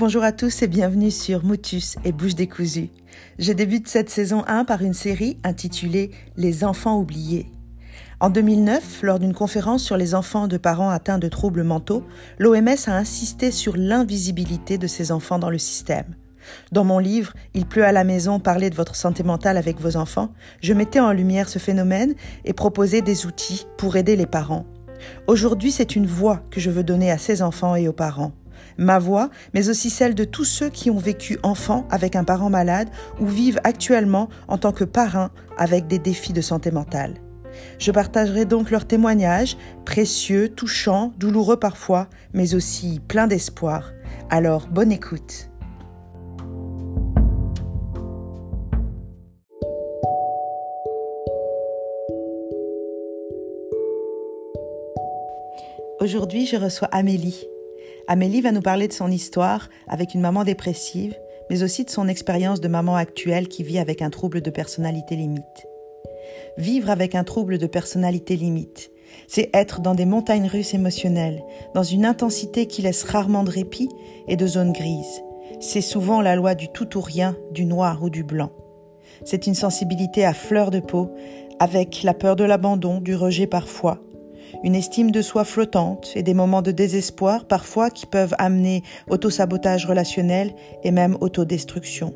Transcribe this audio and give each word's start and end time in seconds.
Bonjour 0.00 0.22
à 0.22 0.32
tous 0.32 0.62
et 0.62 0.66
bienvenue 0.66 1.10
sur 1.10 1.44
Motus 1.44 1.96
et 2.06 2.12
Bouche 2.12 2.34
décousue. 2.34 2.88
Je 3.38 3.52
débute 3.52 3.86
cette 3.86 4.08
saison 4.08 4.44
1 4.46 4.64
par 4.64 4.80
une 4.80 4.94
série 4.94 5.36
intitulée 5.44 6.10
Les 6.38 6.64
enfants 6.64 6.98
oubliés. 6.98 7.52
En 8.18 8.30
2009, 8.30 9.02
lors 9.02 9.18
d'une 9.18 9.34
conférence 9.34 9.84
sur 9.84 9.98
les 9.98 10.14
enfants 10.14 10.48
de 10.48 10.56
parents 10.56 10.88
atteints 10.88 11.18
de 11.18 11.28
troubles 11.28 11.64
mentaux, 11.64 12.02
l'OMS 12.38 12.76
a 12.86 12.96
insisté 12.96 13.50
sur 13.50 13.76
l'invisibilité 13.76 14.78
de 14.78 14.86
ces 14.86 15.12
enfants 15.12 15.38
dans 15.38 15.50
le 15.50 15.58
système. 15.58 16.14
Dans 16.72 16.84
mon 16.84 16.98
livre 16.98 17.34
Il 17.52 17.66
pleut 17.66 17.84
à 17.84 17.92
la 17.92 18.04
maison, 18.04 18.40
parler 18.40 18.70
de 18.70 18.76
votre 18.76 18.96
santé 18.96 19.22
mentale 19.22 19.58
avec 19.58 19.82
vos 19.82 19.98
enfants, 19.98 20.32
je 20.62 20.72
mettais 20.72 21.00
en 21.00 21.12
lumière 21.12 21.50
ce 21.50 21.58
phénomène 21.58 22.14
et 22.46 22.54
proposais 22.54 23.02
des 23.02 23.26
outils 23.26 23.66
pour 23.76 23.96
aider 23.96 24.16
les 24.16 24.24
parents. 24.24 24.64
Aujourd'hui, 25.26 25.70
c'est 25.70 25.94
une 25.94 26.06
voix 26.06 26.40
que 26.50 26.58
je 26.58 26.70
veux 26.70 26.84
donner 26.84 27.10
à 27.10 27.18
ces 27.18 27.42
enfants 27.42 27.76
et 27.76 27.86
aux 27.86 27.92
parents 27.92 28.32
ma 28.80 28.98
voix, 28.98 29.30
mais 29.54 29.68
aussi 29.68 29.90
celle 29.90 30.16
de 30.16 30.24
tous 30.24 30.44
ceux 30.44 30.70
qui 30.70 30.90
ont 30.90 30.98
vécu 30.98 31.38
enfant 31.44 31.86
avec 31.90 32.16
un 32.16 32.24
parent 32.24 32.50
malade 32.50 32.88
ou 33.20 33.26
vivent 33.26 33.60
actuellement 33.62 34.28
en 34.48 34.58
tant 34.58 34.72
que 34.72 34.84
parrain 34.84 35.30
avec 35.56 35.86
des 35.86 36.00
défis 36.00 36.32
de 36.32 36.40
santé 36.40 36.72
mentale. 36.72 37.14
Je 37.78 37.92
partagerai 37.92 38.46
donc 38.46 38.70
leurs 38.70 38.86
témoignages, 38.86 39.56
précieux, 39.84 40.48
touchants, 40.48 41.12
douloureux 41.18 41.58
parfois, 41.58 42.08
mais 42.32 42.54
aussi 42.54 43.00
pleins 43.06 43.26
d'espoir. 43.26 43.92
Alors, 44.30 44.66
bonne 44.68 44.92
écoute. 44.92 45.50
Aujourd'hui, 56.00 56.46
je 56.46 56.56
reçois 56.56 56.88
Amélie. 56.92 57.46
Amélie 58.12 58.40
va 58.40 58.50
nous 58.50 58.60
parler 58.60 58.88
de 58.88 58.92
son 58.92 59.08
histoire 59.08 59.68
avec 59.86 60.14
une 60.14 60.20
maman 60.20 60.42
dépressive, 60.42 61.14
mais 61.48 61.62
aussi 61.62 61.84
de 61.84 61.90
son 61.90 62.08
expérience 62.08 62.60
de 62.60 62.66
maman 62.66 62.96
actuelle 62.96 63.46
qui 63.46 63.62
vit 63.62 63.78
avec 63.78 64.02
un 64.02 64.10
trouble 64.10 64.40
de 64.40 64.50
personnalité 64.50 65.14
limite. 65.14 65.44
Vivre 66.58 66.90
avec 66.90 67.14
un 67.14 67.22
trouble 67.22 67.56
de 67.56 67.68
personnalité 67.68 68.34
limite, 68.34 68.90
c'est 69.28 69.48
être 69.54 69.80
dans 69.80 69.94
des 69.94 70.06
montagnes 70.06 70.48
russes 70.48 70.74
émotionnelles, 70.74 71.44
dans 71.72 71.84
une 71.84 72.04
intensité 72.04 72.66
qui 72.66 72.82
laisse 72.82 73.04
rarement 73.04 73.44
de 73.44 73.50
répit 73.52 73.88
et 74.26 74.34
de 74.34 74.46
zones 74.48 74.72
grises. 74.72 75.22
C'est 75.60 75.80
souvent 75.80 76.20
la 76.20 76.34
loi 76.34 76.56
du 76.56 76.66
tout 76.66 76.98
ou 76.98 77.00
rien, 77.00 77.36
du 77.52 77.64
noir 77.64 78.02
ou 78.02 78.10
du 78.10 78.24
blanc. 78.24 78.50
C'est 79.24 79.46
une 79.46 79.54
sensibilité 79.54 80.24
à 80.24 80.34
fleur 80.34 80.72
de 80.72 80.80
peau, 80.80 81.14
avec 81.60 82.02
la 82.02 82.14
peur 82.14 82.34
de 82.34 82.42
l'abandon, 82.42 83.00
du 83.00 83.14
rejet 83.14 83.46
parfois, 83.46 84.00
une 84.64 84.74
estime 84.74 85.10
de 85.10 85.22
soi 85.22 85.44
flottante 85.44 86.12
et 86.14 86.22
des 86.22 86.34
moments 86.34 86.62
de 86.62 86.70
désespoir 86.70 87.46
parfois 87.46 87.90
qui 87.90 88.06
peuvent 88.06 88.34
amener 88.38 88.82
autosabotage 89.08 89.86
relationnel 89.86 90.54
et 90.84 90.90
même 90.90 91.16
autodestruction. 91.20 92.14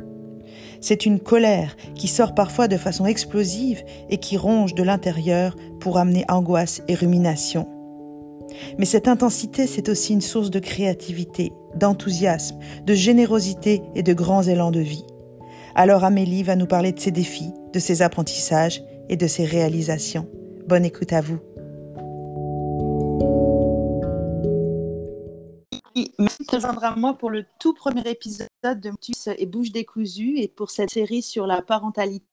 C'est 0.80 1.06
une 1.06 1.20
colère 1.20 1.76
qui 1.94 2.08
sort 2.08 2.34
parfois 2.34 2.68
de 2.68 2.76
façon 2.76 3.06
explosive 3.06 3.82
et 4.10 4.18
qui 4.18 4.36
ronge 4.36 4.74
de 4.74 4.82
l'intérieur 4.82 5.56
pour 5.80 5.98
amener 5.98 6.24
angoisse 6.28 6.82
et 6.88 6.94
rumination. 6.94 7.68
Mais 8.78 8.84
cette 8.84 9.08
intensité, 9.08 9.66
c'est 9.66 9.88
aussi 9.88 10.12
une 10.12 10.20
source 10.20 10.50
de 10.50 10.58
créativité, 10.58 11.52
d'enthousiasme, 11.74 12.58
de 12.84 12.94
générosité 12.94 13.82
et 13.94 14.02
de 14.02 14.12
grands 14.12 14.42
élans 14.42 14.70
de 14.70 14.80
vie. 14.80 15.06
Alors 15.74 16.04
Amélie 16.04 16.42
va 16.42 16.54
nous 16.54 16.66
parler 16.66 16.92
de 16.92 17.00
ses 17.00 17.10
défis, 17.10 17.52
de 17.72 17.78
ses 17.78 18.02
apprentissages 18.02 18.82
et 19.08 19.16
de 19.16 19.26
ses 19.26 19.44
réalisations. 19.44 20.28
Bonne 20.68 20.84
écoute 20.84 21.12
à 21.12 21.20
vous. 21.20 21.40
Merci 25.94 26.42
de 26.42 26.46
te 26.46 26.58
joindre 26.58 26.82
à 26.82 26.96
moi 26.96 27.14
pour 27.14 27.30
le 27.30 27.46
tout 27.60 27.72
premier 27.72 28.02
épisode 28.08 28.48
de 28.64 28.90
Mutus 28.90 29.28
et 29.28 29.46
Bouche 29.46 29.70
décousue 29.70 30.38
et 30.38 30.48
pour 30.48 30.70
cette 30.72 30.90
série 30.90 31.22
sur 31.22 31.46
la 31.46 31.62
parentalité 31.62 32.26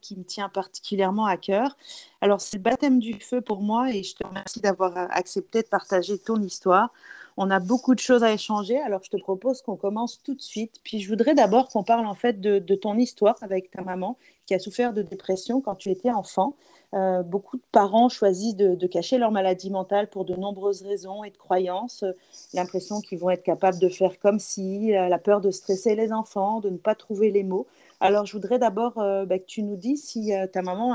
qui 0.00 0.16
me 0.16 0.24
tient 0.24 0.48
particulièrement 0.48 1.26
à 1.26 1.36
cœur. 1.36 1.76
Alors, 2.20 2.40
c'est 2.40 2.56
le 2.56 2.62
baptême 2.62 2.98
du 2.98 3.14
feu 3.20 3.40
pour 3.40 3.62
moi 3.62 3.90
et 3.92 4.02
je 4.02 4.16
te 4.16 4.26
remercie 4.26 4.60
d'avoir 4.60 4.96
accepté 4.96 5.62
de 5.62 5.68
partager 5.68 6.18
ton 6.18 6.42
histoire. 6.42 6.92
On 7.36 7.50
a 7.50 7.58
beaucoup 7.58 7.94
de 7.94 8.00
choses 8.00 8.24
à 8.24 8.32
échanger, 8.32 8.78
alors 8.80 9.00
je 9.02 9.10
te 9.10 9.16
propose 9.16 9.62
qu'on 9.62 9.76
commence 9.76 10.22
tout 10.22 10.34
de 10.34 10.42
suite. 10.42 10.80
Puis 10.84 11.00
je 11.00 11.08
voudrais 11.08 11.34
d'abord 11.34 11.68
qu'on 11.68 11.84
parle 11.84 12.06
en 12.06 12.14
fait 12.14 12.40
de, 12.40 12.58
ton 12.74 12.96
histoire 12.96 13.36
avec 13.42 13.70
ta 13.70 13.82
maman 13.82 14.16
qui 14.46 14.54
a 14.54 14.58
souffert 14.58 14.92
de 14.92 15.02
dépression 15.02 15.60
quand 15.60 15.76
tu 15.76 15.90
étais 15.90 16.10
enfant. 16.10 16.56
Euh, 16.92 17.22
beaucoup 17.22 17.56
de 17.56 17.62
parents 17.70 18.08
choisissent 18.08 18.56
de, 18.56 18.86
cacher 18.86 19.16
leur 19.16 19.30
maladie 19.30 19.70
mentale 19.70 20.08
pour 20.08 20.24
de 20.24 20.34
nombreuses 20.34 20.82
raisons 20.82 21.22
et 21.22 21.30
de 21.30 21.36
croyances. 21.36 22.04
L'impression 22.52 23.00
qu'ils 23.00 23.18
vont 23.18 23.30
être 23.30 23.44
capables 23.44 23.78
de 23.78 23.88
faire 23.88 24.18
comme 24.18 24.40
si, 24.40 24.94
euh, 24.96 25.08
la 25.08 25.18
peur 25.18 25.40
de 25.40 25.52
stresser 25.52 25.94
les 25.94 26.12
enfants, 26.12 26.60
de 26.60 26.70
ne 26.70 26.78
pas 26.78 26.96
trouver 26.96 27.30
les 27.30 27.44
mots. 27.44 27.66
Alors, 28.00 28.26
je 28.26 28.32
voudrais 28.32 28.58
d'abord 28.58 28.98
euh, 28.98 29.24
bah, 29.24 29.38
que 29.38 29.44
tu 29.44 29.62
nous 29.62 29.76
dises 29.76 30.02
si 30.02 30.32
ta 30.52 30.62
maman 30.62 30.94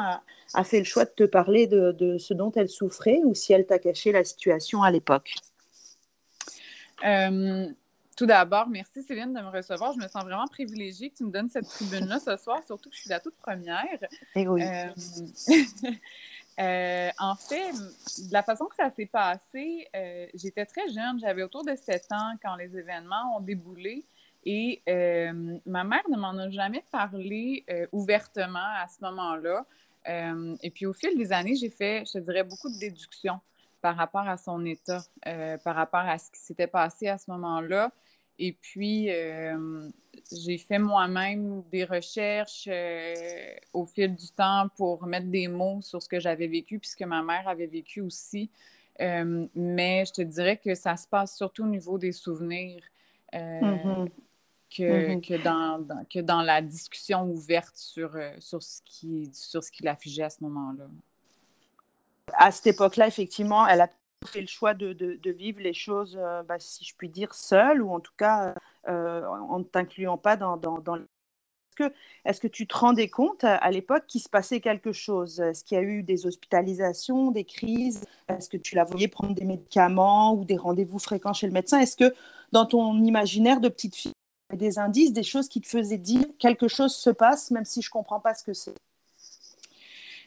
a, 0.54 0.64
fait 0.64 0.80
le 0.80 0.86
choix 0.86 1.06
de 1.06 1.12
te 1.12 1.24
parler 1.24 1.68
de, 1.68 2.18
ce 2.18 2.34
dont 2.34 2.52
elle 2.56 2.70
souffrait 2.70 3.22
ou 3.24 3.34
si 3.34 3.54
elle 3.54 3.66
t'a 3.66 3.80
caché 3.80 4.12
la 4.12 4.24
situation 4.24 4.84
à 4.84 4.92
l'époque. 4.92 5.34
Tout 8.16 8.26
d'abord, 8.26 8.70
merci 8.70 9.04
Céline 9.04 9.34
de 9.34 9.42
me 9.42 9.50
recevoir. 9.50 9.92
Je 9.92 10.00
me 10.00 10.08
sens 10.08 10.24
vraiment 10.24 10.48
privilégiée 10.48 11.10
que 11.10 11.18
tu 11.18 11.26
me 11.26 11.32
donnes 11.32 11.50
cette 11.50 11.68
tribune-là 11.68 12.20
ce 12.20 12.38
soir, 12.38 12.62
surtout 12.66 12.90
que 12.90 12.96
je 12.96 13.02
suis 13.02 13.10
la 13.10 13.20
toute 13.20 13.36
première. 13.36 14.02
Et 14.36 14.42
eh 14.42 14.48
oui. 14.48 14.64
Euh, 14.64 14.88
euh, 16.60 17.10
en 17.20 17.36
fait, 17.36 17.74
de 17.74 18.32
la 18.32 18.42
façon 18.42 18.66
que 18.66 18.76
ça 18.78 18.90
s'est 18.90 19.06
passé, 19.06 19.90
euh, 19.94 20.28
j'étais 20.34 20.66
très 20.66 20.88
jeune, 20.94 21.20
j'avais 21.20 21.44
autour 21.44 21.66
de 21.66 21.76
7 21.76 22.06
ans 22.12 22.36
quand 22.42 22.56
les 22.56 22.78
événements 22.78 23.36
ont 23.36 23.42
déboulé. 23.42 24.06
Et 24.46 24.82
ma 25.66 25.84
mère 25.84 26.08
ne 26.10 26.18
m'en 26.18 26.38
a 26.38 26.50
jamais 26.52 26.84
parlé 26.92 27.66
ouvertement 27.92 28.60
à 28.60 28.88
ce 28.88 29.04
moment-là. 29.04 29.66
et 30.62 30.70
puis 30.70 30.86
au 30.86 30.94
fil 30.94 31.18
des 31.18 31.34
années, 31.34 31.56
j'ai 31.56 31.72
fait, 31.72 32.04
je 32.06 32.14
te 32.14 32.18
dirais, 32.20 32.44
beaucoup 32.44 32.70
de 32.70 32.78
déductions 32.78 33.40
par 33.86 33.98
rapport 33.98 34.28
à 34.28 34.36
son 34.36 34.66
état, 34.66 35.04
par 35.64 35.76
rapport 35.76 36.00
à 36.00 36.18
ce 36.18 36.32
qui 36.32 36.40
s'était 36.40 36.66
passé 36.66 37.08
à 37.08 37.20
ce 37.20 37.30
moment-là. 37.30 37.92
Et 38.40 38.52
puis, 38.52 39.12
euh, 39.12 39.88
j'ai 40.32 40.58
fait 40.58 40.80
moi-même 40.80 41.62
des 41.72 41.84
recherches 41.86 42.68
euh, 42.68 43.14
au 43.74 43.86
fil 43.86 44.16
du 44.16 44.30
temps 44.32 44.70
pour 44.76 45.06
mettre 45.06 45.28
des 45.28 45.48
mots 45.48 45.82
sur 45.84 46.02
ce 46.02 46.10
que 46.10 46.20
j'avais 46.20 46.48
vécu, 46.48 46.80
puisque 46.80 47.04
ma 47.04 47.22
mère 47.22 47.48
avait 47.48 47.68
vécu 47.68 48.02
aussi. 48.02 48.50
Euh, 49.02 49.46
mais 49.54 50.04
je 50.08 50.14
te 50.14 50.22
dirais 50.24 50.58
que 50.58 50.74
ça 50.74 50.98
se 50.98 51.08
passe 51.08 51.38
surtout 51.38 51.64
au 51.64 51.68
niveau 51.68 52.00
des 52.00 52.12
souvenirs 52.12 52.82
mm-hmm. 53.32 54.10
que, 54.76 54.82
mm-hmm. 54.82 55.22
que, 55.22 55.44
dans, 55.44 56.06
que 56.12 56.20
dans 56.22 56.42
la 56.42 56.64
discussion 56.64 57.30
ouverte 57.30 57.78
sur, 57.78 58.18
sur 58.40 58.64
ce 58.64 58.82
qui, 58.84 59.30
sur 59.32 59.64
ce 59.64 59.72
qui 59.72 59.84
l'affligeait 59.84 60.24
à 60.24 60.30
ce 60.32 60.44
moment-là. 60.44 60.88
À 62.34 62.52
cette 62.52 62.68
époque-là, 62.68 63.08
effectivement, 63.08 63.68
elle 63.68 63.82
a 63.82 63.90
fait 64.26 64.42
le 64.42 64.48
choix 64.48 64.74
de, 64.74 65.20
vivre 65.32 65.62
les 65.62 65.74
choses, 65.74 66.18
euh, 66.20 66.44
bah, 66.44 66.60
si 66.60 66.84
je 66.84 66.96
puis 66.96 67.10
dire, 67.10 67.34
seule, 67.34 67.82
ou 67.82 67.92
en 67.92 68.00
tout 68.00 68.14
cas 68.18 68.56
euh, 68.88 69.26
en 69.26 69.60
ne 69.60 69.64
t'incluant 69.64 70.18
pas 70.18 70.36
dans... 70.36 70.58
dans, 70.58 70.80
dans... 70.80 70.98
Est-ce 70.98 71.90
que, 71.90 71.94
est 72.24 72.40
que 72.40 72.48
tu 72.48 72.68
te 72.68 72.78
rendais 72.78 73.10
compte 73.10 73.44
à, 73.44 73.70
l'époque 73.70 74.06
qu'il 74.08 74.22
se 74.22 74.30
passait 74.30 74.62
quelque 74.62 74.94
chose? 74.94 75.42
Est-ce 75.42 75.62
qu'il 75.62 75.76
y 75.76 75.78
a 75.78 75.84
eu 75.84 76.04
des 76.04 76.26
hospitalisations, 76.26 77.32
des 77.32 77.44
crises? 77.44 78.06
Est-ce 78.30 78.48
que 78.48 78.56
tu 78.56 78.76
la 78.76 78.86
voyais 78.86 79.10
prendre 79.10 79.36
des 79.36 79.44
médicaments 79.44 80.34
ou 80.34 80.46
des 80.46 80.56
rendez-vous 80.56 81.00
fréquents 81.00 81.34
chez 81.34 81.48
le 81.48 81.54
médecin? 81.54 81.80
Est-ce 81.80 81.98
que 81.98 82.16
dans 82.54 82.66
ton 82.66 83.04
imaginaire 83.04 83.60
de 83.60 83.68
petite 83.68 83.94
fille, 83.94 84.14
des 84.54 84.80
indices, 84.80 85.12
des 85.12 85.24
choses 85.24 85.50
qui 85.50 85.60
te 85.60 85.68
faisaient 85.68 85.98
dire 85.98 86.24
quelque 86.40 86.70
chose 86.70 86.96
se 86.96 87.10
passe, 87.10 87.52
même 87.52 87.66
si 87.66 87.82
je 87.82 87.90
ne 87.90 87.92
comprends 87.92 88.22
pas 88.22 88.34
ce 88.34 88.46
que 88.46 88.54
c'est? 88.54 88.76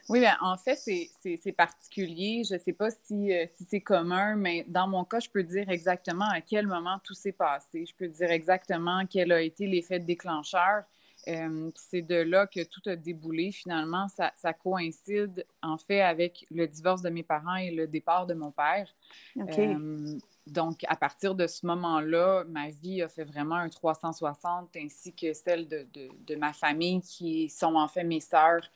Oui, 0.09 0.21
bien, 0.21 0.37
en 0.41 0.57
fait, 0.57 0.77
c'est 0.77 1.53
particulier. 1.53 2.43
Je 2.49 2.55
ne 2.55 2.59
sais 2.59 2.73
pas 2.73 2.91
si, 2.91 3.33
euh, 3.33 3.45
si 3.57 3.67
c'est 3.69 3.81
commun, 3.81 4.37
mais 4.37 4.65
dans 4.69 4.89
mon 4.89 5.05
cas, 5.05 5.21
je 5.21 5.29
peux 5.29 5.43
dire 5.43 5.69
exactement 5.69 6.29
à 6.31 6.41
quel 6.41 6.67
moment 6.67 6.99
tout 7.05 7.15
s'est 7.15 7.33
passé. 7.33 7.85
Je 7.87 7.95
peux 7.95 8.09
dire 8.09 8.31
exactement 8.31 9.05
quel 9.07 9.33
a 9.33 9.43
été 9.43 9.67
l'effet 9.67 9.99
déclencheur. 9.99 10.85
Euh, 11.27 11.71
c'est 11.75 12.01
de 12.01 12.15
là 12.15 12.47
que 12.47 12.65
tout 12.65 12.81
a 12.87 12.97
déboulé. 12.97 13.53
Finalement, 13.53 14.09
ça, 14.09 14.33
ça, 14.37 14.55
coïncide 14.55 15.45
en 15.63 15.77
fait 15.77 16.01
avec 16.01 16.47
le 16.51 16.67
divorce 16.67 17.03
de 17.03 17.11
mes 17.11 17.23
parents 17.23 17.57
et 17.57 17.71
le 17.71 17.87
départ 17.87 18.27
de 18.27 18.35
mon 18.35 18.51
père. 18.51 18.89
Euh, 19.37 20.19
donc, 20.47 20.85
à 20.89 20.97
partir 20.97 21.35
de 21.35 21.47
ce 21.47 21.67
moment-là, 21.67 22.45
ma 22.49 22.71
vie 22.71 23.03
a 23.03 23.09
fait 23.09 23.25
vraiment 23.25 23.57
un 23.57 23.69
360, 23.69 24.75
ainsi 24.77 25.13
que 25.13 25.35
celle 25.35 25.69
de, 25.69 25.87
de, 25.93 26.09
de 26.27 26.37
ma 26.37 26.55
famille, 26.55 27.03
qui 27.03 27.51
sont 27.51 27.75
en 27.75 27.89
fait 27.89 28.05
mes 28.05 28.21
sœurs, 28.21 28.71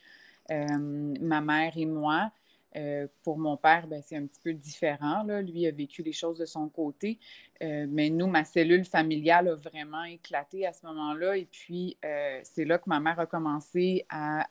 ma 1.20 1.40
mère 1.40 1.72
et 1.76 1.86
moi. 1.86 2.30
Euh, 2.74 3.06
pour 3.22 3.38
mon 3.38 3.56
père, 3.56 3.86
ben, 3.86 4.02
c'est 4.02 4.16
un 4.16 4.26
petit 4.26 4.40
peu 4.42 4.52
différent. 4.54 5.22
Là. 5.24 5.42
Lui 5.42 5.66
a 5.66 5.70
vécu 5.70 6.02
les 6.02 6.12
choses 6.12 6.38
de 6.38 6.46
son 6.46 6.68
côté. 6.68 7.18
Euh, 7.62 7.86
mais 7.88 8.08
nous, 8.08 8.26
ma 8.26 8.44
cellule 8.44 8.84
familiale 8.84 9.48
a 9.48 9.54
vraiment 9.54 10.04
éclaté 10.04 10.66
à 10.66 10.72
ce 10.72 10.86
moment-là. 10.86 11.36
Et 11.36 11.44
puis, 11.44 11.96
c'est 12.44 12.64
là 12.64 12.78
que 12.78 12.88
ma 12.88 13.00
mère 13.00 13.20
a 13.20 13.26
commencé 13.26 14.06
à, 14.08 14.46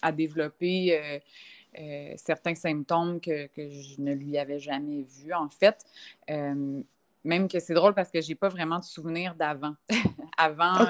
à, 0.00 0.12
développer 0.12 1.20
certains 2.16 2.54
symptômes 2.54 3.20
que, 3.20 3.46
que, 3.48 3.68
je 3.68 4.00
ne 4.00 4.14
lui 4.14 4.38
avais 4.38 4.58
jamais 4.58 5.02
vus, 5.02 5.34
en 5.34 5.50
fait. 5.50 5.84
même 6.28 7.48
que 7.48 7.60
c'est 7.60 7.74
drôle 7.74 7.94
parce 7.94 8.10
que 8.10 8.20
j'ai 8.22 8.34
pas 8.34 8.48
vraiment 8.48 8.78
de 8.78 8.84
souvenirs 8.84 9.34
d'avant. 9.34 9.74
avant, 10.38 10.86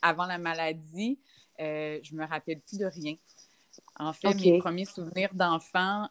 avant 0.00 0.26
la 0.26 0.38
maladie, 0.38 1.18
je 1.58 2.14
me 2.14 2.26
rappelle 2.26 2.60
plus 2.60 2.78
de 2.78 2.86
rien. 2.86 3.14
En 3.98 4.12
fait, 4.12 4.34
mes 4.34 4.58
premiers 4.58 4.84
souvenirs 4.84 5.30
d'enfant 5.34 6.08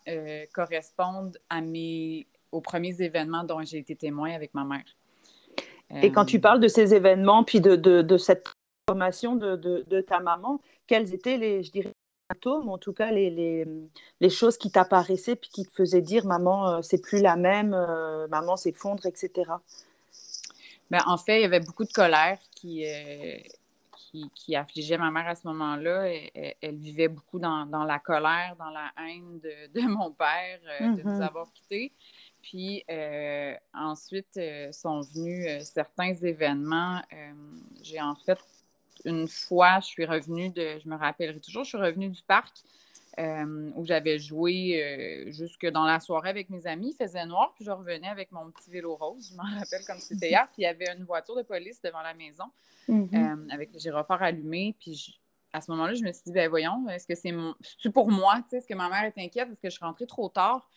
correspondent 0.54 1.38
à 1.50 1.62
mes, 1.62 2.28
aux 2.52 2.62
premiers 2.62 3.02
événements 3.02 3.44
dont 3.44 3.62
j'ai 3.64 3.80
été 3.80 3.96
témoin 3.96 4.34
avec 4.34 4.54
ma 4.54 4.64
mère. 4.64 4.86
Et 6.02 6.12
quand 6.12 6.26
tu 6.26 6.40
parles 6.40 6.60
de 6.60 6.68
ces 6.68 6.94
événements, 6.94 7.44
puis 7.44 7.62
de, 7.62 7.76
de, 7.76 8.02
de 8.02 8.18
cette 8.18 8.48
formation 8.90 9.36
de, 9.36 9.56
de, 9.56 10.02
ta 10.02 10.20
maman, 10.20 10.60
quels 10.88 11.14
étaient 11.14 11.38
les, 11.38 11.64
je 11.64 11.72
dirais, 11.72 11.92
symptômes, 12.32 12.70
en 12.70 12.78
tout 12.78 12.94
cas 12.94 13.12
les, 13.12 13.30
les, 13.30 13.66
les 14.20 14.30
choses 14.30 14.58
qui 14.58 14.72
t'apparaissaient 14.72 15.36
puis 15.36 15.50
qui 15.50 15.66
te 15.66 15.72
faisaient 15.74 16.02
dire 16.02 16.26
maman, 16.26 16.70
euh, 16.70 16.82
c'est 16.82 17.02
plus 17.02 17.22
la 17.22 17.36
même, 17.36 17.74
euh, 17.74 18.28
maman 18.28 18.58
s'effondre, 18.58 19.06
etc. 19.06 19.52
Ben, 20.90 21.02
en 21.06 21.18
fait, 21.18 21.40
il 21.40 21.42
y 21.42 21.46
avait 21.46 21.60
beaucoup 21.60 21.86
de 21.86 21.92
colère 21.92 22.40
qui, 22.56 22.86
euh, 22.86 23.38
qui, 24.14 24.30
qui, 24.36 24.56
affligeait 24.56 24.98
ma 24.98 25.10
mère 25.10 25.28
à 25.28 25.36
ce 25.36 25.48
moment-là. 25.48 26.08
Elle, 26.08 26.54
elle, 26.62 26.78
vivait 26.78 27.08
beaucoup 27.08 27.40
dans, 27.40 27.66
dans, 27.66 27.84
la 27.84 27.98
colère, 27.98 28.56
dans 28.58 28.70
la 28.70 28.92
haine 29.00 29.40
de, 29.40 29.82
de 29.82 29.88
mon 29.88 30.12
père, 30.12 30.60
de 30.80 31.02
nous 31.02 31.20
mm-hmm. 31.20 31.22
avoir 31.22 31.52
quittés. 31.52 31.92
Puis 32.44 32.84
ensuite 33.74 34.40
sont 34.72 35.02
venus 35.02 35.64
certains 35.64 36.14
événements. 36.14 37.02
J'ai 37.82 38.02
en 38.02 38.16
fait 38.16 38.40
une 39.06 39.28
fois, 39.28 39.80
je 39.80 39.88
suis 39.88 40.06
revenue 40.06 40.50
de, 40.50 40.80
je 40.84 40.88
me 40.88 40.96
rappellerai 40.96 41.40
toujours, 41.40 41.64
je 41.64 41.70
suis 41.70 41.78
revenue 41.78 42.10
du 42.10 42.22
parc 42.24 42.58
euh, 43.20 43.72
où 43.76 43.86
j'avais 43.86 44.18
joué 44.18 44.82
euh, 44.82 45.32
jusque 45.32 45.68
dans 45.68 45.86
la 45.86 46.00
soirée 46.00 46.30
avec 46.30 46.50
mes 46.50 46.66
amis. 46.66 46.96
Il 47.00 47.06
faisait 47.06 47.26
noir, 47.26 47.54
puis 47.56 47.64
je 47.64 47.72
revenais 47.72 48.08
avec 48.08 48.32
mon 48.32 48.50
petit 48.50 48.72
vélo 48.72 48.96
rose. 48.96 49.30
Je 49.32 49.38
m'en 49.38 49.44
rappelle 49.60 49.86
comme 49.86 50.00
c'était 50.00 50.30
hier. 50.30 50.46
Puis 50.48 50.62
il 50.62 50.64
y 50.64 50.68
avait 50.68 50.92
une 50.98 51.04
voiture 51.04 51.36
de 51.36 51.44
police 51.44 51.82
devant 51.82 52.02
la 52.02 52.14
maison 52.14 52.46
mm-hmm. 52.90 53.16
euh, 53.16 53.54
avec 53.54 53.72
le 53.72 53.80
gyrophare 53.80 54.24
allumé. 54.24 54.76
Puis 54.80 55.20
à 55.52 55.62
ce 55.62 55.70
moment-là, 55.72 55.94
je 55.94 56.04
me 56.04 56.12
suis 56.12 56.24
dit, 56.26 56.32
ben 56.32 56.50
voyons, 56.50 56.90
est-ce 56.90 57.06
que 57.06 57.14
c'est 57.14 57.32
mon... 57.32 57.54
pour 57.94 58.10
moi? 58.10 58.42
Est-ce 58.52 58.66
que 58.66 58.74
ma 58.74 58.90
mère 58.90 59.04
est 59.04 59.24
inquiète? 59.24 59.50
Est-ce 59.52 59.62
que 59.62 59.70
je 59.70 59.76
suis 59.76 59.86
rentrée 59.86 60.08
trop 60.08 60.30
tard? 60.30 60.68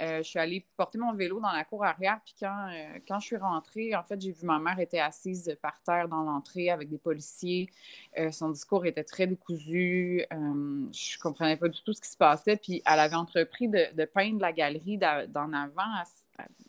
Euh, 0.00 0.18
je 0.18 0.28
suis 0.28 0.38
allée 0.38 0.66
porter 0.76 0.98
mon 0.98 1.14
vélo 1.14 1.40
dans 1.40 1.52
la 1.52 1.64
cour 1.64 1.84
arrière, 1.84 2.20
puis 2.24 2.34
quand, 2.38 2.68
euh, 2.70 2.98
quand 3.08 3.18
je 3.18 3.26
suis 3.26 3.36
rentrée, 3.36 3.94
en 3.94 4.02
fait, 4.02 4.20
j'ai 4.20 4.30
vu 4.30 4.44
ma 4.44 4.58
mère 4.58 4.78
était 4.78 4.98
assise 4.98 5.56
par 5.62 5.80
terre 5.82 6.08
dans 6.08 6.22
l'entrée 6.22 6.70
avec 6.70 6.90
des 6.90 6.98
policiers. 6.98 7.70
Euh, 8.18 8.30
son 8.30 8.50
discours 8.50 8.84
était 8.84 9.04
très 9.04 9.26
décousu. 9.26 10.22
je 10.30 11.18
comprenais 11.18 11.56
pas 11.56 11.68
du 11.68 11.80
tout 11.82 11.94
ce 11.94 12.00
qui 12.00 12.10
se 12.10 12.16
passait. 12.16 12.56
Puis 12.56 12.82
elle 12.84 13.00
avait 13.00 13.16
entrepris 13.16 13.68
de, 13.68 14.04
peindre 14.04 14.40
la 14.40 14.52
galerie 14.52 14.98
d'en 14.98 15.52
avant 15.52 15.94
à, 15.94 16.04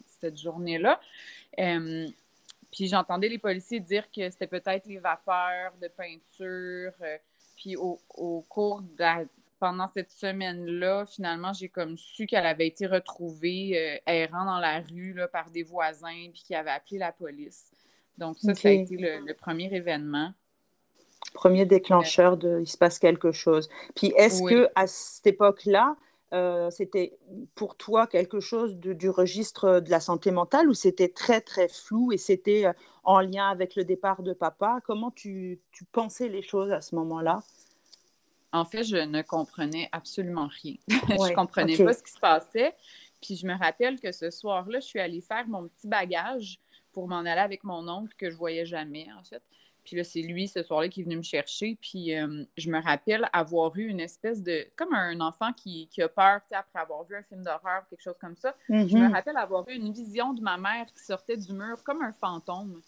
cette 0.05 0.39
journée-là. 0.39 0.99
puis 2.71 2.87
j'entendais 2.87 3.29
les 3.29 3.37
policiers 3.37 3.79
dire 3.79 4.09
que 4.09 4.29
c'était 4.29 4.47
peut-être 4.47 4.85
les 4.87 4.99
vapeurs 4.99 5.73
de 5.81 5.89
peinture. 5.89 6.93
puis 7.57 7.75
au, 7.75 7.99
au 8.09 8.41
cours 8.47 8.81
de 8.81 8.99
la 8.99 9.25
pendant 9.59 9.87
cette 9.87 10.11
semaine-là, 10.11 11.05
finalement, 11.05 11.53
j'ai 11.53 11.69
comme 11.69 11.97
su 11.97 12.25
qu'elle 12.25 12.45
avait 12.45 12.67
été 12.67 12.85
retrouvée 12.85 13.99
euh, 14.07 14.11
errant 14.11 14.45
dans 14.45 14.59
la 14.59 14.81
rue 14.81 15.13
là, 15.13 15.27
par 15.27 15.49
des 15.49 15.63
voisins, 15.63 16.29
puis 16.31 16.43
qu'elle 16.47 16.57
avait 16.57 16.71
appelé 16.71 16.97
la 16.97 17.11
police. 17.11 17.71
Donc, 18.17 18.37
ça, 18.39 18.53
ça 18.55 18.69
a 18.69 18.71
été 18.71 18.95
le, 18.97 19.33
premier 19.33 19.73
événement. 19.73 20.31
Premier 21.33 21.65
déclencheur 21.65 22.37
de 22.37 22.59
il 22.61 22.67
se 22.67 22.77
passe 22.77 22.99
quelque 22.99 23.31
chose. 23.31 23.69
Puis, 23.95 24.13
est-ce 24.17 24.43
que 24.43 24.69
à 24.75 24.87
cette 24.87 25.27
époque-là, 25.27 25.95
euh, 26.33 26.69
c'était 26.71 27.17
pour 27.55 27.77
toi 27.77 28.05
quelque 28.05 28.41
chose 28.41 28.75
du 28.75 29.09
registre 29.09 29.79
de 29.79 29.89
la 29.89 30.01
santé 30.01 30.31
mentale 30.31 30.67
ou 30.67 30.73
c'était 30.73 31.07
très, 31.07 31.39
très 31.39 31.69
flou 31.69 32.11
et 32.11 32.17
c'était 32.17 32.65
euh, 32.65 32.73
en 33.05 33.21
lien 33.21 33.47
avec 33.49 33.75
le 33.75 33.85
départ 33.85 34.23
de 34.23 34.33
papa? 34.33 34.79
Comment 34.85 35.11
tu, 35.11 35.61
tu 35.71 35.85
pensais 35.85 36.27
les 36.27 36.41
choses 36.41 36.71
à 36.71 36.81
ce 36.81 36.95
moment-là? 36.95 37.43
En 38.51 38.65
fait, 38.65 38.83
je 38.83 38.97
ne 38.97 39.21
comprenais 39.21 39.89
absolument 39.91 40.49
rien. 40.61 40.75
je 40.87 40.95
ne 40.95 41.35
comprenais 41.35 41.77
pas 41.77 41.93
ce 41.93 42.03
qui 42.03 42.11
se 42.11 42.19
passait. 42.19 42.75
Puis 43.21 43.35
je 43.35 43.45
me 43.47 43.57
rappelle 43.57 43.99
que 43.99 44.11
ce 44.11 44.29
soir-là, 44.29 44.79
je 44.79 44.85
suis 44.85 44.99
allée 44.99 45.21
faire 45.21 45.47
mon 45.47 45.67
petit 45.67 45.87
bagage 45.87 46.59
pour 46.93 47.07
m'en 47.07 47.19
aller 47.19 47.41
avec 47.41 47.63
mon 47.63 47.87
oncle 47.87 48.13
que 48.17 48.29
je 48.29 48.35
voyais 48.35 48.65
jamais, 48.65 49.07
en 49.19 49.23
fait. 49.23 49.41
Puis 49.83 49.95
là, 49.95 50.03
c'est 50.03 50.21
lui, 50.21 50.49
ce 50.49 50.63
soir-là, 50.63 50.89
qui 50.89 50.99
est 51.01 51.03
venu 51.03 51.15
me 51.15 51.23
chercher. 51.23 51.77
Puis 51.81 52.13
euh, 52.13 52.43
je 52.57 52.69
me 52.69 52.81
rappelle 52.81 53.29
avoir 53.31 53.75
eu 53.77 53.87
une 53.87 54.01
espèce 54.01 54.43
de... 54.43 54.67
Comme 54.75 54.93
un 54.93 55.21
enfant 55.21 55.53
qui, 55.53 55.89
a 55.99 56.09
peur, 56.09 56.41
après 56.51 56.79
avoir 56.79 57.05
vu 57.05 57.15
un 57.15 57.23
film 57.23 57.43
d'horreur, 57.43 57.87
quelque 57.89 58.01
chose 58.01 58.17
comme 58.19 58.35
ça. 58.35 58.53
Je 58.67 58.73
me 58.73 58.83
mm-hmm. 58.83 59.13
rappelle 59.13 59.37
avoir 59.37 59.67
eu 59.69 59.75
une 59.75 59.93
vision 59.93 60.33
de 60.33 60.41
ma 60.41 60.57
mère 60.57 60.87
qui 60.87 61.03
sortait 61.03 61.37
du 61.37 61.53
mur 61.53 61.81
comme 61.83 62.01
un 62.01 62.11
fantôme. 62.11 62.81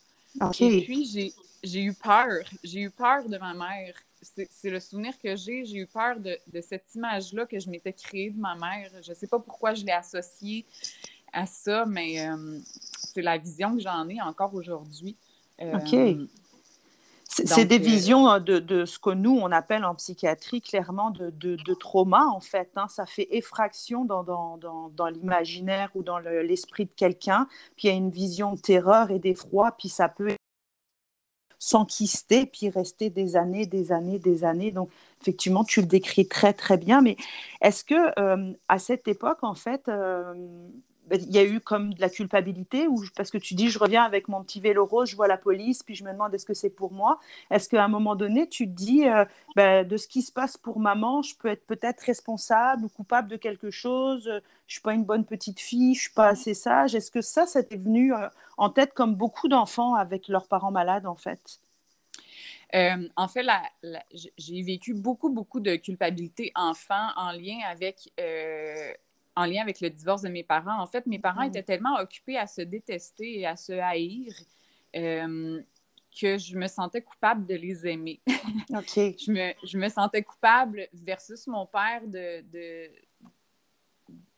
Et 0.60 0.82
puis, 0.82 1.34
j'ai 1.64 1.82
eu 1.82 1.94
peur. 1.94 2.44
J'ai 2.64 2.82
eu 2.82 2.92
peur 2.92 3.28
de 3.28 3.38
ma 3.38 3.54
mère 3.54 3.94
c'est 4.21 4.69
le 4.69 4.80
souvenir 4.80 5.13
que 5.21 5.36
j'ai. 5.36 5.66
J'ai 5.66 5.77
eu 5.77 5.88
peur 5.88 6.19
de, 6.19 6.38
cette 6.62 6.94
image-là 6.95 7.45
que 7.45 7.60
je 7.60 7.69
m'étais 7.69 7.94
créée 7.94 8.31
de 8.31 8.39
ma 8.39 8.56
mère. 8.56 8.89
Je 9.01 9.12
ne 9.12 9.16
sais 9.16 9.27
pas 9.27 9.39
pourquoi 9.39 9.74
je 9.74 9.86
l'ai 9.86 9.92
associée 9.92 10.66
à 11.31 11.45
ça, 11.45 11.86
mais 11.86 12.27
euh, 12.27 12.60
c'est 12.98 13.21
la 13.21 13.38
vision 13.38 13.75
que 13.75 13.81
j'en 13.81 14.07
ai 14.10 14.21
encore 14.21 14.54
aujourd'hui. 14.54 15.16
Euh, 15.62 15.77
OK. 15.77 16.27
C'est 17.31 17.66
des 17.66 17.77
euh, 17.77 17.83
visions 17.83 18.39
de, 18.39 18.86
ce 18.86 18.98
que 18.98 19.12
nous, 19.12 19.38
on 19.39 19.51
appelle 19.51 19.86
en 19.86 19.94
psychiatrie 19.94 20.62
clairement 20.62 21.12
de, 21.12 21.30
de 21.30 21.74
trauma, 21.75 22.25
en 22.25 22.39
fait. 22.39 22.72
Hein. 22.75 22.88
Ça 22.89 23.06
fait 23.06 23.27
effraction 23.31 24.04
dans, 24.04 24.24
dans, 24.24 24.57
dans, 24.89 25.07
l'imaginaire 25.07 25.92
ou 25.94 26.01
dans 26.01 26.18
l'esprit 26.18 26.86
de 26.86 26.94
quelqu'un. 26.94 27.48
Puis 27.77 27.88
il 27.88 27.92
y 27.92 27.94
a 27.94 27.98
une 27.98 28.10
vision 28.10 28.54
de 28.54 28.60
terreur 28.60 29.12
et 29.12 29.19
d'effroi, 29.19 29.72
puis 29.77 29.89
ça 29.89 30.10
peut 30.10 30.36
s'enquister, 31.60 32.46
puis 32.46 32.70
rester 32.70 33.10
des 33.10 33.36
années, 33.36 33.66
des 33.66 33.92
années, 33.92 34.18
des 34.18 34.44
années. 34.44 34.72
Donc, 34.72 34.90
effectivement, 35.22 35.64
tu 35.64 35.82
le 35.82 35.88
décris 35.88 36.28
très, 36.28 36.54
très 36.54 36.78
bien. 36.78 37.02
Mais 37.02 37.18
est-ce 37.62 37.84
que 37.84 38.20
euh, 38.20 38.54
à 38.70 38.80
cette 38.80 39.08
époque, 39.08 39.40
en 39.44 39.54
fait, 39.54 39.88
euh, 39.90 40.34
il 41.12 41.32
y 41.32 41.38
a 41.38 41.44
eu 41.44 41.60
comme 41.60 41.94
de 41.94 42.02
la 42.02 42.10
culpabilité 42.10 42.88
ou 42.88 43.04
parce 43.16 43.32
que 43.32 43.38
tu 43.38 43.54
dis 43.54 43.70
je 43.70 43.80
reviens 43.80 44.04
avec 44.04 44.28
mon 44.28 44.44
petit 44.44 44.60
vélo 44.60 44.86
rose, 44.86 45.10
je 45.10 45.16
vois 45.16 45.28
la 45.28 45.38
police, 45.38 45.84
puis 45.84 45.96
je 45.96 46.04
me 46.04 46.12
demande 46.12 46.34
est-ce 46.34 46.46
que 46.46 46.54
c'est 46.54 46.70
pour 46.70 46.92
moi? 46.92 47.20
Est-ce 47.50 47.70
qu'à 47.70 47.84
un 47.84 47.88
moment 47.88 48.16
donné 48.16 48.48
tu 48.48 48.66
te 48.66 48.72
dis 48.72 49.08
euh, 49.08 49.26
ben, 49.56 49.88
de 49.88 49.98
ce 49.98 50.08
qui 50.08 50.22
se 50.22 50.32
passe 50.32 50.58
pour 50.58 50.80
maman, 50.80 51.22
je 51.22 51.36
peux 51.36 51.48
être 51.48 51.66
peut-être 51.66 52.02
responsable 52.02 52.86
ou 52.86 52.90
coupable 52.90 53.30
de 53.30 53.38
quelque 53.38 53.72
chose 53.72 54.30
Je 54.68 54.74
suis 54.74 54.82
pas 54.82 54.94
une 54.94 55.06
bonne 55.06 55.26
petite 55.26 55.60
fille, 55.60 55.96
je 55.96 56.02
suis 56.02 56.14
pas 56.14 56.28
assez 56.28 56.54
sage? 56.54 56.96
Est-ce 56.96 57.12
que 57.12 57.22
ça, 57.22 57.46
ça 57.46 57.64
t'est 57.64 57.78
venu 57.78 58.13
euh, 58.13 58.28
en 58.58 58.70
tête 58.70 58.94
comme 58.94 59.16
beaucoup 59.16 59.48
d'enfants 59.48 59.96
avec 59.96 60.28
leurs 60.28 60.48
parents 60.48 60.72
malades 60.72 61.06
en 61.06 61.16
fait? 61.16 61.60
Euh, 62.75 63.08
en 63.16 63.28
fait, 63.28 63.46
j'ai 64.38 64.62
vécu 64.62 64.94
beaucoup, 64.94 65.30
beaucoup 65.30 65.60
de 65.60 65.75
culpabilité 65.75 66.51
enfant 66.56 67.10
en 67.16 67.32
lien 67.32 67.58
avec 67.68 68.13
en 69.39 69.46
lien 69.46 69.62
avec 69.62 69.79
le 69.79 69.89
divorce 69.89 70.22
de 70.22 70.29
mes 70.29 70.43
parents. 70.43 70.81
En 70.81 70.88
fait, 70.88 71.05
mes 71.05 71.19
parents 71.19 71.46
mm. 71.46 71.50
étaient 71.50 71.63
tellement 71.63 71.96
occupés 72.00 72.38
à 72.38 72.46
se 72.46 72.62
détester 72.62 73.39
et 73.39 73.46
à 73.46 73.55
se 73.55 73.72
haïr 73.72 74.34
euh, 74.96 75.62
que 76.19 76.38
je 76.38 76.58
me 76.58 76.67
sentais 76.67 77.01
coupable 77.01 77.46
de 77.46 77.55
les 77.55 77.88
aimer. 77.88 78.19
OK. 78.72 78.96
je, 78.96 79.31
me, 79.31 79.53
je, 79.65 79.77
me, 79.77 79.88
sentais 79.88 80.24
coupable 80.24 80.88
versus 80.93 81.48
mon 81.48 81.65
père 81.65 82.01
de, 82.05 82.43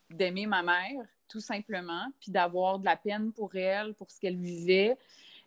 d'aimer 0.09 0.45
ma 0.45 0.61
mère, 0.61 1.05
tout 1.27 1.39
simplement, 1.39 2.05
puis 2.19 2.31
d'avoir 2.31 2.77
de 2.77 2.85
la 2.85 2.97
peine 2.97 3.31
pour 3.31 3.55
elle, 3.55 3.95
pour 3.95 4.11
ce 4.11 4.19
qu'elle 4.19 4.37
vivait. 4.37 4.95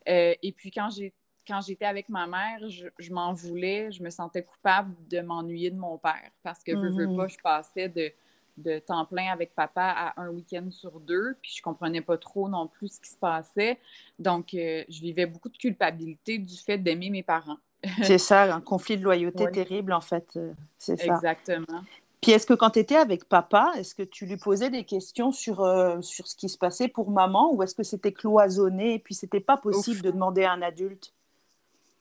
Euh, 0.08 0.34
et 0.42 0.52
puis 0.52 0.70
quand 0.70 0.90
j'ai 0.90 1.12
quand 1.46 1.61
j'étais 1.61 1.84
avec 1.84 2.08
ma 2.08 2.26
mère, 2.26 2.70
je, 2.70 2.87
je 2.99 3.12
m'en 3.12 3.34
voulais, 3.34 3.92
je 3.92 4.02
me 4.02 4.08
sentais 4.08 4.42
coupable 4.42 4.94
de 5.11 5.20
m'ennuyer 5.20 5.70
de 5.70 5.76
mon 5.76 5.99
père 5.99 6.30
parce 6.42 6.64
que 6.64 6.73
je 6.73 6.87
veux 6.87 7.06
mm-hmm. 7.06 7.16
pas, 7.18 7.28
je 7.28 7.37
passais 7.37 7.88
de 7.90 8.11
de 8.56 8.78
temps 8.78 9.04
plein 9.04 9.32
avec 9.32 9.54
papa 9.54 9.82
à 9.82 10.20
un 10.20 10.28
week-end 10.28 10.70
sur 10.70 11.00
deux, 11.00 11.37
puis 11.42 11.52
je 11.56 11.62
comprenais 11.62 12.00
pas 12.00 12.18
trop 12.18 12.49
non 12.49 12.66
plus 12.66 12.88
ce 12.88 13.00
qui 13.00 13.11
se 13.11 13.16
passait. 13.16 13.78
Donc, 14.18 14.54
euh, 14.54 14.84
je 14.88 15.00
vivais 15.00 15.26
beaucoup 15.26 15.49
de 15.49 15.56
culpabilité 15.56 16.38
du 16.38 16.56
fait 16.56 16.78
d'aimer 16.78 17.11
mes 17.11 17.23
parents. 17.23 17.58
c'est 18.02 18.18
ça, 18.18 18.54
un 18.54 18.61
conflit 18.61 18.96
de 18.96 19.02
loyauté 19.02 19.50
terrible, 19.50 19.92
en 19.92 20.00
fait. 20.00 20.37
Euh, 20.37 20.52
c'est 20.78 20.96
ça. 20.96 21.14
Exactement. 21.14 21.82
Puis 22.20 22.32
est-ce 22.32 22.46
que 22.46 22.54
quand 22.54 22.70
tu 22.70 22.78
étais 22.78 22.96
avec 22.96 23.28
papa, 23.28 23.73
est-ce 23.76 23.94
que 23.94 24.02
tu 24.02 24.25
lui 24.25 24.38
posais 24.38 24.70
des 24.70 24.84
questions 24.84 25.30
sur, 25.30 25.61
euh, 25.61 26.00
sur 26.00 26.26
ce 26.26 26.34
qui 26.34 26.49
se 26.49 26.56
passait 26.56 26.88
pour 26.88 27.11
maman 27.11 27.52
ou 27.52 27.62
est-ce 27.62 27.75
que 27.75 27.82
c'était 27.82 28.12
cloisonné 28.12 28.94
et 28.94 28.99
puis 28.99 29.14
c'était 29.14 29.40
pas 29.40 29.58
possible 29.58 30.00
de 30.00 30.11
demander 30.11 30.44
à 30.44 30.52
un 30.52 30.62
adulte? 30.62 31.12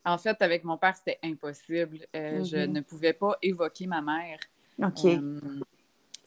En 0.05 0.17
fait, 0.17 0.41
avec 0.41 0.63
mon 0.63 0.77
père, 0.77 0.95
c'était 0.95 1.19
impossible. 1.23 1.99
Je 2.13 2.65
mhm. 2.65 2.71
ne 2.71 2.81
pouvais 2.81 3.13
pas 3.13 3.37
évoquer 3.41 3.87
ma 3.87 4.01
mère. 4.01 4.39
OK. 4.81 5.05
Euh, 5.05 5.39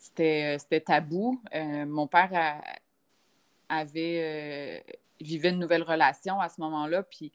c'était 0.06 0.80
tabou. 0.84 1.40
Euh, 1.54 1.86
mon 1.86 2.06
père 2.06 2.62
avait 3.68 4.82
euh, 4.88 4.92
vivait 5.20 5.50
une 5.50 5.58
nouvelle 5.58 5.82
relation 5.82 6.40
à 6.40 6.48
ce 6.48 6.60
moment-là, 6.60 7.02
puis 7.02 7.32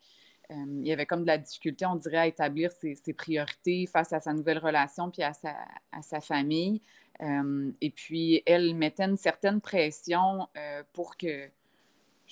il 0.54 0.86
y 0.86 0.92
avait 0.92 1.06
comme 1.06 1.22
de 1.22 1.28
la 1.28 1.38
difficulté, 1.38 1.86
on 1.86 1.96
dirait, 1.96 2.18
à 2.18 2.28
établir 2.28 2.74
ses, 2.74 3.14
priorités 3.14 3.86
face 3.86 4.12
à 4.12 4.20
sa 4.20 4.34
nouvelle 4.34 4.58
relation 4.58 5.10
puis 5.10 5.24
à 5.24 5.32
sa, 5.32 5.56
à 5.94 6.02
sa 6.02 6.20
famille. 6.20 6.82
et 7.22 7.90
puis, 7.90 8.44
elle 8.46 8.76
mettait 8.76 9.06
une 9.06 9.16
certaine 9.16 9.62
pression 9.62 10.50
pour 10.92 11.16
que 11.16 11.50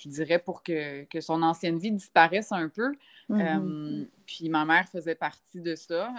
je 0.02 0.08
dirais, 0.08 0.38
pour 0.38 0.62
que, 0.62 1.06
son 1.20 1.42
ancienne 1.42 1.78
vie 1.78 1.92
disparaisse 1.92 2.52
un 2.52 2.68
peu. 2.68 2.94
Mm-hmm. 3.28 4.08
puis 4.26 4.48
ma 4.48 4.64
mère 4.64 4.88
faisait 4.88 5.14
partie 5.14 5.60
de 5.60 5.76
ça. 5.76 6.12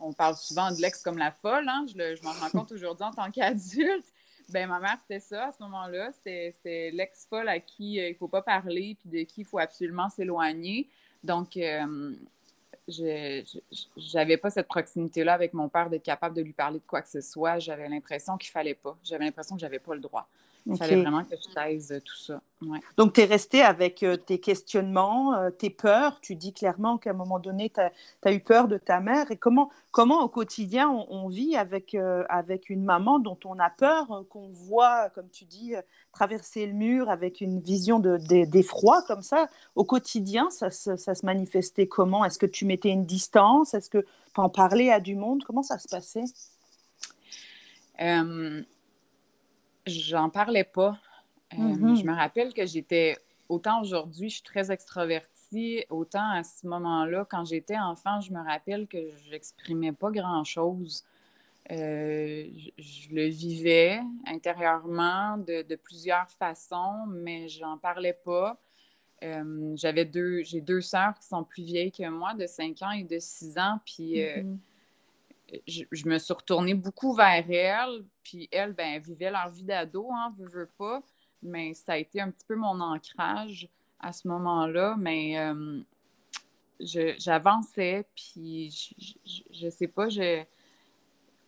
on 0.00 0.12
parle 0.12 0.36
souvent 0.36 0.70
de 0.70 0.80
l'ex 0.80 1.02
comme 1.02 1.18
la 1.18 1.32
folle. 1.32 1.68
Hein? 1.68 1.86
Je, 1.88 2.22
m'en 2.22 2.32
rends 2.32 2.50
compte 2.50 2.72
aujourd'hui 2.72 3.04
en 3.04 3.12
tant 3.12 3.30
qu'adulte. 3.30 4.06
Ben, 4.50 4.68
ma 4.68 4.80
mère, 4.80 4.98
c'était 5.02 5.20
ça 5.20 5.48
à 5.48 5.52
ce 5.52 5.62
moment-là. 5.62 6.10
C'était 6.12 6.90
l'ex-folle 6.92 7.48
à 7.48 7.58
qui 7.58 7.94
il 7.94 8.10
ne 8.10 8.14
faut 8.14 8.28
pas 8.28 8.42
parler 8.42 8.96
puis 9.00 9.08
de 9.08 9.24
qui 9.24 9.40
il 9.40 9.44
faut 9.44 9.58
absolument 9.58 10.08
s'éloigner. 10.08 10.88
Donc, 11.24 11.58
je 12.88 13.42
j'avais 13.96 14.36
pas 14.36 14.50
cette 14.50 14.68
proximité-là 14.68 15.34
avec 15.34 15.54
mon 15.54 15.68
père 15.68 15.88
d'être 15.88 16.02
capable 16.02 16.36
de 16.36 16.42
lui 16.42 16.52
parler 16.52 16.78
de 16.78 16.84
quoi 16.86 17.02
que 17.02 17.08
ce 17.08 17.20
soit. 17.20 17.58
J'avais 17.58 17.88
l'impression 17.88 18.36
qu'il 18.36 18.50
fallait 18.50 18.74
pas. 18.74 18.96
J'avais 19.04 19.24
l'impression 19.24 19.56
que 19.56 19.60
j'avais 19.60 19.78
pas 19.78 19.94
le 19.94 20.00
droit. 20.00 20.28
Il 20.66 20.76
fallait 20.76 21.00
vraiment 21.00 21.24
que 21.24 21.36
je 21.36 21.54
taise 21.54 22.00
tout 22.04 22.16
ça. 22.16 22.40
Donc, 22.96 23.14
tu 23.14 23.20
es 23.20 23.24
resté 23.24 23.62
avec 23.62 24.02
euh, 24.02 24.16
tes 24.16 24.38
questionnements, 24.38 25.34
euh, 25.34 25.50
tes 25.50 25.70
peurs. 25.70 26.20
Tu 26.20 26.34
dis 26.34 26.52
clairement 26.52 26.98
qu'à 26.98 27.10
un 27.10 27.14
moment 27.14 27.38
donné, 27.38 27.70
tu 27.70 27.80
as, 27.80 28.32
eu 28.32 28.40
peur 28.40 28.68
de 28.68 28.78
ta 28.78 29.00
mère. 29.00 29.30
Et 29.30 29.36
comment, 29.36 29.70
comment 29.90 30.22
au 30.22 30.28
quotidien 30.28 30.88
on, 30.88 31.28
vit 31.28 31.56
avec, 31.56 31.96
avec 32.28 32.70
une 32.70 32.84
maman 32.84 33.18
dont 33.18 33.38
on 33.44 33.58
a 33.58 33.70
peur, 33.70 34.24
qu'on 34.28 34.48
voit, 34.48 35.10
comme 35.10 35.28
tu 35.30 35.44
dis, 35.44 35.74
traverser 36.12 36.66
le 36.66 36.72
mur 36.72 37.10
avec 37.10 37.40
une 37.40 37.60
vision 37.60 37.98
d'effroi 37.98 39.00
de, 39.02 39.06
comme 39.06 39.22
ça? 39.22 39.48
Au 39.74 39.84
quotidien, 39.84 40.50
ça, 40.50 40.70
ça, 40.70 40.96
se 40.96 41.26
manifestait 41.26 41.86
comment? 41.86 42.24
Est-ce 42.24 42.38
que 42.38 42.46
tu 42.46 42.64
mettais 42.64 42.90
une 42.90 43.06
distance? 43.06 43.74
Est-ce 43.74 43.90
que 43.90 43.98
tu 43.98 44.40
en 44.40 44.48
parlais 44.48 44.90
à 44.90 45.00
du 45.00 45.14
monde? 45.14 45.44
Comment 45.44 45.62
ça 45.62 45.78
se 45.78 45.88
passait? 45.88 46.24
J'en 49.86 50.30
parlais 50.30 50.64
pas. 50.64 50.98
Euh, 51.54 51.56
mm-hmm. 51.56 52.00
Je 52.00 52.04
me 52.04 52.14
rappelle 52.14 52.52
que 52.52 52.66
j'étais, 52.66 53.16
autant 53.48 53.80
aujourd'hui, 53.80 54.28
je 54.28 54.36
suis 54.36 54.42
très 54.42 54.70
extravertie, 54.70 55.84
autant 55.90 56.30
à 56.30 56.42
ce 56.42 56.66
moment-là, 56.66 57.26
quand 57.28 57.44
j'étais 57.44 57.78
enfant, 57.78 58.20
je 58.20 58.32
me 58.32 58.42
rappelle 58.42 58.86
que 58.86 58.98
j'exprimais 59.30 59.92
pas 59.92 60.10
grand-chose. 60.10 61.04
Euh, 61.70 62.48
je, 62.76 63.08
le 63.14 63.28
vivais 63.28 64.00
intérieurement 64.26 65.38
de, 65.38 65.76
plusieurs 65.76 66.28
façons, 66.30 67.06
mais 67.08 67.48
j'en 67.48 67.78
parlais 67.78 68.18
pas. 68.24 68.58
Euh, 69.22 69.72
j'avais 69.76 70.04
deux, 70.04 70.42
j'ai 70.42 70.60
deux 70.60 70.80
sœurs 70.80 71.14
qui 71.20 71.28
sont 71.28 71.44
plus 71.44 71.62
vieilles 71.62 71.92
que 71.92 72.08
moi, 72.08 72.34
de 72.34 72.46
5 72.46 72.82
ans 72.82 72.90
et 72.90 73.04
de 73.04 73.18
6 73.18 73.58
ans, 73.58 73.78
puis 73.84 74.16
mm-hmm 74.16 74.56
je, 75.66 76.08
me 76.08 76.18
suis 76.18 76.32
retournée 76.32 76.74
beaucoup 76.74 77.14
vers 77.14 77.44
elle, 77.50 78.04
puis 78.22 78.48
elle, 78.50 78.72
ben, 78.72 79.00
vivait 79.00 79.30
leur 79.30 79.48
vie 79.50 79.64
d'ado, 79.64 80.08
hein, 80.12 80.32
veux, 80.36 80.48
veux 80.48 80.70
pas, 80.78 81.02
mais 81.42 81.74
ça 81.74 81.92
a 81.92 81.96
été 81.96 82.20
un 82.20 82.30
petit 82.30 82.44
peu 82.46 82.56
mon 82.56 82.80
ancrage 82.80 83.68
à 84.00 84.12
ce 84.12 84.26
moment-là, 84.28 84.96
mais 84.98 85.38
euh, 85.38 85.80
j'avançais, 86.80 88.06
puis 88.14 88.70
je, 88.70 89.14
je, 89.52 89.68
sais 89.68 89.86
pas, 89.86 90.08
je... 90.08 90.42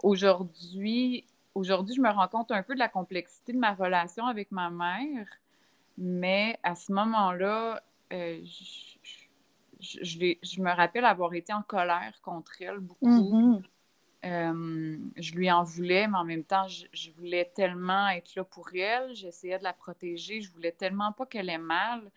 aujourd'hui, 0.02 1.24
je 1.54 2.00
me 2.00 2.10
rends 2.10 2.28
compte 2.28 2.52
un 2.52 2.62
peu 2.62 2.74
de 2.74 2.78
la 2.78 2.88
complexité 2.88 3.52
de 3.52 3.58
ma 3.58 3.74
relation 3.74 4.26
avec 4.26 4.52
ma 4.52 4.70
mère, 4.70 5.26
mais 5.98 6.58
à 6.62 6.74
ce 6.74 6.92
moment-là, 6.92 7.82
euh, 8.12 8.40
je, 8.44 10.34
je, 10.42 10.60
me 10.62 10.74
rappelle 10.74 11.04
avoir 11.04 11.34
été 11.34 11.52
en 11.52 11.62
colère 11.62 12.14
contre 12.22 12.52
elle 12.60 12.78
beaucoup. 12.78 13.06
Mm-hmm. 13.06 13.62
Euh, 14.24 14.96
je 15.16 15.34
lui 15.34 15.50
en 15.50 15.64
voulais, 15.64 16.08
mais 16.08 16.16
en 16.16 16.24
même 16.24 16.44
temps, 16.44 16.66
je, 16.66 17.10
voulais 17.18 17.50
tellement 17.54 18.08
être 18.08 18.34
là 18.34 18.44
pour 18.44 18.70
elle. 18.74 19.14
J'essayais 19.14 19.58
de 19.58 19.64
la 19.64 19.72
protéger. 19.72 20.40
Je 20.40 20.50
voulais 20.50 20.72
tellement 20.72 21.12
pas 21.12 21.26
qu'elle 21.26 21.50
ait 21.50 21.58
mal. 21.58 22.00
Tu 22.02 22.10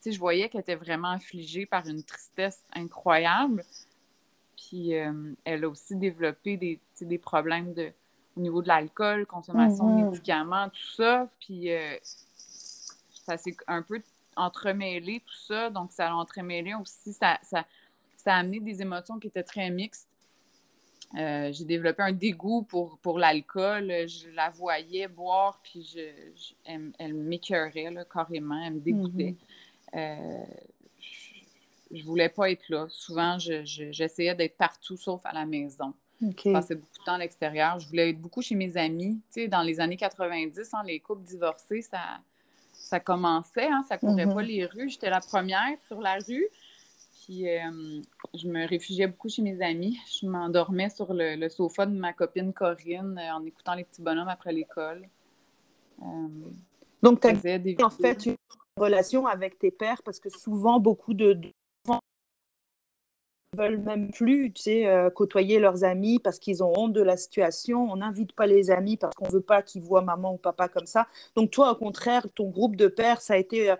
sais, 0.00 0.12
je 0.12 0.18
voyais 0.18 0.48
qu'elle 0.48 0.60
était 0.60 0.74
vraiment 0.74 1.12
affligée 1.12 1.64
par 1.64 1.86
une 1.86 2.02
tristesse 2.02 2.62
incroyable. 2.74 3.64
Puis 4.56 4.94
euh, 4.94 5.32
elle 5.44 5.64
a 5.64 5.68
aussi 5.68 5.96
développé 5.96 6.56
des, 6.56 6.80
des 7.00 7.18
problèmes 7.18 7.72
de, 7.72 7.92
au 8.36 8.40
niveau 8.40 8.60
de 8.60 8.68
l'alcool, 8.68 9.24
consommation 9.24 9.86
de 9.86 10.02
mhm. 10.02 10.10
médicaments, 10.10 10.68
tout 10.68 10.94
ça. 10.96 11.28
Puis 11.40 11.72
euh, 11.72 11.96
ça 13.26 13.38
s'est 13.38 13.56
un 13.66 13.82
peu 13.82 14.02
entremêlé, 14.36 15.20
tout 15.20 15.46
ça. 15.46 15.70
Donc, 15.70 15.92
ça 15.92 16.10
a 16.10 16.14
entremêlé 16.14 16.74
aussi. 16.74 17.12
Ça, 17.12 17.38
ça, 17.42 17.64
ça 18.16 18.34
a 18.34 18.38
amené 18.38 18.60
des 18.60 18.82
émotions 18.82 19.18
qui 19.18 19.28
étaient 19.28 19.42
très 19.42 19.70
mixtes 19.70 20.07
euh, 21.16 21.50
j'ai 21.52 21.64
développé 21.64 22.02
un 22.02 22.12
dégoût 22.12 22.62
pour, 22.62 22.98
pour 22.98 23.18
l'alcool. 23.18 23.86
Je 24.06 24.28
la 24.34 24.50
voyais 24.50 25.08
boire, 25.08 25.58
puis 25.62 25.88
je, 25.94 26.00
elle, 26.66 26.92
elle 26.98 27.14
m'écœurait 27.14 27.88
carrément, 28.12 28.62
elle 28.62 28.74
me 28.74 28.80
dégoûtait. 28.80 29.34
Mm-hmm. 29.94 29.98
euh, 29.98 30.44
je, 31.90 31.96
ne 31.96 32.02
voulais 32.02 32.28
pas 32.28 32.50
être 32.50 32.68
là. 32.68 32.86
Souvent, 32.90 33.38
j'essayais 33.38 34.34
d'être 34.34 34.56
partout 34.56 34.96
sauf 34.98 35.24
à 35.24 35.32
la 35.32 35.46
maison. 35.46 35.94
Je 36.20 36.52
passais 36.52 36.74
beaucoup 36.74 36.98
de 36.98 37.04
temps 37.04 37.14
à 37.14 37.18
l'extérieur. 37.18 37.78
Je 37.78 37.88
voulais 37.88 38.10
être 38.10 38.20
beaucoup 38.20 38.42
chez 38.42 38.56
mes 38.56 38.76
amis. 38.76 39.20
Tu 39.32 39.42
sais, 39.42 39.48
dans 39.48 39.62
les 39.62 39.80
années 39.80 39.96
90, 39.96 40.74
hein, 40.74 40.82
les 40.84 41.00
couples 41.00 41.22
divorcés, 41.22 41.80
ça, 41.80 42.18
ça 42.72 43.00
commençait. 43.00 43.68
Hein, 43.68 43.84
ça 43.88 43.96
courait 43.96 44.26
mm-hmm. 44.26 44.34
pas 44.34 44.42
les 44.42 44.66
rues. 44.66 44.90
J'étais 44.90 45.10
la 45.10 45.20
première 45.20 45.78
sur 45.86 46.00
la 46.00 46.16
rue. 46.16 46.48
Puis 47.28 47.46
euh, 47.46 48.00
je 48.32 48.48
me 48.48 48.66
réfugiais 48.66 49.06
beaucoup 49.06 49.28
chez 49.28 49.42
mes 49.42 49.62
amis. 49.62 49.98
Je 50.10 50.26
m'endormais 50.26 50.88
sur 50.88 51.12
le, 51.12 51.46
sofa 51.50 51.84
de 51.84 51.94
ma 51.94 52.14
copine 52.14 52.54
Corinne 52.54 53.18
euh, 53.18 53.34
en 53.34 53.44
écoutant 53.44 53.74
les 53.74 53.84
petits 53.84 54.00
bonhommes 54.00 54.28
après 54.28 54.50
l'école. 54.50 55.06
Euh, 56.00 56.28
Donc, 57.02 57.20
tu 57.20 57.28
as 57.28 57.84
en 57.84 57.90
fait 57.90 58.24
une 58.24 58.36
relation 58.78 59.26
avec 59.26 59.58
tes 59.58 59.70
pères 59.70 60.02
parce 60.02 60.20
que 60.20 60.30
souvent, 60.30 60.80
beaucoup 60.80 61.12
de, 61.12 61.34
de 61.34 61.52
veulent 63.56 63.78
même 63.78 64.10
plus 64.10 64.52
tu 64.52 64.62
sais, 64.62 65.10
côtoyer 65.14 65.58
leurs 65.58 65.84
amis 65.84 66.18
parce 66.18 66.38
qu'ils 66.38 66.62
ont 66.62 66.72
honte 66.76 66.94
de 66.94 67.02
la 67.02 67.18
situation. 67.18 67.90
On 67.90 67.96
n'invite 67.96 68.32
pas 68.32 68.46
les 68.46 68.70
amis 68.70 68.96
parce 68.96 69.14
qu'on 69.14 69.26
ne 69.26 69.32
veut 69.32 69.42
pas 69.42 69.60
qu'ils 69.60 69.82
voient 69.82 70.02
maman 70.02 70.32
ou 70.32 70.36
papa 70.38 70.68
comme 70.68 70.86
ça. 70.86 71.08
Donc 71.34 71.50
toi, 71.50 71.72
au 71.72 71.74
contraire, 71.74 72.26
ton 72.34 72.48
groupe 72.48 72.76
de 72.76 72.88
pères, 72.88 73.20
ça 73.20 73.34
a 73.34 73.36
été 73.36 73.74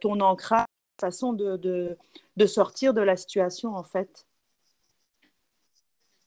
ton 0.00 0.20
ancrage, 0.20 0.66
façon 1.02 1.32
de, 1.32 1.96
de 2.36 2.46
sortir 2.46 2.94
de 2.94 3.00
la 3.00 3.16
situation, 3.16 3.76
en 3.76 3.84
fait? 3.84 4.26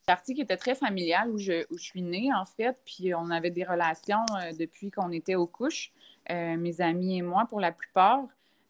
partie 0.05 0.33
qui 0.33 0.41
était 0.41 0.57
très 0.57 0.75
familiale 0.75 1.29
où 1.31 1.37
je, 1.37 1.65
où 1.71 1.77
je, 1.77 1.83
suis 1.83 2.01
née, 2.01 2.29
en 2.33 2.45
fait, 2.45 2.77
puis 2.85 3.13
on 3.13 3.29
avait 3.29 3.49
des 3.49 3.63
relations 3.63 4.23
euh, 4.39 4.51
depuis 4.57 4.91
qu'on 4.91 5.11
était 5.11 5.35
aux 5.35 5.47
couches, 5.47 5.91
euh, 6.29 6.55
mes 6.57 6.79
amis 6.81 7.17
et 7.17 7.21
moi, 7.21 7.45
pour 7.49 7.59
la 7.59 7.71
plupart. 7.71 8.25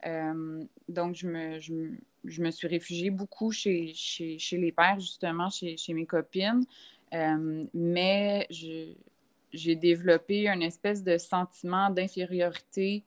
Euh, 0.05 0.63
donc, 0.89 1.15
je 1.15 1.27
me, 1.27 1.59
je, 1.59 1.74
je, 2.24 2.41
me 2.41 2.51
suis 2.51 2.67
réfugiée 2.67 3.09
beaucoup 3.09 3.51
chez, 3.51 3.93
chez, 3.93 4.39
chez 4.39 4.57
les 4.57 4.71
pères, 4.71 5.00
justement, 5.00 5.50
chez, 5.50 5.77
chez 5.77 5.93
mes 5.93 6.05
copines. 6.05 6.65
mais 7.74 8.47
j'ai 8.50 9.75
développé 9.75 10.47
une 10.47 10.62
espèce 10.63 11.03
de 11.03 11.17
sentiment 11.17 11.89
d'infériorité 11.89 13.03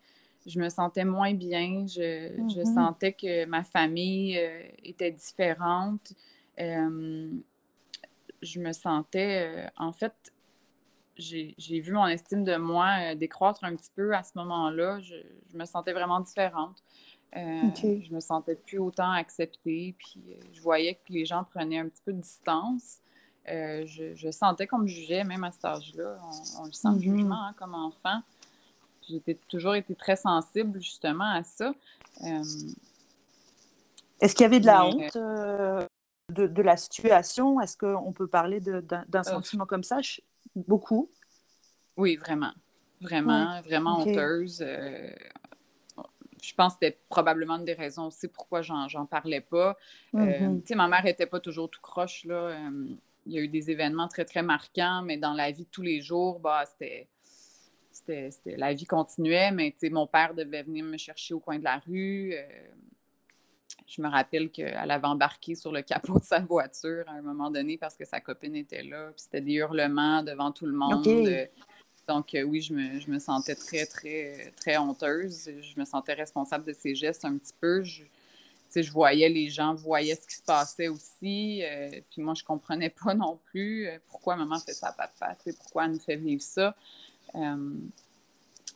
je 0.49 0.59
me 0.59 0.69
sentais 0.71 1.05
moins 1.05 1.35
bien. 1.35 1.87
Je, 1.87 2.37
mm-hmm. 2.37 2.75
sentais 2.75 3.13
que 3.13 3.45
ma 3.45 3.63
famille 3.63 4.39
euh, 4.39 4.63
était 4.83 5.13
différente. 5.13 6.13
Euh, 6.59 7.31
je 8.41 8.61
me 8.61 8.73
sentais, 8.73 9.47
euh, 9.47 9.69
en 9.77 9.93
fait, 9.93 10.15
j'ai 11.17 11.81
vu 11.81 11.93
mon 11.93 12.07
estime 12.07 12.45
de 12.45 12.57
moi 12.57 13.15
décroître 13.15 13.65
un 13.65 13.77
petit 13.77 13.91
peu 13.95 14.15
à 14.15 14.23
ce 14.23 14.33
moment-là. 14.37 15.01
Je, 15.01 15.17
me 15.53 15.65
sentais 15.65 15.93
vraiment 15.93 16.21
différente. 16.21 16.83
Je 17.35 18.15
me 18.15 18.21
sentais 18.21 18.55
plus 18.55 18.79
autant 18.79 19.11
acceptée. 19.11 19.97
Puis 19.99 20.23
je 20.53 20.61
voyais 20.61 20.95
que 20.95 21.13
les 21.13 21.27
gens 21.27 21.43
prenaient 21.43 21.79
un 21.79 21.89
petit 21.89 22.03
peu 22.05 22.13
de 22.13 22.21
distance. 22.21 23.01
Je, 23.47 24.31
sentais 24.31 24.69
qu'on 24.69 24.79
me 24.79 24.87
jugeait, 24.87 25.25
même 25.25 25.43
à 25.43 25.51
cet 25.51 25.65
âge-là. 25.65 26.21
On, 26.61 26.67
le 26.67 26.73
sent, 26.73 26.89
le 26.89 26.95
mm-hmm. 26.95 27.01
jugement, 27.01 27.47
hein, 27.47 27.55
comme 27.59 27.75
enfant 27.75 28.23
j'ai 29.09 29.35
toujours 29.49 29.75
été 29.75 29.95
très 29.95 30.17
sensible 30.17 30.81
justement 30.81 31.33
à 31.33 31.43
ça. 31.43 31.75
Euh, 32.25 32.43
Est-ce 34.21 34.35
qu'il 34.35 34.43
y 34.43 34.47
avait 34.47 34.61
de 34.61 34.67
la 34.67 34.85
honte 34.85 35.17
euh, 35.17 35.87
de, 36.31 36.63
la 36.63 36.77
situation? 36.77 37.61
Est-ce 37.61 37.77
qu'on 37.77 38.13
peut 38.13 38.27
parler 38.27 38.61
d'un 38.61 39.05
euh, 39.15 39.23
sentiment 39.23 39.67
comme 39.67 39.85
ça? 39.85 39.99
Beaucoup? 40.55 41.11
Oui, 41.97 42.17
vraiment. 42.17 42.53
Vraiment, 43.01 43.61
vraiment 43.63 44.01
honteuse. 44.01 44.59
je 44.59 46.55
pense 46.57 46.75
que 46.75 46.79
c'était 46.83 46.99
probablement 47.09 47.57
une 47.57 47.65
des 47.65 47.75
raisons 47.75 48.07
aussi 48.07 48.27
pourquoi 48.27 48.61
j'en 48.63 49.07
parlais 49.07 49.41
pas. 49.41 49.77
Mm-hmm. 50.13 50.61
tu 50.63 50.67
sais, 50.67 50.75
ma 50.75 50.89
mère 50.89 51.05
n'était 51.05 51.27
pas 51.27 51.39
toujours 51.39 51.71
tout 51.71 51.81
croche, 51.81 52.25
là. 52.25 52.57
il 53.25 53.33
y 53.33 53.39
a 53.39 53.41
eu 53.41 53.47
des 53.47 53.71
événements 53.71 54.09
très, 54.09 54.25
très 54.25 54.43
marquants, 54.43 55.03
mais 55.03 55.17
dans 55.17 55.33
la 55.33 55.53
vie 55.53 55.63
de 55.63 55.69
tous 55.71 55.83
les 55.83 56.01
jours, 56.01 56.41
bah, 56.41 56.65
c'était 56.67 57.09
la 58.47 58.75
vie 58.75 58.87
continuait, 58.87 59.51
mais 59.51 59.75
mon 59.91 60.07
père 60.07 60.35
devait 60.35 60.63
venir 60.63 60.85
me 60.85 60.97
chercher 60.97 61.35
au 61.35 61.41
coin 61.41 61.59
de 61.59 61.65
la 61.65 61.79
rue. 61.79 62.33
Euh, 62.35 62.43
je 63.87 64.03
me 64.03 64.09
rappelle 64.09 64.51
qu'elle 64.51 64.91
avait 64.91 65.07
embarqué 65.07 65.55
sur 65.55 65.73
le 65.73 65.83
capot 65.83 66.19
de 66.19 66.25
sa 66.25 66.41
voiture 66.41 67.05
à 67.09 67.13
un 67.13 67.23
moment 67.23 67.51
donné 67.51 67.79
parce 67.79 67.97
que 67.97 68.05
sa 68.05 68.21
copine 68.21 68.57
était 68.57 68.83
là. 68.83 69.09
Puis 69.09 69.23
c'était 69.23 69.41
des 69.41 69.55
hurlements 69.55 70.23
devant 70.23 70.53
tout 70.53 70.67
le 70.67 70.73
monde. 70.73 71.07
Donc, 72.07 72.31
oui, 72.33 72.63
je 72.63 72.73
me, 72.73 73.01
je 73.01 73.11
me, 73.11 73.19
sentais 73.19 73.55
très, 73.55 73.85
très, 73.85 74.53
très 74.57 74.79
honteuse. 74.79 75.51
Je 75.61 75.79
me 75.79 75.85
sentais 75.85 76.15
responsable 76.15 76.65
de 76.65 76.73
ces 76.73 76.95
gestes 76.95 77.27
un 77.27 77.37
petit 77.37 77.53
peu. 77.61 77.83
Je, 77.83 78.03
je 78.75 78.91
voyais 78.91 79.29
les 79.29 79.51
gens 79.51 79.75
voyaient 79.75 80.15
ce 80.15 80.27
qui 80.27 80.37
se 80.37 80.43
passait 80.43 80.89
aussi. 80.89 81.63
puis 82.11 82.23
moi, 82.23 82.33
je 82.35 82.45
comprenais 82.45 82.91
pas 82.91 83.15
non 83.15 83.39
plus 83.51 83.89
pourquoi 84.09 84.37
maman 84.37 84.59
fait 84.59 84.73
ça 84.73 84.89
à 84.89 84.93
papa, 84.93 85.37
pourquoi 85.59 85.85
elle 85.85 85.93
nous 85.93 85.99
fait 85.99 86.17
vivre 86.17 86.43
ça. 86.43 86.75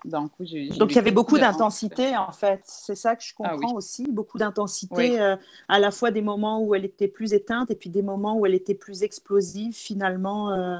Donc, 0.04 0.32
Donc, 0.78 0.92
il 0.92 0.96
y 0.96 0.98
avait 0.98 1.12
beaucoup 1.12 1.38
d'intensité, 1.38 2.16
en 2.16 2.32
fait. 2.32 2.60
C'est 2.64 2.96
ça 2.96 3.14
que 3.14 3.22
je 3.22 3.32
ah 3.38 3.50
comprends 3.50 3.74
aussi. 3.74 4.10
Beaucoup 4.10 4.38
d'intensité, 4.38 5.20
euh, 5.20 5.36
à 5.68 5.78
la 5.78 5.90
fois 5.90 6.10
des 6.10 6.22
moments 6.22 6.60
où 6.60 6.74
elle 6.74 6.84
était 6.84 7.08
plus 7.08 7.32
éteinte 7.34 7.70
et 7.70 7.76
puis 7.76 7.88
des 7.88 8.02
moments 8.02 8.36
où 8.36 8.44
elle 8.44 8.54
était 8.54 8.74
plus 8.74 9.04
explosive, 9.04 9.74
finalement. 9.74 10.52
Euh, 10.52 10.78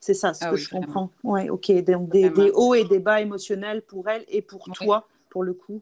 c'est 0.00 0.14
ça, 0.14 0.34
ce 0.34 0.44
ah 0.44 0.50
que 0.50 0.56
je 0.56 0.68
comprends. 0.68 1.10
Oui, 1.22 1.48
ok. 1.48 1.70
Donc, 1.84 2.10
des, 2.10 2.50
hauts 2.52 2.74
et 2.74 2.84
des 2.84 2.98
bas 2.98 3.20
émotionnels 3.20 3.80
pour 3.82 4.08
elle 4.08 4.24
et 4.28 4.42
pour 4.42 4.64
toi, 4.72 5.06
pour 5.30 5.44
le 5.44 5.54
coup. 5.54 5.80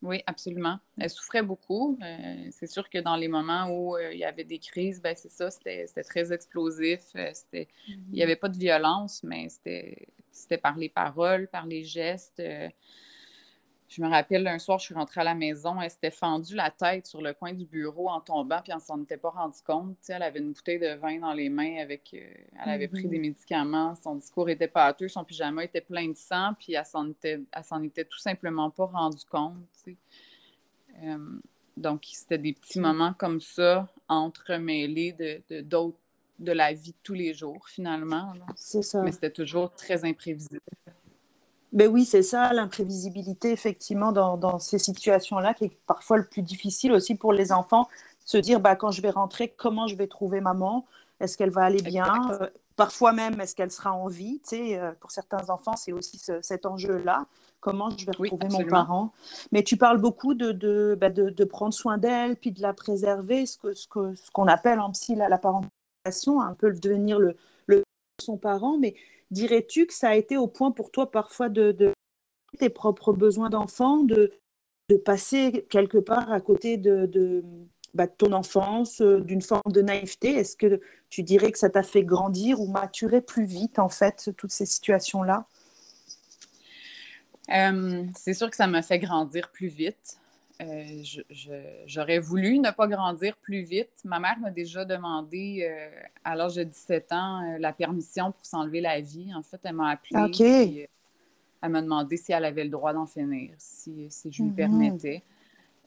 Oui, 0.00 0.22
absolument. 0.26 0.78
Elle 0.96 1.10
souffrait 1.10 1.42
beaucoup. 1.42 1.98
Euh, 2.02 2.46
c'est 2.50 2.68
sûr 2.68 2.88
que 2.88 2.98
dans 2.98 3.16
les 3.16 3.28
moments 3.28 3.68
où 3.68 3.98
il 3.98 4.18
y 4.18 4.24
avait 4.24 4.44
des 4.44 4.58
crises, 4.58 5.02
ben 5.02 5.14
c'est 5.16 5.30
ça, 5.30 5.50
c'était 5.50 5.86
très 6.04 6.32
explosif. 6.32 7.00
c'était 7.32 7.68
Il 7.88 7.98
n'y 8.10 8.18
mm-hmm. 8.18 8.22
avait 8.22 8.36
pas 8.36 8.48
de 8.48 8.56
violence, 8.56 9.22
mais 9.24 9.48
c'était 9.48 10.08
c'était 10.30 10.58
par 10.58 10.76
les 10.76 10.88
paroles, 10.88 11.48
par 11.48 11.66
les 11.66 11.82
gestes. 11.82 12.40
Je 13.88 14.02
me 14.02 14.08
rappelle, 14.08 14.46
un 14.46 14.58
soir, 14.58 14.78
je 14.78 14.84
suis 14.84 14.94
rentrée 14.94 15.22
à 15.22 15.24
la 15.24 15.34
maison, 15.34 15.80
elle 15.80 15.90
s'était 15.90 16.10
fendue 16.10 16.54
la 16.54 16.70
tête 16.70 17.06
sur 17.06 17.22
le 17.22 17.32
coin 17.32 17.54
du 17.54 17.64
bureau 17.64 18.10
en 18.10 18.20
tombant, 18.20 18.60
puis 18.62 18.70
elle 18.74 18.80
s'en 18.80 19.02
était 19.02 19.16
pas 19.16 19.30
rendue 19.30 19.62
compte. 19.66 19.96
elle 20.08 20.22
avait 20.22 20.40
une 20.40 20.52
bouteille 20.52 20.78
de 20.78 20.94
vin 20.96 21.18
dans 21.18 21.32
les 21.32 21.48
mains 21.48 21.78
avec. 21.80 22.10
Euh, 22.12 22.18
elle 22.62 22.70
avait 22.70 22.88
pris 22.88 23.08
des 23.08 23.16
mm-hmm. 23.16 23.20
médicaments, 23.20 23.94
son 23.94 24.16
discours 24.16 24.50
était 24.50 24.68
pâteux, 24.68 25.08
son 25.08 25.24
pyjama 25.24 25.64
était 25.64 25.80
plein 25.80 26.08
de 26.08 26.16
sang, 26.16 26.52
puis 26.58 26.74
elle 26.74 26.84
s'en 26.84 27.08
était, 27.08 27.40
s'en 27.62 27.82
était 27.82 28.04
tout 28.04 28.18
simplement 28.18 28.70
pas 28.70 28.86
rendue 28.86 29.24
compte. 29.30 29.54
Euh, 31.02 31.40
donc, 31.76 32.04
c'était 32.12 32.38
des 32.38 32.52
petits 32.52 32.80
moments 32.80 33.14
comme 33.14 33.40
ça, 33.40 33.88
entremêlés 34.08 35.12
de 35.12 35.60
d'autres 35.62 35.98
de 36.38 36.52
la 36.52 36.72
vie 36.72 36.92
de 36.92 36.96
tous 37.02 37.14
les 37.14 37.34
jours, 37.34 37.68
finalement. 37.68 38.32
C'est 38.54 38.82
ça. 38.82 39.02
Mais 39.02 39.12
c'était 39.12 39.30
toujours 39.30 39.72
très 39.74 40.04
imprévisible. 40.04 40.60
Ben 41.72 41.88
oui, 41.88 42.04
c'est 42.04 42.22
ça, 42.22 42.52
l'imprévisibilité, 42.52 43.52
effectivement, 43.52 44.12
dans, 44.12 44.58
ces 44.58 44.78
situations-là, 44.78 45.54
qui 45.54 45.66
est 45.66 45.76
parfois 45.86 46.16
le 46.16 46.24
plus 46.24 46.42
difficile 46.42 46.92
aussi 46.92 47.14
pour 47.14 47.32
les 47.32 47.52
enfants, 47.52 47.88
se 48.24 48.38
dire, 48.38 48.60
bah, 48.60 48.76
quand 48.76 48.90
je 48.90 49.02
vais 49.02 49.10
rentrer, 49.10 49.48
comment 49.48 49.86
je 49.86 49.96
vais 49.96 50.06
trouver 50.06 50.40
maman? 50.40 50.86
Est-ce 51.20 51.36
qu'elle 51.36 51.50
va 51.50 51.64
aller 51.64 51.82
bien? 51.82 52.30
Euh, 52.40 52.48
Parfois 52.76 53.12
même, 53.12 53.40
est-ce 53.40 53.56
qu'elle 53.56 53.72
sera 53.72 53.92
en 53.92 54.06
vie? 54.06 54.40
Tu 54.48 54.56
sais, 54.56 54.78
euh, 54.78 54.92
Pour 55.00 55.10
certains 55.10 55.50
enfants, 55.50 55.74
c'est 55.76 55.92
aussi 55.92 56.20
cet 56.42 56.64
enjeu-là. 56.64 57.26
Comment 57.60 57.90
je 57.90 58.06
vais 58.06 58.12
retrouver 58.16 58.48
mon 58.50 58.64
parent? 58.64 59.12
Mais 59.50 59.64
tu 59.64 59.76
parles 59.76 59.98
beaucoup 59.98 60.34
de, 60.34 60.52
de, 60.52 60.96
bah, 60.98 61.10
de, 61.10 61.44
prendre 61.44 61.74
soin 61.74 61.98
d'elle, 61.98 62.36
puis 62.36 62.52
de 62.52 62.62
la 62.62 62.72
préserver, 62.72 63.46
ce 63.46 63.58
qu'on 63.58 63.74
ce 63.74 63.88
que, 63.88 64.14
ce 64.14 64.30
qu'on 64.30 64.46
appelle 64.46 64.78
en 64.78 64.92
psy 64.92 65.16
la, 65.16 65.28
la 65.28 65.38
parentalité 65.38 65.72
un 66.26 66.54
peu 66.54 66.72
devenir 66.72 67.18
le, 67.18 67.36
le 67.66 67.82
son 68.20 68.36
parent, 68.36 68.78
mais 68.78 68.94
dirais-tu 69.30 69.86
que 69.86 69.94
ça 69.94 70.10
a 70.10 70.14
été 70.14 70.36
au 70.36 70.46
point 70.46 70.70
pour 70.70 70.90
toi 70.90 71.10
parfois 71.10 71.48
de, 71.48 71.92
tes 72.58 72.70
propres 72.70 73.12
besoins 73.12 73.50
d'enfant, 73.50 73.98
de, 74.04 74.32
de 74.88 74.96
passer 74.96 75.66
quelque 75.70 75.98
part 75.98 76.32
à 76.32 76.40
côté 76.40 76.76
de, 76.76 77.06
de, 77.06 77.44
bah, 77.94 78.06
ton 78.06 78.32
enfance, 78.32 79.00
euh, 79.00 79.20
d'une 79.20 79.42
forme 79.42 79.72
de 79.72 79.82
naïveté? 79.82 80.34
Est-ce 80.34 80.56
que 80.56 80.80
tu 81.10 81.22
dirais 81.22 81.52
que 81.52 81.58
ça 81.58 81.70
t'a 81.70 81.82
fait 81.82 82.04
grandir 82.04 82.60
ou 82.60 82.68
maturer 82.68 83.20
plus 83.20 83.44
vite, 83.44 83.78
en 83.78 83.88
fait, 83.88 84.30
toutes 84.36 84.52
ces 84.52 84.66
situations-là? 84.66 85.46
Euh, 87.50 88.04
C'est 88.14 88.34
sûr 88.34 88.50
que 88.50 88.56
ça 88.56 88.66
m'a 88.66 88.82
fait 88.82 88.98
grandir 88.98 89.50
plus 89.50 89.68
vite. 89.68 90.18
Euh, 90.60 91.02
j'aurais 91.86 92.18
voulu 92.18 92.58
ne 92.58 92.70
pas 92.70 92.88
grandir 92.88 93.36
plus 93.36 93.62
vite. 93.62 93.90
Ma 94.04 94.18
mère 94.18 94.38
m'a 94.40 94.50
déjà 94.50 94.84
demandé, 94.84 95.68
euh, 95.70 95.88
à 96.24 96.34
l'âge 96.34 96.56
de 96.56 96.64
17 96.64 97.12
ans, 97.12 97.42
euh, 97.42 97.58
la 97.58 97.72
permission 97.72 98.32
pour 98.32 98.44
s'enlever 98.44 98.80
la 98.80 99.00
vie. 99.00 99.32
En 99.34 99.42
fait, 99.42 99.60
elle 99.62 99.76
m'a 99.76 99.90
appelé. 99.90 100.88
elle 101.62 101.70
m'a 101.70 101.82
demandé 101.82 102.16
si 102.16 102.32
elle 102.32 102.44
avait 102.44 102.64
le 102.64 102.70
droit 102.70 102.92
d'en 102.92 103.06
finir, 103.06 103.54
si, 103.58 104.08
si 104.10 104.32
je 104.32 104.42
lui 104.42 104.50
mhm. 104.50 104.56
permettais. 104.56 105.22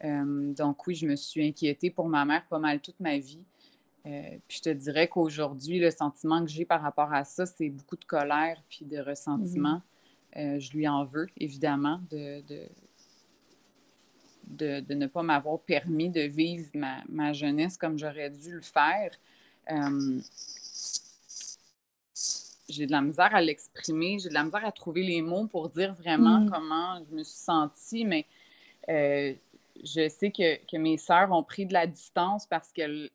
donc 0.03 0.87
oui, 0.87 0.95
je 0.95 1.05
me 1.05 1.15
suis 1.15 1.45
inquiétée 1.45 1.89
pour 1.89 2.07
ma 2.07 2.25
mère 2.25 2.45
pas 2.47 2.59
mal 2.59 2.79
toute 2.79 2.99
ma 2.99 3.17
vie. 3.17 3.43
puis 4.03 4.57
je 4.57 4.61
te 4.61 4.69
dirais 4.69 5.07
qu'aujourd'hui, 5.07 5.79
le 5.79 5.91
sentiment 5.91 6.43
que 6.43 6.49
j'ai 6.49 6.65
par 6.65 6.81
rapport 6.81 7.13
à 7.13 7.25
ça, 7.25 7.45
c'est 7.45 7.69
beaucoup 7.69 7.97
de 7.97 8.05
colère 8.05 8.61
puis 8.69 8.85
de 8.85 8.99
ressentiment. 8.99 9.81
Mhm. 10.35 10.59
je 10.59 10.71
lui 10.71 10.87
en 10.87 11.03
veux, 11.03 11.27
évidemment, 11.37 11.99
de, 12.09 12.41
de, 12.47 12.67
ne 14.59 15.07
pas 15.07 15.23
m'avoir 15.23 15.59
permis 15.59 16.09
de 16.09 16.21
vivre 16.21 16.69
ma, 17.09 17.33
jeunesse 17.33 17.77
comme 17.77 17.97
j'aurais 17.97 18.29
dû 18.29 18.53
le 18.53 18.61
faire. 18.61 19.11
Euh, 19.71 20.19
j'ai 22.69 22.85
de 22.85 22.91
la 22.91 23.01
misère 23.01 23.35
à 23.35 23.41
l'exprimer, 23.41 24.17
j'ai 24.19 24.29
de 24.29 24.33
la 24.33 24.43
misère 24.43 24.65
à 24.65 24.71
trouver 24.71 25.03
les 25.03 25.21
mots 25.21 25.47
pour 25.47 25.69
dire 25.69 25.93
vraiment 25.93 26.41
mm. 26.41 26.51
comment 26.51 27.03
je 27.09 27.15
me 27.15 27.23
suis 27.23 27.39
sentie, 27.39 28.05
mais 28.05 28.25
euh, 28.89 29.33
je 29.83 30.09
sais 30.09 30.31
que, 30.31 30.77
mes 30.77 30.97
sœurs 30.97 31.31
ont 31.31 31.43
pris 31.43 31.65
de 31.65 31.73
la 31.73 31.87
distance 31.87 32.45
parce 32.45 32.71
qu'elles 32.71 33.09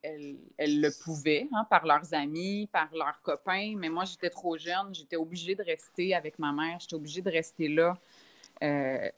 le 0.59 1.05
pouvaient, 1.05 1.49
hein, 1.53 1.66
par 1.68 1.87
leurs 1.87 2.12
amis, 2.14 2.68
par 2.72 2.88
leurs 2.92 3.20
copains, 3.22 3.75
mais 3.77 3.88
moi, 3.88 4.05
j'étais 4.05 4.31
trop 4.31 4.57
jeune, 4.57 4.94
j'étais 4.94 5.16
obligée 5.16 5.55
de 5.55 5.62
rester 5.62 6.14
avec 6.14 6.38
ma 6.38 6.53
mère, 6.53 6.79
j'étais 6.81 6.94
obligée 6.94 7.22
de 7.22 7.31
rester 7.31 7.68
là. 7.68 7.96
Euh, 8.62 9.09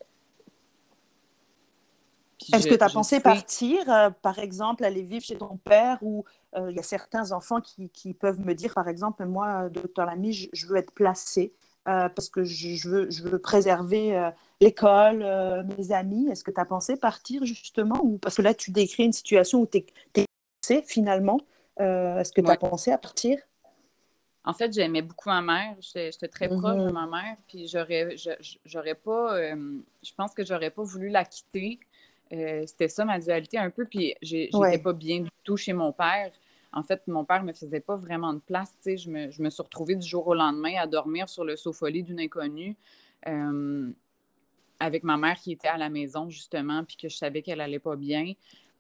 est-ce 2.53 2.69
que 2.69 2.75
tu 2.75 2.85
as 2.85 2.89
pensé 2.89 3.21
partir, 3.21 3.91
euh, 3.91 4.11
par 4.11 4.39
exemple, 4.39 4.85
aller 4.85 5.03
vivre 5.03 5.25
chez 5.25 5.37
ton 5.37 5.57
père 5.57 5.99
ou 6.03 6.25
euh, 6.57 6.71
il 6.71 6.77
y 6.77 6.81
a 6.81 6.85
certains 6.85 7.33
enfants 7.33 7.61
qui, 7.61 7.91
qui, 7.91 8.15
peuvent 8.15 8.41
me 8.41 8.55
dire, 8.55 8.75
par 8.75 8.89
exemple, 8.89 9.25
moi, 9.27 9.69
docteur 9.69 10.07
Lamy, 10.07 10.49
je, 10.53 10.67
veux 10.67 10.77
être 10.77 10.93
placée 10.93 11.53
euh, 11.89 12.09
parce 12.09 12.29
que 12.29 12.45
je, 12.45 12.89
veux, 12.89 13.11
je 13.11 13.23
veux 13.23 13.39
préserver 13.39 14.31
l'école, 14.61 15.19
mes 15.77 15.93
amis. 15.93 16.29
Est-ce 16.31 16.45
que 16.45 16.51
tu 16.51 16.61
as 16.61 16.65
pensé 16.65 16.97
partir 16.97 17.45
justement 17.45 17.99
ou 18.03 18.19
Parce 18.19 18.37
que 18.37 18.43
là, 18.43 18.55
tu 18.55 18.71
décris 18.71 19.05
une 19.05 19.13
situation 19.13 19.61
où 19.61 19.67
tu 19.67 19.79
es, 19.79 20.25
es 20.71 20.83
finalement. 20.83 21.41
Est-ce 21.79 22.33
que 22.33 22.41
tu 22.41 22.51
as 22.51 22.57
pensé 22.57 22.93
à 22.93 22.99
partir? 22.99 23.39
En 24.45 24.55
fait, 24.55 24.73
j'aimais 24.73 25.03
beaucoup 25.03 25.29
ma 25.29 25.43
mère. 25.43 25.77
J'étais 25.81 26.29
très 26.29 26.49
proche 26.49 26.77
de 26.77 26.87
mhm. 26.87 26.93
ma 26.93 27.07
mère. 27.07 27.37
Puis 27.49 27.69
j'aurais, 27.69 28.17
j'aurais 28.65 28.95
pas, 28.95 29.39
je 29.55 30.15
pense 30.17 30.33
que 30.33 30.45
j'aurais 30.45 30.71
pas 30.71 30.83
voulu 30.83 31.11
la 31.11 31.25
quitter 31.25 31.79
euh, 32.33 32.65
c'était 32.67 32.89
ça 32.89 33.05
ma 33.05 33.19
dualité 33.19 33.59
un 33.59 33.71
peu. 33.71 33.85
Puis 33.85 34.15
j'étais 34.23 34.79
pas 34.83 34.93
bien 34.93 35.21
du 35.21 35.31
tout 35.45 35.57
chez 35.57 35.73
mon 35.73 35.93
père. 35.93 36.33
En 36.73 36.83
fait, 36.83 37.07
mon 37.07 37.25
père 37.25 37.43
me 37.43 37.53
faisait 37.53 37.81
pas 37.81 37.97
vraiment 37.97 38.35
de 38.35 38.41
place. 38.41 38.77
Je 38.85 39.11
me, 39.11 39.31
je 39.31 39.43
me 39.43 39.51
suis 39.51 39.63
retrouvée 39.63 39.97
du 39.97 40.07
jour 40.07 40.27
au 40.27 40.35
lendemain 40.35 40.75
à 40.79 40.87
dormir 40.87 41.29
sur 41.29 41.45
le 41.45 41.57
sofolie 41.57 42.03
d'une 42.03 42.21
inconnue 42.21 42.77
euh, 43.27 43.91
avec 44.79 45.03
ma 45.03 45.17
mère 45.17 45.37
qui 45.37 45.53
était 45.53 45.69
à 45.69 45.79
la 45.79 45.89
maison, 45.89 46.29
justement, 46.29 46.85
puis 46.85 46.97
que 46.97 47.09
je 47.09 47.17
savais 47.17 47.43
qu'elle 47.43 47.61
allait 47.61 47.79
pas 47.79 47.97
bien. 47.97 48.33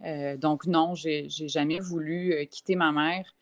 Euh, 0.04 0.36
donc, 0.36 0.66
non, 0.66 0.94
j'ai 0.94 1.28
jamais 1.28 1.80
voulu 1.80 2.46
quitter 2.50 2.76
ma 2.76 2.92
mère 2.92 3.34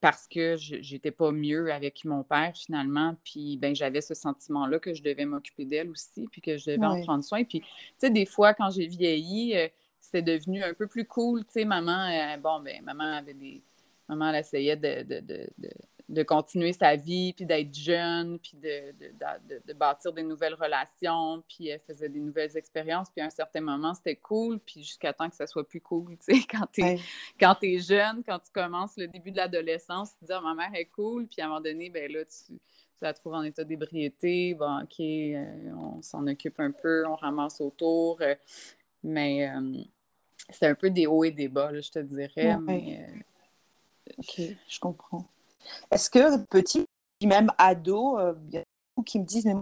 parce 0.00 0.26
que 0.26 0.56
j'étais 0.56 1.10
pas 1.10 1.30
mieux 1.30 1.72
avec 1.72 2.04
mon 2.04 2.22
père 2.22 2.52
finalement. 2.54 3.16
Puis 3.24 3.56
ben 3.58 3.74
j'avais 3.74 4.00
ce 4.00 4.14
sentiment-là 4.14 4.78
que 4.78 4.94
je 4.94 5.02
devais 5.02 5.24
m'occuper 5.24 5.64
d'elle 5.64 5.90
aussi, 5.90 6.26
puis 6.30 6.40
que 6.40 6.56
je 6.56 6.70
devais 6.70 6.86
en 6.86 7.02
prendre 7.02 7.24
soin. 7.24 7.44
Puis 7.44 7.60
tu 7.60 7.66
sais, 7.98 8.10
des 8.10 8.26
fois, 8.26 8.54
quand 8.54 8.70
j'ai 8.70 8.86
vieilli, 8.86 9.56
euh, 9.56 9.68
c'était 10.00 10.22
devenu 10.22 10.62
un 10.62 10.74
peu 10.74 10.86
plus 10.86 11.04
cool. 11.04 11.44
Tu 11.44 11.52
sais, 11.52 11.64
maman, 11.64 12.08
euh, 12.08 12.36
bon, 12.38 12.60
ben 12.60 12.82
maman 12.82 13.04
avait 13.04 13.34
des. 13.34 13.62
Maman, 14.08 14.30
elle 14.30 14.40
essayait 14.40 14.76
de, 14.76 15.02
de 15.20 15.70
continuer 16.24 16.72
sa 16.72 16.96
vie, 16.96 17.32
puis 17.32 17.46
d'être 17.46 17.72
jeune, 17.74 18.38
puis 18.38 18.56
de, 18.56 18.92
de, 18.92 19.62
de, 19.64 19.72
bâtir 19.72 20.12
des 20.12 20.22
nouvelles 20.22 20.54
relations, 20.54 21.42
puis 21.48 21.68
elle 21.68 21.80
faisait 21.80 22.08
des 22.08 22.18
nouvelles 22.18 22.56
expériences, 22.56 23.10
puis 23.10 23.20
à 23.20 23.26
un 23.26 23.30
certain 23.30 23.60
moment, 23.60 23.94
c'était 23.94 24.16
cool, 24.16 24.58
puis 24.58 24.82
jusqu'à 24.82 25.12
temps 25.12 25.30
que 25.30 25.36
ça 25.36 25.46
soit 25.46 25.66
plus 25.66 25.80
cool, 25.80 26.16
tu 26.26 26.34
sais, 26.34 26.46
quand 26.48 27.54
tu 27.54 27.66
es, 27.74 27.78
jeune, 27.78 28.24
quand 28.24 28.38
tu 28.40 28.50
commences 28.52 28.96
le 28.96 29.06
début 29.06 29.30
de 29.30 29.36
l'adolescence, 29.36 30.12
tu 30.14 30.20
te 30.20 30.24
dis 30.26 30.32
ah, 30.32 30.40
ma 30.40 30.54
mère 30.54 30.74
est 30.74 30.86
cool», 30.86 31.26
puis 31.28 31.40
à 31.40 31.44
un 31.44 31.48
moment 31.48 31.60
donné, 31.60 31.90
ben 31.90 32.10
là, 32.10 32.24
tu, 32.24 32.58
la 33.00 33.14
trouves 33.14 33.34
en 33.34 33.42
état 33.44 33.64
d'ébriété, 33.64 34.54
bon, 34.54 34.82
OK, 34.82 35.00
euh, 35.00 35.72
on 35.74 36.02
s'en 36.02 36.26
occupe 36.26 36.60
un 36.60 36.70
peu, 36.70 37.06
on 37.06 37.14
ramasse 37.14 37.60
autour, 37.60 38.20
euh, 38.20 38.34
mais 39.02 39.48
euh, 39.48 39.82
c'est 40.50 40.66
un 40.66 40.74
peu 40.74 40.90
des 40.90 41.06
hauts 41.06 41.24
et 41.24 41.30
des 41.30 41.48
bas, 41.48 41.72
je 41.80 41.90
te 41.90 41.98
dirais, 42.00 42.58
mais... 42.58 43.08
OK, 44.18 44.40
je 44.68 44.80
comprends. 44.80 45.24
Est-ce 45.90 46.10
que 46.10 46.38
petit, 46.46 46.86
même 47.24 47.52
ado, 47.58 48.18
euh, 48.18 48.34
beaucoup 48.96 49.04
qui 49.04 49.18
me 49.18 49.24
disent, 49.24 49.46
mais 49.46 49.54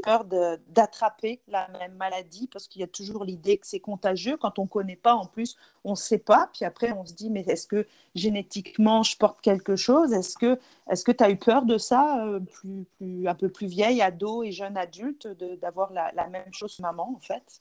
peur 0.00 0.24
d'attraper 0.24 1.40
la 1.48 1.68
même 1.68 1.94
maladie 1.94 2.48
parce 2.52 2.68
qu'il 2.68 2.80
y 2.80 2.84
a 2.84 2.88
toujours 2.88 3.24
l'idée 3.24 3.58
que 3.58 3.66
c'est 3.66 3.80
contagieux. 3.80 4.36
Quand 4.36 4.58
on 4.58 4.62
ne 4.62 4.68
connaît 4.68 4.96
pas, 4.96 5.14
en 5.14 5.26
plus, 5.26 5.56
on 5.84 5.90
ne 5.90 5.96
sait 5.96 6.18
pas. 6.18 6.48
Puis 6.52 6.64
après, 6.64 6.92
on 6.92 7.04
se 7.04 7.12
dit, 7.12 7.30
mais 7.30 7.42
est-ce 7.42 7.66
que 7.66 7.86
génétiquement, 8.14 9.02
je 9.02 9.16
porte 9.16 9.40
quelque 9.40 9.76
chose? 9.76 10.12
Est-ce 10.12 10.36
que 10.38 11.12
tu 11.12 11.24
as 11.24 11.30
eu 11.30 11.36
peur 11.36 11.64
de 11.64 11.78
ça, 11.78 12.24
euh, 12.26 12.40
plus, 12.40 12.84
plus, 12.96 13.28
un 13.28 13.34
peu 13.34 13.48
plus 13.48 13.66
vieille, 13.66 14.02
ado 14.02 14.42
et 14.42 14.52
jeune 14.52 14.76
adulte, 14.76 15.26
d'avoir 15.60 15.92
la, 15.92 16.28
même 16.28 16.52
chose 16.52 16.78
maman, 16.80 17.14
en 17.16 17.20
fait? 17.20 17.60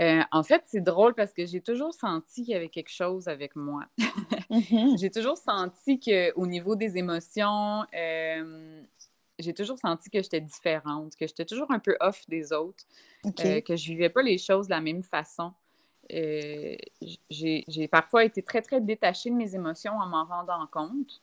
Euh, 0.00 0.20
en 0.30 0.42
fait, 0.42 0.62
c'est 0.66 0.80
drôle 0.80 1.14
parce 1.14 1.32
que 1.32 1.44
j'ai 1.46 1.60
toujours 1.60 1.92
senti 1.92 2.42
qu'il 2.42 2.52
y 2.52 2.54
avait 2.54 2.68
quelque 2.68 2.92
chose 2.92 3.28
avec 3.28 3.56
moi. 3.56 3.84
Mm-hmm. 4.50 4.98
J'ai 5.00 5.10
toujours 5.10 5.36
senti 5.36 5.98
qu'au 5.98 6.46
niveau 6.46 6.76
des 6.76 6.96
émotions, 6.96 7.84
euh, 7.94 8.82
j'ai 9.38 9.54
toujours 9.54 9.78
senti 9.78 10.10
que 10.10 10.22
j'étais 10.22 10.40
différente, 10.40 11.16
que 11.16 11.26
j'étais 11.26 11.44
toujours 11.44 11.70
un 11.70 11.78
peu 11.78 11.96
off 12.00 12.28
des 12.28 12.52
autres, 12.52 12.84
euh, 13.26 13.60
que 13.60 13.74
je 13.74 13.86
vivais 13.86 14.10
pas 14.10 14.22
les 14.22 14.38
choses 14.38 14.66
de 14.66 14.70
la 14.70 14.80
même 14.80 15.02
façon. 15.02 15.52
j'ai 16.10 17.88
parfois 17.90 18.24
été 18.24 18.42
très, 18.42 18.60
très 18.60 18.80
détachée 18.80 19.30
de 19.30 19.36
mes 19.36 19.54
émotions 19.54 19.92
en 19.92 20.06
m'en 20.06 20.24
rendant 20.24 20.66
compte. 20.66 21.22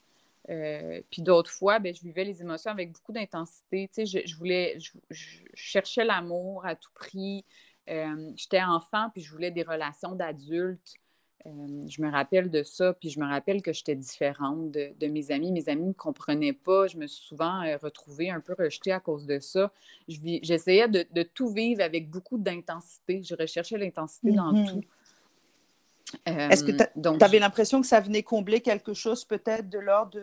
puis 1.11 1.21
d'autres 1.21 1.51
fois, 1.51 1.79
ben, 1.79 1.93
je 1.93 2.01
vivais 2.01 2.23
les 2.23 2.41
émotions 2.41 2.71
avec 2.71 2.91
beaucoup 2.91 3.11
d'intensité. 3.11 3.87
Tu 3.93 4.07
sais, 4.07 4.25
je, 4.25 4.35
voulais, 4.35 4.77
je 4.79 5.37
cherchais 5.53 6.03
l'amour 6.03 6.65
à 6.65 6.75
tout 6.75 6.91
prix. 6.95 7.45
Euh, 7.89 8.31
j'étais 8.35 8.61
enfant, 8.61 9.09
puis 9.13 9.21
je 9.21 9.31
voulais 9.31 9.51
des 9.51 9.63
relations 9.63 10.13
d'adultes. 10.13 10.95
Euh, 11.45 11.83
je 11.87 12.01
me 12.01 12.11
rappelle 12.11 12.49
de 12.49 12.63
ça, 12.63 12.93
puis 12.93 13.09
je 13.09 13.19
me 13.19 13.25
rappelle 13.25 13.61
que 13.61 13.71
j'étais 13.71 13.95
différente 13.95 14.71
de, 14.71 15.07
mes 15.07 15.31
amis. 15.31 15.51
Mes 15.51 15.69
amis 15.69 15.83
ne 15.83 15.87
me 15.89 15.93
comprenaient 15.93 16.53
pas. 16.53 16.87
Je 16.87 16.97
me 16.97 17.07
suis 17.07 17.25
souvent 17.25 17.63
euh, 17.63 17.77
retrouvée 17.77 18.29
un 18.29 18.41
peu 18.41 18.53
rejetée 18.57 18.91
à 18.91 18.99
cause 18.99 19.25
de 19.25 19.39
ça. 19.39 19.71
J'essayais 20.07 20.87
de, 20.89 21.23
tout 21.23 21.49
vivre 21.49 21.81
avec 21.81 22.09
beaucoup 22.09 22.37
d'intensité. 22.37 23.23
Je 23.23 23.35
recherchais 23.35 23.77
l'intensité 23.77 24.31
dans 24.31 24.51
mm-hmm. 24.51 24.81
Est-ce 26.25 26.63
que 26.63 26.71
tu 26.71 27.23
avais 27.23 27.39
l'impression 27.39 27.81
que 27.81 27.87
ça 27.87 27.99
venait 27.99 28.23
combler 28.23 28.61
quelque 28.61 28.93
chose 28.93 29.25
peut-être 29.25 29.69
de 29.69 29.79
l'ordre 29.79 30.17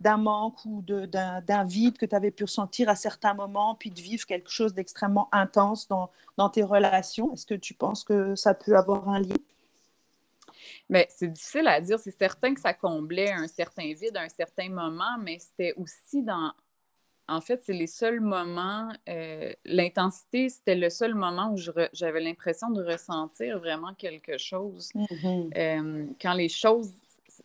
d'un 0.00 0.16
manque 0.16 0.64
ou 0.64 0.82
d'un 0.82 1.64
vide 1.64 1.98
que 1.98 2.06
tu 2.06 2.14
avais 2.14 2.30
pu 2.30 2.44
ressentir 2.44 2.88
à 2.88 2.94
certains 2.94 3.34
moments, 3.34 3.74
puis 3.74 3.90
de 3.90 4.00
vivre 4.00 4.26
quelque 4.26 4.50
chose 4.50 4.74
d'extrêmement 4.74 5.28
intense 5.32 5.88
dans, 5.88 6.10
dans, 6.36 6.48
tes 6.48 6.62
relations? 6.62 7.32
Est-ce 7.34 7.46
que 7.46 7.54
tu 7.54 7.74
penses 7.74 8.04
que 8.04 8.36
ça 8.36 8.54
peut 8.54 8.76
avoir 8.76 9.08
un 9.08 9.20
lien? 9.20 9.34
Mais 10.88 11.08
c'est 11.10 11.28
difficile 11.28 11.66
à 11.66 11.80
dire. 11.80 11.98
C'est 11.98 12.16
certain 12.16 12.54
que 12.54 12.60
ça 12.60 12.74
comblait 12.74 13.32
un 13.32 13.48
certain 13.48 13.92
vide 13.94 14.16
à 14.16 14.22
un 14.22 14.28
certain 14.28 14.68
moment, 14.68 15.18
mais 15.20 15.38
c'était 15.38 15.74
aussi 15.76 16.22
dans, 16.22 16.52
en 17.28 17.40
fait, 17.40 17.62
c'est 17.64 17.72
les 17.72 17.86
seuls 17.86 18.20
moments, 18.20 18.90
euh, 19.08 19.52
l'intensité, 19.64 20.48
c'était 20.48 20.74
le 20.74 20.90
seul 20.90 21.14
moment 21.14 21.52
où 21.52 21.56
j'avais 21.92 22.20
l'impression 22.20 22.70
de 22.70 22.82
ressentir 22.82 23.58
vraiment 23.58 23.94
quelque 23.94 24.36
chose. 24.36 24.90
Mm-hmm. 24.94 25.50
Euh, 25.56 26.06
quand 26.20 26.34
les 26.34 26.50
choses, 26.50 26.92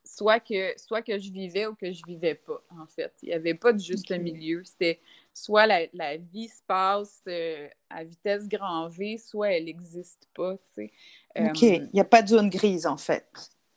soit 0.03 0.41
que, 0.41 0.73
soit 0.77 1.01
que 1.01 1.17
je 1.17 1.31
vivais 1.31 1.65
ou 1.65 1.75
que 1.75 1.93
je 1.93 2.01
vivais 2.05 2.35
pas, 2.35 2.61
en 2.77 2.85
fait. 2.85 3.13
Il 3.23 3.29
n'y 3.29 3.35
avait 3.35 3.53
pas 3.53 3.71
de 3.71 3.79
juste 3.79 4.11
milieu. 4.11 4.63
C'était 4.65 4.99
soit 5.33 5.65
la, 5.65 6.17
vie 6.17 6.49
se 6.49 6.61
passe 6.67 7.21
euh, 7.27 7.69
à 7.89 8.03
vitesse 8.03 8.49
grand 8.49 8.89
V, 8.89 9.17
soit 9.17 9.53
elle 9.53 9.65
n'existe 9.65 10.27
pas, 10.35 10.57
tu 10.57 10.63
sais. 10.75 10.91
OK. 11.39 11.61
Il 11.61 11.89
n'y 11.93 12.01
a 12.01 12.05
pas 12.05 12.21
de 12.21 12.27
zone 12.27 12.49
grise, 12.49 12.85
en 12.85 12.97
fait. 12.97 13.27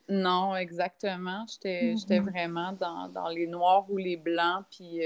Non, 0.09 0.57
exactement. 0.57 1.47
J'étais 1.49 1.95
mm-hmm. 1.95 2.29
vraiment 2.29 2.73
dans, 2.73 3.09
dans, 3.09 3.29
les 3.29 3.47
noirs 3.47 3.89
ou 3.89 3.99
les 3.99 4.17
blancs, 4.17 4.65
puis 4.69 5.01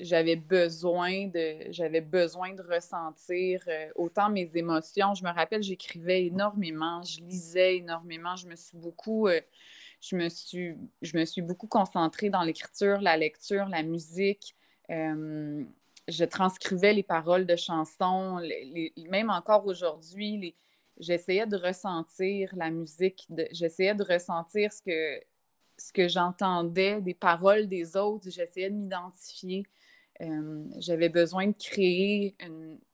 j'avais 0.00 0.36
besoin 0.36 1.26
de 1.28 1.70
j'avais 1.70 2.00
besoin 2.00 2.54
de 2.54 2.62
ressentir 2.62 3.62
euh, 3.68 3.88
autant 3.94 4.30
mes 4.30 4.50
émotions. 4.54 5.14
Je 5.14 5.24
me 5.24 5.30
rappelle, 5.30 5.62
j'écrivais 5.62 6.26
énormément, 6.26 7.02
je 7.02 7.20
lisais 7.20 7.76
énormément, 7.76 8.36
je 8.36 8.46
me 8.46 8.56
suis 8.56 8.76
beaucoup 8.76 9.28
euh, 9.28 9.40
je 10.00 10.16
me 10.16 10.28
suis 10.28 10.76
je 11.02 11.16
me 11.16 11.24
suis 11.24 11.42
beaucoup 11.42 11.66
concentrée 11.66 12.30
dans 12.30 12.42
l'écriture, 12.42 13.00
la 13.00 13.16
lecture, 13.16 13.68
la 13.68 13.82
musique. 13.82 14.56
Euh, 14.90 15.64
je 16.08 16.24
transcrivais 16.24 16.92
les 16.92 17.04
paroles 17.04 17.46
de 17.46 17.54
chansons, 17.56 18.40
même 19.08 19.30
encore 19.30 19.66
aujourd'hui, 19.66 20.56
j'essayais 20.98 21.46
de 21.46 21.56
ressentir 21.56 22.50
la 22.56 22.70
musique, 22.70 23.28
j'essayais 23.52 23.94
de 23.94 24.02
ressentir 24.02 24.72
ce 24.72 24.82
que 24.82 25.20
ce 25.80 25.92
que 25.92 26.08
j'entendais 26.08 27.00
des 27.00 27.14
paroles 27.14 27.66
des 27.66 27.96
autres, 27.96 28.28
j'essayais 28.30 28.70
de 28.70 28.76
m'identifier. 28.76 29.64
Euh, 30.20 30.64
j'avais 30.78 31.08
besoin 31.08 31.48
de 31.48 31.54
créer 31.58 32.36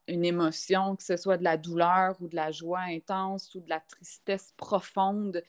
une, 0.08 0.24
émotion, 0.24 0.94
que 0.94 1.02
ce 1.02 1.16
soit 1.16 1.36
de 1.36 1.44
la 1.44 1.56
douleur 1.56 2.16
ou 2.20 2.28
de 2.28 2.36
la 2.36 2.52
joie 2.52 2.82
intense 2.82 3.54
ou 3.54 3.60
de 3.60 3.68
la 3.68 3.80
tristesse 3.80 4.52
profonde. 4.56 5.42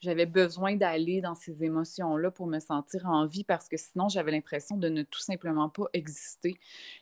J'avais 0.00 0.26
besoin 0.26 0.76
d'aller 0.76 1.20
dans 1.20 1.34
ces 1.34 1.64
émotions-là 1.64 2.30
pour 2.30 2.46
me 2.46 2.60
sentir 2.60 3.06
en 3.06 3.26
vie 3.26 3.42
parce 3.42 3.68
que 3.68 3.76
sinon, 3.76 4.08
j'avais 4.08 4.30
l'impression 4.30 4.76
de 4.76 4.88
ne 4.88 5.02
tout 5.02 5.20
simplement 5.20 5.68
pas 5.68 5.86
exister. 5.92 6.56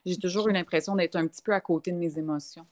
J'ai 0.07 0.17
toujours 0.17 0.49
eu 0.49 0.53
l'impression 0.53 0.95
d'être 0.95 1.17
un 1.17 1.27
petit 1.27 1.43
peu 1.43 1.53
à 1.53 1.61
côté 1.61 1.93
de 1.93 1.99
mes 1.99 2.19
émotions. 2.19 2.67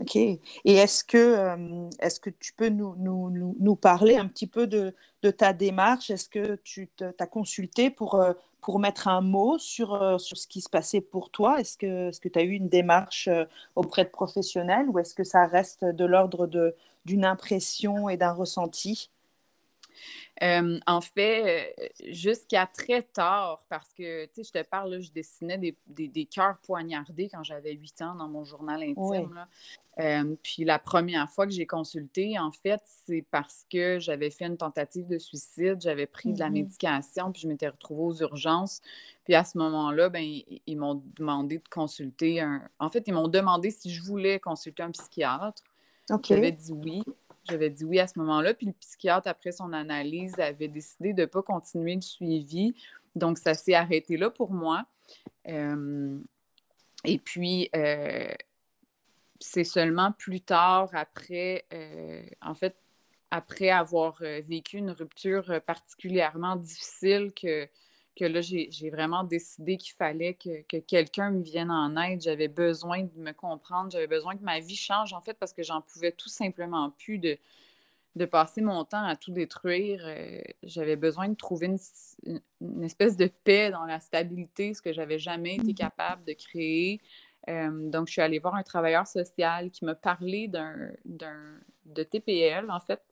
OK. 0.00 0.16
Et 0.16 0.40
est-ce 0.64 1.04
que, 1.04 1.16
euh, 1.16 1.88
est 2.00 2.20
que 2.20 2.28
tu 2.28 2.52
peux 2.52 2.68
nous, 2.68 2.94
nous, 2.98 3.30
nous, 3.58 3.76
parler 3.76 4.16
un 4.16 4.26
petit 4.26 4.46
peu 4.46 4.66
de, 4.66 4.94
de 5.22 5.30
ta 5.30 5.54
démarche? 5.54 6.10
Est-ce 6.10 6.28
que 6.28 6.56
tu 6.56 6.90
t'as 6.96 7.26
consulté 7.26 7.90
pour, 7.90 8.16
euh, 8.16 8.34
pour 8.60 8.78
mettre 8.78 9.08
un 9.08 9.22
mot 9.22 9.58
sur, 9.58 9.94
euh, 9.94 10.18
sur 10.18 10.36
ce 10.36 10.46
qui 10.46 10.60
se 10.60 10.68
passait 10.68 11.00
pour 11.00 11.30
toi? 11.30 11.60
Est-ce 11.60 11.78
que 11.78 12.28
tu 12.28 12.38
as 12.38 12.42
eu 12.42 12.52
une 12.52 12.68
démarche 12.68 13.30
auprès 13.74 14.04
de 14.04 14.10
professionnels 14.10 14.86
ou 14.90 14.98
est-ce 14.98 15.14
que 15.14 15.24
ça 15.24 15.46
reste 15.46 15.84
de 15.84 16.04
l'ordre 16.04 16.46
d'une 17.06 17.24
impression 17.24 18.10
et 18.10 18.18
d'un 18.18 18.32
ressenti? 18.32 19.10
Euh, 20.42 20.78
en 20.86 21.00
fait, 21.00 21.74
jusqu'à 22.08 22.66
très 22.66 23.02
tard, 23.02 23.64
parce 23.68 23.92
que, 23.94 24.26
tu 24.26 24.30
sais, 24.34 24.44
je 24.44 24.52
te 24.52 24.68
parle, 24.68 25.00
je 25.00 25.10
dessinais 25.10 25.56
des, 25.56 25.76
des, 25.86 26.24
cœurs 26.26 26.58
poignardés 26.58 27.28
quand 27.30 27.42
j'avais 27.42 27.72
8 27.72 28.02
ans 28.02 28.14
dans 28.14 28.28
mon 28.28 28.44
journal 28.44 28.82
intime. 28.82 29.46
Euh, 29.98 30.36
puis 30.42 30.64
la 30.64 30.78
première 30.78 31.30
fois 31.30 31.46
que 31.46 31.52
j'ai 31.52 31.66
consulté, 31.66 32.38
en 32.38 32.52
fait, 32.52 32.80
c'est 32.84 33.24
parce 33.30 33.64
que 33.70 33.98
j'avais 33.98 34.28
fait 34.28 34.44
une 34.44 34.58
tentative 34.58 35.06
de 35.06 35.18
suicide, 35.18 35.78
j'avais 35.80 36.06
pris 36.06 36.34
de 36.34 36.38
la 36.38 36.50
mmh 36.50 36.52
médication, 36.52 37.32
puis 37.32 37.42
je 37.42 37.48
m'étais 37.48 37.68
retrouvée 37.68 38.02
aux 38.02 38.20
urgences. 38.20 38.82
Puis 39.24 39.34
à 39.34 39.44
ce 39.44 39.56
moment-là, 39.56 40.10
ben, 40.10 40.22
ils, 40.66 40.76
m'ont 40.76 41.02
demandé 41.18 41.58
de 41.58 41.68
consulter 41.70 42.40
un... 42.40 42.62
En 42.78 42.90
fait, 42.90 43.04
ils 43.06 43.14
m'ont 43.14 43.28
demandé 43.28 43.70
si 43.70 43.90
je 43.90 44.02
voulais 44.02 44.38
consulter 44.38 44.82
un 44.82 44.90
psychiatre. 44.90 45.62
J'avais 46.22 46.52
dit 46.52 46.72
oui. 46.72 47.02
J'avais 47.48 47.70
dit 47.70 47.84
oui 47.84 47.98
à 48.00 48.06
ce 48.06 48.18
moment-là. 48.18 48.54
Puis 48.54 48.66
le 48.66 48.72
psychiatre, 48.72 49.28
après 49.28 49.52
son 49.52 49.72
analyse, 49.72 50.38
avait 50.38 50.68
décidé 50.68 51.12
de 51.12 51.22
ne 51.22 51.26
pas 51.26 51.42
continuer 51.42 51.94
le 51.94 52.00
suivi. 52.00 52.74
Donc, 53.14 53.38
ça 53.38 53.54
s'est 53.54 53.74
arrêté 53.74 54.16
là 54.16 54.30
pour 54.30 54.52
moi. 54.52 54.84
Euh, 55.48 56.18
et 57.04 57.18
puis, 57.18 57.68
euh, 57.74 58.32
c'est 59.40 59.64
seulement 59.64 60.12
plus 60.12 60.40
tard, 60.40 60.90
après, 60.92 61.64
euh, 61.72 62.22
en 62.42 62.54
fait, 62.54 62.76
après 63.30 63.70
avoir 63.70 64.18
vécu 64.20 64.78
une 64.78 64.92
rupture 64.92 65.60
particulièrement 65.66 66.56
difficile, 66.56 67.32
que 67.34 67.68
que 68.16 68.24
là, 68.24 68.40
j'ai 68.40 68.90
vraiment 68.90 69.22
décidé 69.22 69.76
qu'il 69.76 69.92
fallait 69.92 70.34
que, 70.34 70.78
quelqu'un 70.80 71.30
me 71.30 71.42
vienne 71.42 71.70
en 71.70 71.96
aide. 72.02 72.22
J'avais 72.22 72.48
besoin 72.48 73.02
de 73.02 73.20
me 73.20 73.32
comprendre, 73.32 73.90
j'avais 73.90 74.06
besoin 74.06 74.36
que 74.36 74.42
ma 74.42 74.58
vie 74.58 74.76
change, 74.76 75.12
en 75.12 75.20
fait, 75.20 75.34
parce 75.34 75.52
que 75.52 75.62
j'en 75.62 75.82
pouvais 75.82 76.12
tout 76.12 76.30
simplement 76.30 76.90
plus 76.90 77.18
de, 77.18 77.38
de 78.16 78.24
passer 78.24 78.62
mon 78.62 78.84
temps 78.84 79.04
à 79.04 79.16
tout 79.16 79.32
détruire. 79.32 80.00
Euh, 80.04 80.40
j'avais 80.62 80.96
besoin 80.96 81.28
de 81.28 81.34
trouver 81.34 81.66
une, 81.66 82.82
espèce 82.82 83.16
de 83.18 83.26
paix 83.44 83.70
dans 83.70 83.84
la 83.84 84.00
stabilité, 84.00 84.72
ce 84.72 84.80
que 84.80 84.92
j'avais 84.92 85.18
jamais 85.18 85.56
été 85.56 85.72
mmh 85.72 85.74
capable 85.74 86.24
de 86.24 86.32
créer. 86.32 87.00
Euh, 87.48 87.90
donc, 87.90 88.08
je 88.08 88.12
suis 88.12 88.22
allée 88.22 88.38
voir 88.38 88.54
un 88.54 88.62
travailleur 88.62 89.06
social 89.06 89.70
qui 89.70 89.84
m'a 89.84 89.94
parlé 89.94 90.48
d'un 90.48 90.90
de 91.04 92.02
TPL, 92.02 92.70
en 92.70 92.80
fait. 92.80 93.02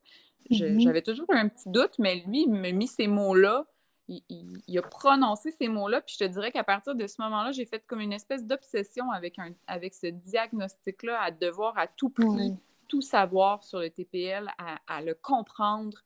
Mmh 0.50 0.80
j'avais 0.80 1.02
toujours 1.02 1.26
un 1.28 1.48
petit 1.48 1.68
doute, 1.68 1.98
mais 1.98 2.24
lui, 2.26 2.44
il 2.46 2.50
m'a 2.50 2.72
mis 2.72 2.88
ces 2.88 3.06
mots-là 3.06 3.66
il, 4.08 4.78
a 4.78 4.82
prononcé 4.82 5.50
ces 5.50 5.68
mots-là, 5.68 6.00
puis 6.00 6.16
je 6.18 6.24
te 6.24 6.30
dirais 6.30 6.52
qu'à 6.52 6.64
partir 6.64 6.94
de 6.94 7.06
ce 7.06 7.20
moment-là, 7.22 7.52
j'ai 7.52 7.64
fait 7.64 7.82
comme 7.86 8.00
une 8.00 8.12
espèce 8.12 8.44
d'obsession 8.44 9.10
avec, 9.10 9.38
un, 9.38 9.52
avec 9.66 9.94
ce 9.94 10.08
diagnostic-là, 10.08 11.20
à 11.20 11.30
devoir 11.30 11.76
à 11.78 11.86
tout 11.86 12.10
prix 12.10 12.54
tout 12.88 13.00
savoir 13.00 13.64
sur 13.64 13.78
le 13.78 13.90
TPL, 13.90 14.48
à, 14.86 15.02
le 15.02 15.14
comprendre, 15.14 15.98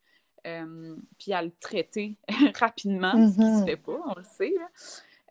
euh, 0.47 0.95
puis 1.17 1.33
à 1.33 1.41
le 1.41 1.51
traiter 1.59 2.15
rapidement, 2.55 3.11
ce 3.11 3.35
qui 3.35 3.39
ne 3.39 3.45
se 3.45 3.63
mm-hmm. 3.63 3.65
fait 3.65 3.77
pas, 3.77 3.99
on 4.05 4.15
le 4.15 4.23
sait. 4.23 4.53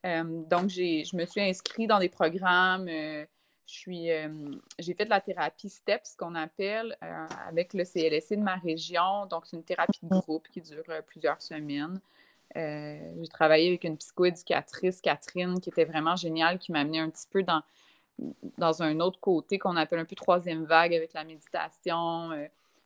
Euh, 0.04 0.42
donc, 0.48 0.68
je 0.68 1.16
me 1.16 1.24
suis 1.24 1.40
inscrite 1.40 1.88
dans 1.88 1.98
des 1.98 2.08
programmes. 2.08 2.86
Euh, 2.88 3.24
j'ai 3.66 4.94
fait 4.94 5.04
de 5.04 5.10
la 5.10 5.20
thérapie 5.20 5.68
STEPS, 5.68 6.14
qu'on 6.16 6.34
appelle, 6.34 6.96
avec 7.00 7.74
le 7.74 7.84
CLSC 7.84 8.36
de 8.36 8.42
ma 8.42 8.56
région. 8.56 9.26
Donc, 9.26 9.46
c'est 9.46 9.56
une 9.56 9.64
thérapie 9.64 10.00
de 10.02 10.14
mm. 10.14 10.20
groupe 10.20 10.48
qui 10.48 10.60
dure 10.60 10.84
plusieurs 11.06 11.42
semaines. 11.42 12.00
J'ai 12.54 13.28
travaillé 13.32 13.68
avec 13.68 13.84
une 13.84 13.96
psychoéducatrice, 13.96 15.00
Catherine, 15.00 15.60
qui 15.60 15.70
était 15.70 15.84
vraiment 15.84 16.16
géniale, 16.16 16.58
qui 16.58 16.72
m'a 16.72 16.80
amené 16.80 16.98
un 16.98 17.10
petit 17.10 17.26
peu 17.30 17.42
dans, 17.42 17.62
dans 18.56 18.82
un 18.82 19.00
autre 19.00 19.20
côté 19.20 19.58
qu'on 19.58 19.76
appelle 19.76 20.00
un 20.00 20.04
peu 20.04 20.16
troisième 20.16 20.64
vague 20.64 20.94
avec 20.94 21.12
la 21.12 21.24
méditation, 21.24 22.30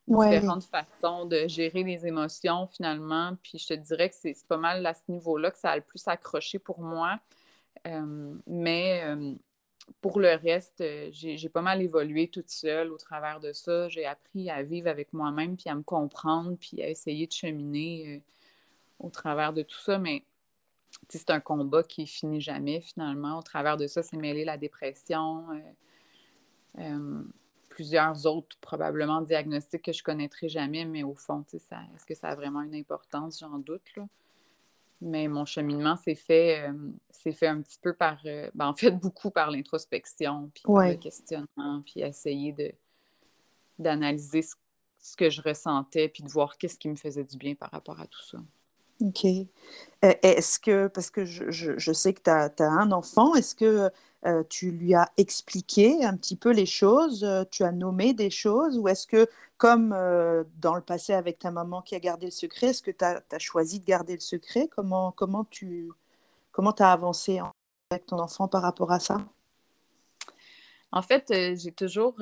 différentes 0.06 0.64
façons 0.64 1.26
de 1.26 1.46
gérer 1.46 1.82
les 1.82 2.06
émotions 2.06 2.66
finalement. 2.66 3.36
Puis 3.42 3.58
je 3.58 3.68
te 3.68 3.74
dirais 3.74 4.10
que 4.10 4.16
c'est 4.16 4.34
pas 4.46 4.56
mal 4.56 4.84
à 4.84 4.94
ce 4.94 5.02
niveau-là 5.08 5.50
que 5.50 5.58
ça 5.58 5.70
a 5.70 5.76
le 5.76 5.82
plus 5.82 6.06
accroché 6.08 6.58
pour 6.58 6.80
moi. 6.80 7.18
Euh, 7.86 8.34
mais 8.46 9.02
euh, 9.04 9.34
pour 10.00 10.20
le 10.20 10.34
reste, 10.34 10.80
euh, 10.80 11.08
j'ai 11.12 11.48
pas 11.48 11.62
mal 11.62 11.82
évolué 11.82 12.28
toute 12.28 12.50
seule 12.50 12.92
au 12.92 12.96
travers 12.96 13.40
de 13.40 13.52
ça. 13.52 13.88
J'ai 13.88 14.06
appris 14.06 14.50
à 14.50 14.62
vivre 14.62 14.88
avec 14.88 15.12
moi-même, 15.12 15.56
puis 15.56 15.68
à 15.68 15.74
me 15.74 15.82
comprendre, 15.82 16.56
puis 16.60 16.82
à 16.82 16.88
essayer 16.88 17.26
de 17.26 17.32
cheminer 17.32 18.22
au 18.98 19.10
travers 19.10 19.52
de 19.52 19.62
tout 19.62 19.78
ça. 19.78 19.98
Mais 19.98 20.24
c'est 21.08 21.30
un 21.30 21.40
combat 21.40 21.82
qui 21.82 22.06
finit 22.06 22.40
jamais 22.40 22.80
finalement. 22.80 23.38
Au 23.38 23.42
travers 23.42 23.76
de 23.76 23.86
ça, 23.86 24.02
c'est 24.02 24.16
mêlé 24.16 24.44
la 24.44 24.56
dépression 24.56 25.46
plusieurs 27.72 28.26
autres, 28.26 28.56
probablement, 28.60 29.22
diagnostics 29.22 29.82
que 29.82 29.92
je 29.92 30.02
connaîtrai 30.02 30.48
jamais, 30.48 30.84
mais 30.84 31.02
au 31.02 31.14
fond, 31.14 31.44
est-ce 31.52 32.04
que 32.06 32.14
ça 32.14 32.28
a 32.28 32.34
vraiment 32.34 32.60
une 32.60 32.74
importance? 32.74 33.40
J'en 33.40 33.58
doute. 33.58 33.96
Là. 33.96 34.06
Mais 35.00 35.26
mon 35.26 35.46
cheminement 35.46 35.96
s'est 35.96 36.14
fait, 36.14 36.68
euh, 36.68 37.32
fait 37.32 37.46
un 37.46 37.62
petit 37.62 37.78
peu 37.80 37.94
par, 37.94 38.20
euh, 38.26 38.50
ben, 38.54 38.68
en 38.68 38.74
fait, 38.74 38.90
beaucoup 39.02 39.30
par 39.30 39.50
l'introspection, 39.50 40.50
puis 40.54 40.64
le 40.66 40.94
questionnement, 40.96 41.82
puis 41.84 42.00
essayer 42.00 42.52
de, 42.52 42.72
d'analyser 43.78 44.42
ce, 44.42 44.54
ce, 45.00 45.16
que 45.16 45.30
je 45.30 45.40
ressentais, 45.40 46.08
puis 46.08 46.22
de 46.22 46.28
voir 46.28 46.58
qu'est-ce 46.58 46.78
qui 46.78 46.88
me 46.88 46.96
faisait 46.96 47.24
du 47.24 47.38
bien 47.38 47.54
par 47.54 47.70
rapport 47.70 48.00
à 48.00 48.06
tout 48.06 48.22
ça. 48.22 48.38
OK. 49.02 49.24
E, 50.04 50.14
est-ce 50.22 50.58
que, 50.58 50.88
parce 50.88 51.10
que 51.10 51.24
je, 51.24 51.50
je, 51.50 51.92
sais 51.92 52.12
que 52.12 52.22
tu 52.22 52.30
as, 52.30 52.52
un 52.60 52.92
enfant, 52.92 53.34
est-ce 53.34 53.54
que 53.54 53.90
euh, 54.26 54.42
tu 54.48 54.70
lui 54.70 54.94
as 54.94 55.10
expliqué 55.16 56.04
un 56.04 56.16
petit 56.16 56.36
peu 56.36 56.50
les 56.50 56.66
choses, 56.66 57.24
euh, 57.24 57.44
tu 57.50 57.64
as 57.64 57.72
nommé 57.72 58.14
des 58.14 58.30
choses, 58.30 58.78
ou 58.78 58.88
est-ce 58.88 59.06
que, 59.06 59.28
comme 59.58 59.92
euh, 59.92 60.44
dans 60.60 60.74
le 60.74 60.80
passé 60.80 61.12
avec 61.12 61.38
ta 61.38 61.50
maman 61.50 61.82
qui 61.82 61.94
a 61.94 62.00
gardé 62.00 62.26
le 62.26 62.32
secret, 62.32 62.68
est-ce 62.68 62.82
que 62.82 62.90
tu 62.90 63.04
as, 63.04 63.38
choisi 63.38 63.80
de 63.80 63.84
garder 63.84 64.14
le 64.14 64.20
secret? 64.20 64.68
Comment, 64.68 65.12
comment 65.12 65.44
tu 65.44 65.90
comment 66.52 66.72
as 66.72 66.92
avancé 66.92 67.40
avec 67.90 68.06
ton 68.06 68.18
enfant 68.18 68.48
par 68.48 68.62
rapport 68.62 68.92
à 68.92 69.00
ça? 69.00 69.18
En 70.92 71.02
fait, 71.02 71.32
j'ai 71.56 71.72
toujours 71.72 72.16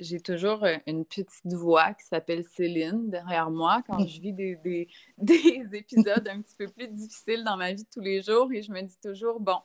j'ai 0.00 0.20
toujours 0.20 0.64
euh, 0.64 0.76
une 0.86 1.04
petite 1.04 1.30
voix 1.44 1.94
qui 1.94 2.06
s'appelle 2.06 2.44
Céline 2.44 3.10
derrière 3.10 3.50
moi 3.50 3.82
quand 3.86 4.06
je 4.06 4.20
vis 4.20 4.32
des, 4.32 4.56
des, 4.56 4.88
des, 5.18 5.68
épisodes 5.74 6.28
un 6.28 6.42
petit 6.42 6.56
peu 6.56 6.68
plus 6.68 6.88
difficiles 6.88 7.44
dans 7.44 7.56
ma 7.56 7.72
vie 7.72 7.84
de 7.84 7.88
tous 7.92 8.00
les 8.00 8.22
jours 8.22 8.52
et 8.52 8.62
je 8.62 8.72
me 8.72 8.82
dis 8.82 8.98
toujours, 9.02 9.40
bon, 9.40 9.58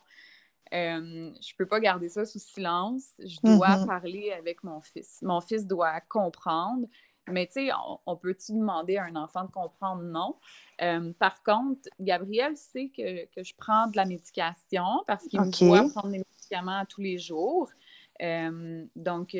euh, 0.73 1.31
je 1.41 1.55
peux 1.57 1.65
pas 1.65 1.79
garder 1.79 2.07
ça 2.07 2.25
sous 2.25 2.39
silence, 2.39 3.03
je 3.19 3.37
dois 3.43 3.67
mm-hmm. 3.67 3.87
parler 3.87 4.31
avec 4.31 4.63
mon 4.63 4.79
fils. 4.79 5.19
Mon 5.21 5.41
fils 5.41 5.67
doit 5.67 5.99
comprendre, 6.01 6.87
mais 7.27 7.45
tu 7.47 7.53
sais, 7.53 7.69
on, 8.05 8.15
peut-tu 8.15 8.53
demander 8.53 8.97
à 8.97 9.05
un 9.05 9.15
enfant 9.15 9.43
de 9.43 9.51
comprendre? 9.51 10.01
Non. 10.01 10.37
Euh, 10.81 11.11
par 11.19 11.43
contre, 11.43 11.89
Gabriel 11.99 12.55
sait 12.55 12.89
que, 12.95 13.25
que, 13.25 13.43
je 13.43 13.53
prends 13.55 13.87
de 13.87 13.97
la 13.97 14.05
médication 14.05 15.03
parce 15.07 15.27
qu'il 15.27 15.41
me 15.41 15.67
voit 15.67 15.89
prendre 15.89 16.09
des 16.09 16.19
médicaments 16.19 16.85
tous 16.85 17.01
les 17.01 17.17
jours. 17.17 17.69
Euh, 18.21 18.85
donc, 18.95 19.35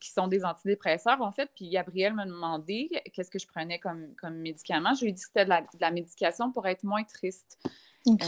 qui 0.00 0.10
sont 0.10 0.26
des 0.26 0.44
antidépresseurs, 0.44 1.20
en 1.20 1.32
fait. 1.32 1.50
Puis 1.54 1.68
Gabriel 1.68 2.14
m'a 2.14 2.26
demandé 2.26 2.90
qu'est-ce 3.12 3.30
que 3.30 3.38
je 3.38 3.46
prenais 3.46 3.78
comme, 3.78 4.14
comme 4.20 4.36
médicament. 4.36 4.94
Je 4.94 5.02
lui 5.02 5.10
ai 5.10 5.12
dit 5.12 5.22
que 5.22 5.28
c'était 5.28 5.44
de, 5.44 5.80
la, 5.80 5.90
médication 5.90 6.50
pour 6.50 6.66
être 6.66 6.84
moins 6.84 7.04
triste. 7.04 7.58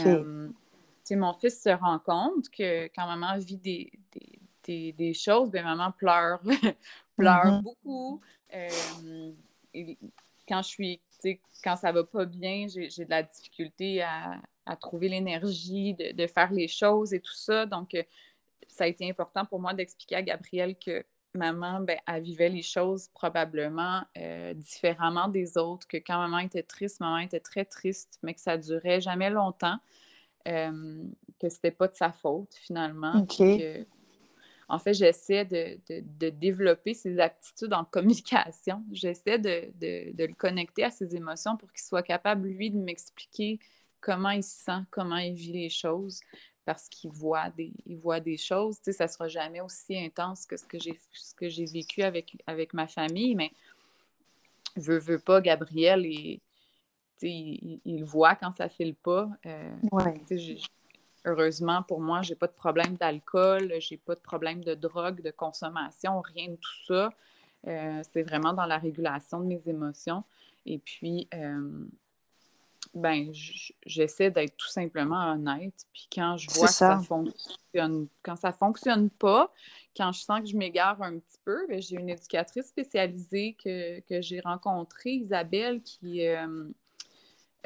Euh, 0.05 0.49
mon 1.11 1.33
fils 1.33 1.61
se 1.61 1.69
rend 1.69 1.99
compte 1.99 2.49
que 2.49 2.85
quand 2.87 3.05
maman 3.05 3.37
vit 3.37 3.57
des, 3.57 3.91
des, 4.63 4.93
des, 4.93 5.13
choses, 5.13 5.51
bien, 5.51 5.63
maman 5.63 5.91
pleure, 5.91 6.41
pleure 7.17 7.45
mm-hmm. 7.45 7.61
beaucoup. 7.61 8.21
Euh, 8.53 9.31
et 9.73 9.97
quand 10.47 10.61
je 10.61 10.67
suis, 10.67 11.01
quand 11.63 11.75
ça 11.75 11.91
va 11.91 12.03
pas 12.03 12.25
bien, 12.25 12.67
j'ai 12.67 13.05
de 13.05 13.09
la 13.09 13.23
difficulté 13.23 14.01
à, 14.01 14.39
à 14.65 14.75
trouver 14.75 15.09
l'énergie 15.09 15.93
de, 15.93 16.13
de, 16.13 16.27
faire 16.27 16.51
les 16.51 16.67
choses 16.67 17.13
et 17.13 17.19
tout 17.19 17.35
ça. 17.35 17.65
Donc, 17.65 17.93
euh, 17.93 18.03
ça 18.67 18.85
a 18.85 18.87
été 18.87 19.09
important 19.09 19.45
pour 19.45 19.59
moi 19.59 19.73
d'expliquer 19.73 20.15
à 20.15 20.21
Gabriel 20.21 20.75
que 20.77 21.03
maman, 21.37 21.81
ben, 21.81 21.97
elle 22.07 22.23
vivait 22.23 22.49
les 22.49 22.61
choses 22.61 23.07
probablement 23.13 24.01
euh, 24.17 24.53
différemment 24.53 25.27
des 25.27 25.57
autres, 25.57 25.87
que 25.87 25.97
quand 25.97 26.17
maman 26.17 26.39
était 26.39 26.63
triste, 26.63 26.99
maman 26.99 27.19
était 27.19 27.39
très 27.39 27.65
triste, 27.65 28.19
mais 28.23 28.33
que 28.33 28.41
ça 28.41 28.57
durait 28.57 29.01
jamais 29.01 29.29
longtemps, 29.29 29.77
euh, 30.47 31.03
que 31.39 31.49
c'était 31.49 31.71
pas 31.71 31.87
de 31.87 31.95
sa 31.95 32.11
faute 32.11 32.53
finalement. 32.55 33.13
en 34.69 34.79
fait, 34.79 34.93
j'essaie 34.93 35.45
de, 35.45 35.79
de, 36.19 36.29
développer 36.29 36.93
ses 36.93 37.19
aptitudes 37.19 37.73
en 37.73 37.85
communication. 37.91 38.83
J'essaie 38.91 39.39
de, 39.39 39.71
de, 39.79 40.25
le 40.25 40.33
connecter 40.33 40.83
à 40.83 40.91
ses 40.91 41.15
émotions 41.15 41.55
pour 41.55 41.71
qu'il 41.71 41.83
soit 41.83 42.03
capable, 42.03 42.49
lui, 42.49 42.69
de 42.69 42.77
m'expliquer 42.77 43.59
comment 44.01 44.29
il 44.29 44.43
se 44.43 44.63
sent, 44.63 44.81
comment 44.91 45.17
il 45.17 45.33
vit 45.33 45.53
les 45.53 45.69
choses 45.69 46.19
parce 46.67 46.89
qu'il 46.89 47.11
voit 47.11 47.49
des, 47.51 47.71
des 47.85 48.37
choses. 48.37 48.75
Tu 48.75 48.83
sais, 48.83 48.91
ça 48.91 49.05
ne 49.05 49.09
sera 49.09 49.29
jamais 49.29 49.61
aussi 49.61 49.97
intense 49.97 50.45
que 50.45 50.57
ce 50.57 50.65
que 50.65 50.77
j'ai, 50.77 50.99
ce 51.13 51.33
que 51.33 51.47
j'ai 51.47 51.63
vécu 51.63 52.01
avec, 52.01 52.43
avec 52.45 52.73
ma 52.73 52.87
famille, 52.87 53.35
mais 53.35 53.53
veut, 54.75 54.97
veut 54.97 55.17
pas, 55.17 55.39
Gabriel, 55.39 56.05
et, 56.05 56.41
il, 57.21 57.79
il, 57.85 58.03
voit 58.03 58.35
quand 58.35 58.51
ça 58.51 58.65
ne 58.65 58.69
file 58.69 58.95
pas. 58.95 59.29
Euh, 59.45 59.71
heureusement, 61.23 61.83
pour 61.83 62.01
moi, 62.01 62.21
j'ai 62.21 62.35
pas 62.35 62.47
de 62.47 62.51
problème 62.51 62.97
d'alcool, 62.97 63.73
j'ai 63.79 63.95
pas 63.95 64.15
de 64.15 64.19
problème 64.19 64.61
de 64.61 64.75
drogue, 64.75 65.21
de 65.21 65.31
consommation, 65.31 66.19
rien 66.19 66.49
de 66.49 66.57
tout 66.57 66.85
ça. 66.85 67.13
Euh, 67.65 68.01
c'est 68.11 68.23
vraiment 68.23 68.51
dans 68.51 68.65
la 68.65 68.77
régulation 68.77 69.39
de 69.39 69.45
mes 69.45 69.61
émotions. 69.67 70.25
Et 70.65 70.79
puis, 70.79 71.29
euh, 71.33 71.85
ben, 73.01 73.31
j'essaie 73.85 74.31
d'être 74.31 74.55
tout 74.57 74.69
simplement 74.69 75.31
honnête. 75.33 75.85
Puis 75.93 76.07
quand 76.13 76.37
je 76.37 76.49
vois 76.51 76.67
que 76.67 76.73
ça. 76.73 76.99
fonctionne, 76.99 78.07
quand 78.23 78.35
ça 78.35 78.51
fonctionne 78.51 79.09
pas, 79.09 79.51
quand 79.95 80.11
je 80.11 80.21
sens 80.21 80.41
que 80.41 80.47
je 80.47 80.57
m'égare 80.57 81.01
un 81.01 81.17
petit 81.19 81.37
peu, 81.43 81.65
ben, 81.67 81.81
j'ai 81.81 81.95
une 81.95 82.09
éducatrice 82.09 82.67
spécialisée 82.67 83.55
que, 83.63 84.21
j'ai 84.21 84.39
rencontrée, 84.39 85.11
Isabelle, 85.11 85.81
qui, 85.81 86.27
euh, 86.27 86.69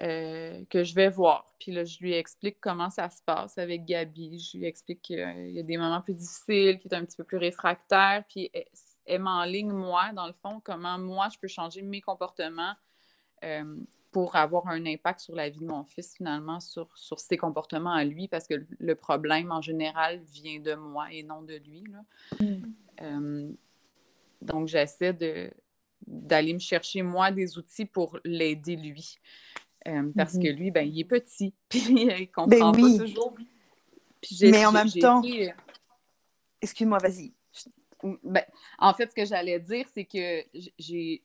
euh, 0.01 0.63
que 0.69 0.83
je 0.83 0.95
vais 0.95 1.09
voir. 1.09 1.53
Puis 1.59 1.71
là, 1.71 1.83
je 1.83 1.99
lui 1.99 2.13
explique 2.13 2.57
comment 2.61 2.89
ça 2.89 3.09
se 3.09 3.21
passe 3.21 3.57
avec 3.57 3.85
Gabi. 3.85 4.39
Je 4.39 4.57
lui 4.57 4.65
explique 4.65 5.01
qu'il 5.01 5.51
y 5.51 5.59
a 5.59 5.63
des 5.63 5.77
moments 5.77 6.01
plus 6.01 6.15
difficiles, 6.15 6.79
qu'il 6.79 6.91
est 6.91 6.95
un 6.95 7.05
petit 7.05 7.17
peu 7.17 7.23
plus 7.23 7.37
réfractaire. 7.37 8.23
Puis 8.29 8.49
elle, 8.53 8.65
elle 9.05 9.21
m'enligne, 9.21 9.71
moi, 9.71 10.11
dans 10.13 10.27
le 10.27 10.33
fond, 10.33 10.61
comment 10.63 10.97
moi, 10.97 11.29
je 11.33 11.37
peux 11.39 11.47
changer 11.47 11.81
mes 11.81 12.01
comportements. 12.01 12.73
Euh, 13.43 13.75
pour 14.11 14.35
avoir 14.35 14.67
un 14.67 14.85
impact 14.85 15.21
sur 15.21 15.35
la 15.35 15.49
vie 15.49 15.59
de 15.59 15.65
mon 15.65 15.83
fils, 15.85 16.15
finalement, 16.15 16.59
sur, 16.59 16.89
sur 16.95 17.19
ses 17.19 17.37
comportements 17.37 17.93
à 17.93 18.03
lui, 18.03 18.27
parce 18.27 18.45
que 18.45 18.65
le 18.79 18.95
problème, 18.95 19.51
en 19.51 19.61
général, 19.61 20.21
vient 20.31 20.59
de 20.59 20.75
moi 20.75 21.11
et 21.11 21.23
non 21.23 21.41
de 21.41 21.55
lui. 21.55 21.83
Là. 21.89 22.45
Mm. 22.45 22.73
Euh, 23.01 23.51
donc, 24.41 24.67
j'essaie 24.67 25.13
de, 25.13 25.51
d'aller 26.05 26.53
me 26.53 26.59
chercher, 26.59 27.01
moi, 27.03 27.31
des 27.31 27.57
outils 27.57 27.85
pour 27.85 28.19
l'aider, 28.25 28.75
lui. 28.75 29.17
Euh, 29.87 30.11
parce 30.15 30.33
que 30.33 30.39
mm-hmm. 30.39 30.55
lui, 30.55 30.71
ben, 30.71 30.87
il 30.87 30.99
est 30.99 31.05
petit, 31.05 31.53
puis 31.69 31.79
il 31.79 32.31
comprend 32.31 32.71
ben 32.71 32.71
pas 32.71 33.05
toujours. 33.05 33.35
Mais 34.41 34.65
en 34.65 34.71
même 34.71 34.89
temps... 34.89 35.23
Euh, 35.23 35.47
Excuse-moi, 36.61 36.99
vas-y. 36.99 37.33
Ben, 38.23 38.43
en 38.77 38.93
fait, 38.93 39.09
ce 39.09 39.15
que 39.15 39.25
j'allais 39.25 39.59
dire, 39.59 39.85
c'est 39.93 40.05
que 40.05 40.43
j'ai 40.77 41.21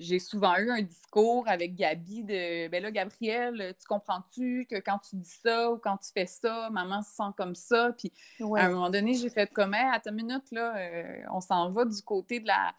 j'ai 0.00 0.18
souvent 0.18 0.56
eu 0.56 0.70
un 0.70 0.82
discours 0.82 1.46
avec 1.46 1.74
Gabi 1.74 2.24
de 2.24 2.68
Ben 2.68 2.82
là, 2.82 2.90
Gabriel, 2.90 3.74
tu 3.78 3.86
comprends-tu 3.86 4.66
que 4.68 4.76
quand 4.76 4.98
tu 4.98 5.16
dis 5.16 5.38
ça 5.42 5.70
ou 5.70 5.78
quand 5.78 5.98
tu 5.98 6.10
fais 6.12 6.26
ça, 6.26 6.70
maman 6.70 7.02
se 7.02 7.10
sent 7.10 7.32
comme 7.36 7.54
ça? 7.54 7.94
Puis 7.96 8.12
à 8.56 8.66
un 8.66 8.70
moment 8.70 8.90
donné, 8.90 9.14
j'ai 9.14 9.30
fait 9.30 9.52
comme 9.52 9.74
à 9.74 10.00
ta 10.00 10.10
minute, 10.10 10.50
là, 10.50 10.76
euh, 10.76 11.22
on 11.32 11.40
s'en 11.40 11.70
va 11.70 11.84
du 11.84 12.02
côté 12.02 12.40
de 12.40 12.46
la 12.46 12.74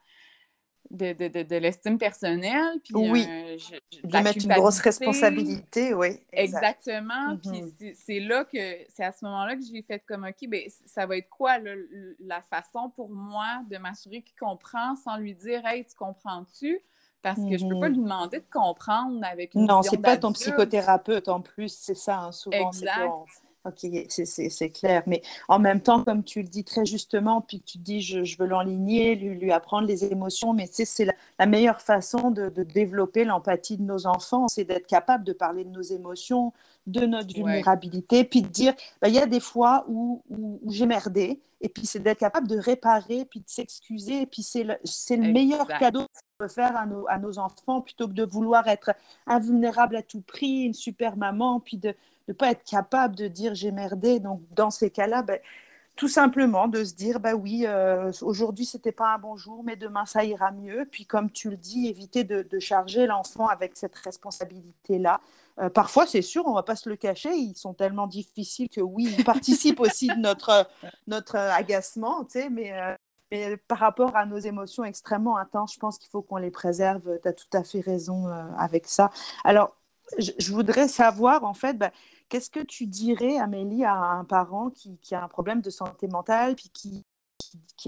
de, 0.90 1.14
de, 1.14 1.44
de, 1.44 1.56
l'estime 1.56 1.98
personnelle. 1.98 2.80
Puis, 2.84 2.94
oui. 2.96 3.26
Euh, 3.30 3.58
de 4.04 4.18
mettre 4.18 4.44
une 4.44 4.54
grosse 4.54 4.80
responsabilité, 4.80 5.94
oui. 5.94 6.20
Exactement. 6.34 7.38
Puis 7.38 7.62
mm-hmm. 7.62 7.94
c'est 7.96 8.20
là 8.20 8.44
que, 8.44 8.58
c'est 8.90 9.04
à 9.04 9.12
ce 9.12 9.24
moment-là 9.26 9.56
que 9.56 9.62
j'ai 9.64 9.82
fait 9.84 10.00
comme, 10.06 10.26
OK, 10.26 10.50
ben, 10.50 10.64
ça 10.86 11.06
va 11.06 11.18
être 11.18 11.30
quoi 11.30 11.60
la 12.20 12.42
façon 12.42 12.90
pour 12.90 13.10
moi 13.10 13.62
de 13.70 13.78
m'assurer 13.78 14.22
qu'il 14.22 14.36
comprend 14.36 14.96
sans 14.98 15.18
lui 15.18 15.34
dire, 15.34 15.66
hey, 15.66 15.86
tu 15.86 15.96
comprends-tu? 15.96 16.82
Parce 17.22 17.40
que 17.40 17.58
je 17.58 17.66
ne 17.66 17.74
peux 17.74 17.80
pas 17.80 17.90
mhm. 17.90 17.96
lui 17.96 18.04
demander 18.04 18.40
de 18.40 18.46
comprendre 18.52 19.20
avec 19.24 19.54
une 19.54 19.66
Non, 19.66 19.84
c'est 19.84 19.98
pas 19.98 20.18
ton 20.18 20.34
psychothérapeute 20.34 21.30
en 21.30 21.42
plus, 21.42 21.70
c'est 21.70 21.96
ça, 21.96 22.20
hein, 22.20 22.32
souvent. 22.32 22.70
Exact. 22.70 23.12
Ok, 23.64 23.86
c'est 24.10 24.70
clair. 24.72 25.04
Mais 25.06 25.22
en 25.48 25.60
même 25.60 25.82
temps, 25.82 26.04
comme 26.04 26.24
tu 26.24 26.42
le 26.42 26.48
dis 26.48 26.64
très 26.64 26.84
justement, 26.84 27.42
puis 27.42 27.62
tu 27.62 27.78
dis 27.78 28.02
je, 28.02 28.38
veux 28.40 28.48
l'enligner, 28.48 29.16
lui, 29.16 29.36
lui, 29.36 29.52
apprendre 29.52 29.88
les 29.88 30.06
émotions, 30.06 30.54
mais 30.54 30.68
c'est 30.72 31.06
la, 31.06 31.14
la, 31.38 31.46
meilleure 31.46 31.80
façon 31.80 32.32
de, 32.32 32.50
développer 32.64 33.24
l'empathie 33.24 33.78
de 33.78 33.84
nos 33.84 34.08
enfants, 34.08 34.48
c'est 34.48 34.64
d'être 34.64 34.88
capable 34.88 35.24
de 35.24 35.34
parler 35.34 35.64
de 35.64 35.70
nos 35.70 35.84
émotions, 35.84 36.54
de 36.88 37.06
notre 37.06 37.36
vulnérabilité, 37.36 38.24
puis 38.24 38.42
de 38.42 38.48
dire 38.48 38.74
bah, 39.00 39.10
il 39.10 39.14
y 39.14 39.20
a 39.20 39.28
des 39.28 39.40
fois 39.40 39.86
où, 39.88 40.24
où, 40.32 40.60
j'ai 40.72 40.88
merdé, 40.88 41.40
et 41.62 41.70
puis 41.70 41.86
c'est 41.86 42.00
d'être 42.00 42.18
capable 42.18 42.48
de 42.48 42.58
réparer, 42.58 43.26
puis 43.26 43.42
de 43.42 43.50
s'excuser, 43.50 44.24
et 44.24 44.26
puis 44.26 44.42
c'est 44.42 44.64
le, 44.64 44.76
le 44.84 45.32
meilleur 45.32 45.68
cadeau 45.68 46.08
faire 46.48 46.76
à 46.76 47.18
nos, 47.18 47.40
enfants 47.40 47.82
plutôt 47.82 48.08
que 48.08 48.14
de 48.14 48.24
vouloir 48.24 48.68
être 48.68 48.92
invulnérable 49.28 49.96
à 49.96 50.02
tout 50.02 50.22
prix, 50.22 50.64
une 50.64 50.74
super 50.74 51.18
maman, 51.18 51.60
puis 51.60 51.78
de 51.78 51.94
ne 52.28 52.34
pas 52.34 52.52
être 52.52 52.64
capable 52.64 53.16
de 53.16 53.28
dire 53.28 53.56
j'ai 53.56 53.72
merdé. 53.72 54.20
Donc, 54.20 54.42
dans 54.52 54.70
ces 54.70 54.90
cas-là, 54.90 55.24
ben, 55.24 55.40
tout 55.96 56.08
simplement 56.08 56.68
de 56.68 56.84
se 56.84 56.94
dire 56.94 57.20
bah 57.20 57.36
oui, 57.36 57.66
euh, 57.68 58.12
aujourd'hui 58.22 58.66
c'était 58.66 58.92
pas 58.92 59.14
un 59.14 59.18
bon 59.18 59.36
jour, 59.36 59.64
mais 59.64 59.76
demain 59.76 60.06
ça 60.06 60.24
ira 60.24 60.52
mieux. 60.52 60.88
Puis, 60.90 61.06
comme 61.06 61.32
tu 61.32 61.50
le 61.50 61.58
dis, 61.58 61.88
éviter 61.88 62.24
de, 62.24 62.60
charger 62.60 63.08
l'enfant 63.08 63.48
avec 63.48 63.76
cette 63.76 63.96
responsabilité-là. 63.96 65.22
Euh, 65.60 65.70
parfois, 65.70 66.08
c'est 66.08 66.22
sûr, 66.22 66.48
on 66.48 66.54
va 66.54 66.64
pas 66.64 66.76
se 66.76 66.88
le 66.90 66.96
cacher, 66.96 67.34
ils 67.36 67.56
sont 67.56 67.74
tellement 67.74 68.08
difficiles 68.08 68.70
que 68.70 68.82
oui, 68.82 69.14
ils 69.18 69.24
participent 69.24 69.82
aussi 69.82 70.08
de 70.08 70.16
notre, 70.16 70.68
notre 71.08 71.36
agacement, 71.36 72.24
tu 72.24 72.42
sais, 72.42 72.50
mais. 72.50 72.72
Euh, 72.74 72.96
mais 73.32 73.58
par 73.58 73.80
rapport 73.80 74.16
à 74.16 74.26
nos 74.26 74.38
émotions 74.38 74.84
extrêmement 74.84 75.38
intenses, 75.38 75.74
je 75.74 75.80
pense 75.80 75.98
qu'il 75.98 76.10
faut 76.10 76.22
qu'on 76.22 76.38
les 76.38 76.52
préserve. 76.52 77.20
Tu 77.22 77.28
as 77.28 77.34
tout 77.34 77.48
à 77.54 77.64
fait 77.64 77.80
raison 77.80 78.28
avec 78.58 78.88
ça. 78.88 79.10
Alors, 79.44 79.76
je, 80.18 80.52
voudrais 80.52 80.88
savoir, 80.88 81.44
en 81.44 81.54
fait, 81.54 81.78
bah, 81.78 81.92
qu'est-ce 82.30 82.50
que 82.50 82.60
tu 82.60 82.88
dirais, 82.88 83.38
Amélie, 83.38 83.86
à 83.86 83.94
un 83.94 84.26
parent 84.26 84.70
qui, 84.70 85.16
a 85.16 85.24
un 85.24 85.28
problème 85.28 85.62
de 85.62 85.70
santé 85.70 86.08
mentale, 86.08 86.56
puis 86.56 86.70
qui, 86.70 87.06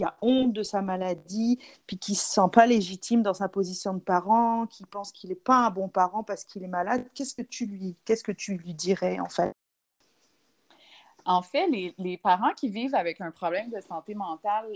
a 0.03 0.17
honte 0.21 0.53
de 0.53 0.63
sa 0.63 0.81
maladie, 0.81 1.59
puis 1.85 1.97
qui 1.97 2.13
ne 2.13 2.17
se 2.17 2.25
sent 2.25 2.49
pas 2.51 2.65
légitime 2.65 3.21
dans 3.21 3.33
sa 3.33 3.49
position 3.49 3.93
de 3.93 3.99
parent, 3.99 4.65
qui 4.67 4.85
pense 4.85 5.11
qu'il 5.11 5.29
n'est 5.29 5.35
pas 5.35 5.67
un 5.67 5.69
bon 5.69 5.87
parent 5.87 6.23
parce 6.23 6.43
qu'il 6.43 6.63
est 6.63 6.67
malade, 6.67 7.05
qu'est-ce 7.13 7.35
que 7.35 7.41
tu 7.41 7.65
lui, 7.65 7.95
qu'est-ce 8.05 8.23
que 8.23 8.31
tu 8.31 8.55
lui 8.57 8.73
dirais, 8.73 9.19
en 9.19 9.29
fait? 9.29 9.53
En 11.25 11.41
fait, 11.41 11.67
les, 11.97 12.17
parents 12.17 12.53
qui 12.53 12.69
vivent 12.69 12.95
avec 12.95 13.21
un 13.21 13.31
problème 13.31 13.69
de 13.69 13.79
santé 13.79 14.13
mentale 14.13 14.67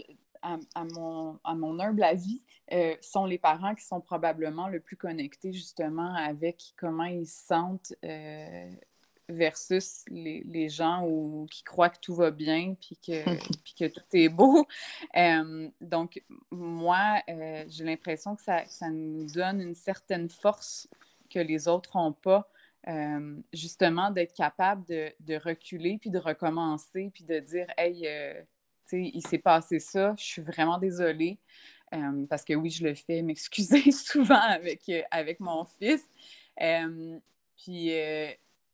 à, 0.75 0.83
mon, 0.85 1.39
à 1.43 1.55
mon, 1.55 1.79
humble 1.79 2.03
avis, 2.03 2.41
euh, 2.71 2.95
sont 3.01 3.25
les 3.25 3.37
parents 3.37 3.75
qui 3.75 3.85
sont 3.85 4.01
probablement 4.01 4.67
le 4.67 4.79
plus 4.79 4.97
connectés 4.97 5.53
justement 5.53 6.13
avec 6.15 6.73
comment 6.77 7.05
ils 7.05 7.27
se 7.27 7.47
sentent 7.47 7.93
euh, 8.03 8.69
versus 9.29 10.03
les, 10.09 10.43
les, 10.45 10.69
gens 10.69 11.05
où, 11.05 11.47
qui 11.51 11.63
croient 11.63 11.89
que 11.89 11.99
tout 11.99 12.15
va 12.15 12.31
bien 12.31 12.75
puis 12.75 12.97
que, 12.97 13.23
puis 13.63 13.73
que 13.77 13.85
tout 13.85 14.05
est 14.13 14.29
beau. 14.29 14.65
Euh, 15.15 15.69
donc, 15.81 16.21
moi, 16.51 17.21
j'ai 17.67 17.83
l'impression 17.83 18.35
que 18.35 18.41
ça, 18.41 18.65
ça, 18.65 18.89
nous 18.89 19.25
donne 19.25 19.61
une 19.61 19.75
certaine 19.75 20.29
force 20.29 20.87
que 21.29 21.39
les 21.39 21.67
autres 21.67 21.97
n'ont 21.97 22.13
pas. 22.13 22.49
justement, 23.53 24.11
d'être 24.11 24.33
capable 24.33 24.85
de, 24.85 25.11
de, 25.19 25.35
reculer 25.35 25.97
puis 25.99 26.09
de 26.09 26.19
recommencer 26.19 27.11
puis 27.13 27.25
de 27.25 27.39
dire 27.39 27.67
Hey, 27.77 28.07
il 28.93 29.21
s'est 29.21 29.37
passé 29.37 29.79
ça, 29.79 30.13
je 30.17 30.23
suis 30.23 30.41
vraiment 30.41 30.77
désolée. 30.77 31.39
Euh, 31.93 32.25
parce 32.29 32.43
que 32.43 32.53
oui, 32.53 32.69
je 32.69 32.83
le 32.83 32.93
fais 32.93 33.21
m'excuser 33.21 33.91
souvent 33.91 34.35
avec, 34.35 34.89
euh, 34.89 35.01
avec 35.11 35.39
mon 35.39 35.63
fils. 35.63 36.07
Euh, 36.61 37.17
puis, 37.55 37.91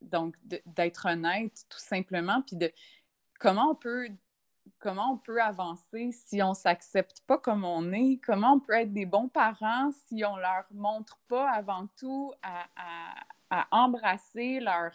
donc, 0.02 0.36
d'être 0.66 1.08
honnête, 1.08 1.66
tout 1.70 1.80
simplement, 1.80 2.42
puis 2.42 2.58
de 2.58 2.72
comment 3.40 3.72
on 3.72 3.76
peut 3.76 4.08
comment 4.80 5.14
on 5.14 5.18
peut 5.18 5.42
avancer 5.42 6.12
si 6.12 6.42
on 6.42 6.50
ne 6.50 6.54
s'accepte 6.54 7.22
pas 7.28 7.38
comme 7.38 7.64
on 7.64 7.92
est, 7.94 8.20
comment 8.26 8.54
on 8.54 8.60
peut 8.60 8.74
être 8.74 8.94
des 8.94 9.06
bons 9.06 9.30
parents 9.30 9.92
si 10.08 10.24
on 10.26 10.36
ne 10.36 10.42
leur 10.42 10.66
montre 10.72 11.18
pas 11.30 11.50
avant 11.52 11.88
tout 11.98 12.34
à, 12.42 12.66
à, 13.50 13.68
embrasser 13.72 14.60
leur, 14.60 14.92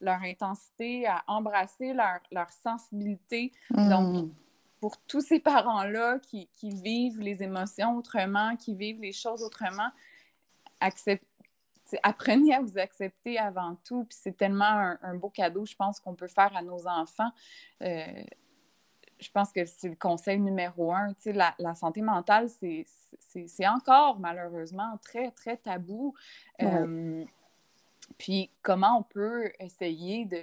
leur 0.00 0.22
intensité, 0.22 1.06
à 1.06 1.22
embrasser 1.26 1.94
leur, 1.94 2.20
leur 2.30 2.50
sensibilité? 2.50 3.52
Donc, 3.70 4.24
mmh 4.24 4.30
pour 4.80 4.96
tous 5.06 5.20
ces 5.20 5.40
parents-là 5.40 6.18
qui, 6.20 6.48
vivent 6.62 7.20
les 7.20 7.42
émotions 7.42 7.96
autrement, 7.96 8.56
qui 8.56 8.74
vivent 8.74 9.00
les 9.00 9.12
choses 9.12 9.42
autrement, 9.42 9.90
apprenez 12.02 12.54
à 12.54 12.60
vous 12.60 12.78
accepter 12.78 13.38
avant 13.38 13.76
tout. 13.84 14.04
Puis 14.04 14.18
c'est 14.20 14.36
tellement 14.36 14.96
un, 15.02 15.14
beau 15.14 15.28
cadeau, 15.28 15.66
je 15.66 15.76
pense, 15.76 16.00
qu'on 16.00 16.14
peut 16.14 16.28
faire 16.28 16.56
à 16.56 16.62
nos 16.62 16.86
enfants. 16.86 17.30
Euh, 17.82 18.24
je 19.18 19.30
pense 19.30 19.52
que 19.52 19.66
c'est 19.66 19.88
le 19.88 19.96
conseil 19.96 20.40
numéro 20.40 20.92
un. 20.92 21.14
La, 21.26 21.54
la 21.58 21.74
santé 21.74 22.00
mentale, 22.00 22.48
c'est 22.48 23.66
encore 23.68 24.18
malheureusement 24.18 24.98
très, 25.02 25.30
très 25.32 25.58
tabou. 25.58 26.14
Euh, 26.62 27.24
puis 28.18 28.50
comment 28.62 28.98
on 28.98 29.02
peut 29.02 29.52
essayer 29.60 30.24
de, 30.24 30.42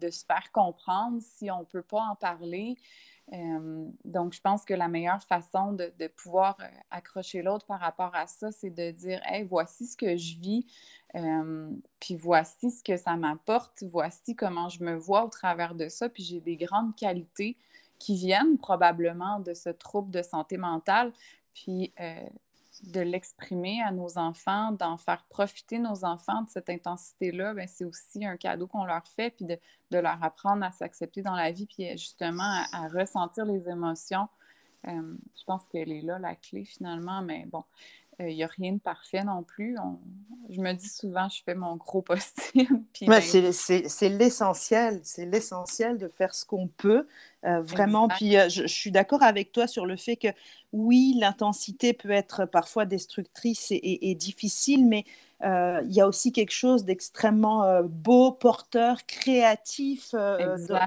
de, 0.00 0.10
se 0.10 0.24
faire 0.24 0.50
comprendre 0.52 1.18
si 1.20 1.50
on 1.50 1.60
ne 1.60 1.64
peut 1.64 1.82
pas 1.82 2.02
en 2.02 2.16
parler? 2.16 2.76
Euh, 3.32 3.86
donc, 4.04 4.32
je 4.32 4.40
pense 4.40 4.64
que 4.64 4.74
la 4.74 4.88
meilleure 4.88 5.22
façon 5.22 5.72
de, 5.72 6.06
pouvoir 6.08 6.56
euh, 6.60 6.66
accrocher 6.90 7.42
l'autre 7.42 7.66
par 7.66 7.80
rapport 7.80 8.14
à 8.14 8.26
ça, 8.26 8.50
c'est 8.52 8.70
de 8.70 8.90
dire 8.90 9.20
Hey, 9.24 9.44
voici 9.44 9.86
ce 9.86 9.96
que 9.96 10.16
je 10.16 10.38
vis, 10.38 10.66
euh, 11.14 11.70
puis 12.00 12.14
voici 12.14 12.70
ce 12.70 12.82
que 12.82 12.96
ça 12.96 13.16
m'apporte, 13.16 13.82
voici 13.90 14.34
comment 14.34 14.68
je 14.68 14.82
me 14.82 14.94
vois 14.94 15.24
au 15.24 15.28
travers 15.28 15.74
de 15.74 15.88
ça, 15.88 16.08
puis 16.08 16.22
j'ai 16.22 16.40
des 16.40 16.56
grandes 16.56 16.96
qualités 16.96 17.56
qui 17.98 18.16
viennent 18.16 18.58
probablement 18.58 19.40
de 19.40 19.54
ce 19.54 19.70
trouble 19.70 20.10
de 20.10 20.22
santé 20.22 20.56
mentale. 20.56 21.12
Puis 21.52 21.92
de 22.84 23.00
l'exprimer 23.00 23.82
à 23.82 23.92
nos 23.92 24.18
enfants, 24.18 24.72
d'en 24.72 24.96
faire 24.96 25.24
profiter 25.28 25.78
nos 25.78 26.04
enfants 26.04 26.42
de 26.42 26.50
cette 26.50 26.70
intensité-là, 26.70 27.54
ben, 27.54 27.66
c'est 27.68 27.84
aussi 27.84 28.24
un 28.24 28.36
cadeau 28.36 28.66
qu'on 28.66 28.84
leur 28.84 29.06
fait, 29.06 29.30
puis 29.30 29.44
de, 29.44 29.58
leur 29.90 30.22
apprendre 30.22 30.64
à 30.64 30.72
s'accepter 30.72 31.22
dans 31.22 31.34
la 31.34 31.50
vie, 31.50 31.66
puis 31.66 31.90
justement 31.92 32.62
à, 32.72 32.88
ressentir 32.88 33.44
les 33.44 33.68
émotions. 33.68 34.28
Euh, 34.86 35.16
je 35.36 35.44
pense 35.44 35.66
qu'elle 35.68 35.90
est 35.90 36.02
là, 36.02 36.18
la 36.18 36.36
clé 36.36 36.64
finalement, 36.64 37.22
mais 37.22 37.46
bon, 37.46 37.64
il 38.20 38.24
euh, 38.24 38.34
n'y 38.34 38.42
a 38.42 38.48
rien 38.48 38.72
de 38.72 38.78
parfait 38.78 39.22
non 39.22 39.42
plus. 39.42 39.76
Je 40.50 40.60
me 40.60 40.72
dis 40.72 40.88
souvent, 40.88 41.28
je 41.28 41.42
fais 41.44 41.54
mon 41.54 41.76
gros 41.76 42.02
possible. 42.02 42.82
Ben 43.06 43.20
c'est 43.20 44.08
l'essentiel, 44.08 45.00
c'est 45.04 45.26
l'essentiel 45.26 45.98
de 45.98 46.08
faire 46.08 46.34
ce 46.34 46.44
qu'on 46.44 46.66
peut, 46.66 47.06
euh, 47.44 47.60
vraiment. 47.60 48.08
Puis 48.08 48.36
euh, 48.36 48.48
je, 48.48 48.66
suis 48.66 48.90
d'accord 48.90 49.22
avec 49.22 49.52
toi 49.52 49.66
sur 49.68 49.86
le 49.86 49.96
fait 49.96 50.16
que 50.16 50.28
oui, 50.72 51.14
l'intensité 51.18 51.92
peut 51.92 52.10
être 52.10 52.44
parfois 52.44 52.86
destructrice 52.86 53.68
et, 53.70 54.14
difficile, 54.16 54.86
mais 54.86 55.04
il 55.42 55.92
y 55.92 56.00
a 56.00 56.08
aussi 56.08 56.32
quelque 56.32 56.52
chose 56.52 56.84
d'extrêmement 56.84 57.82
beau, 57.84 58.32
porteur, 58.32 59.06
créatif 59.06 60.12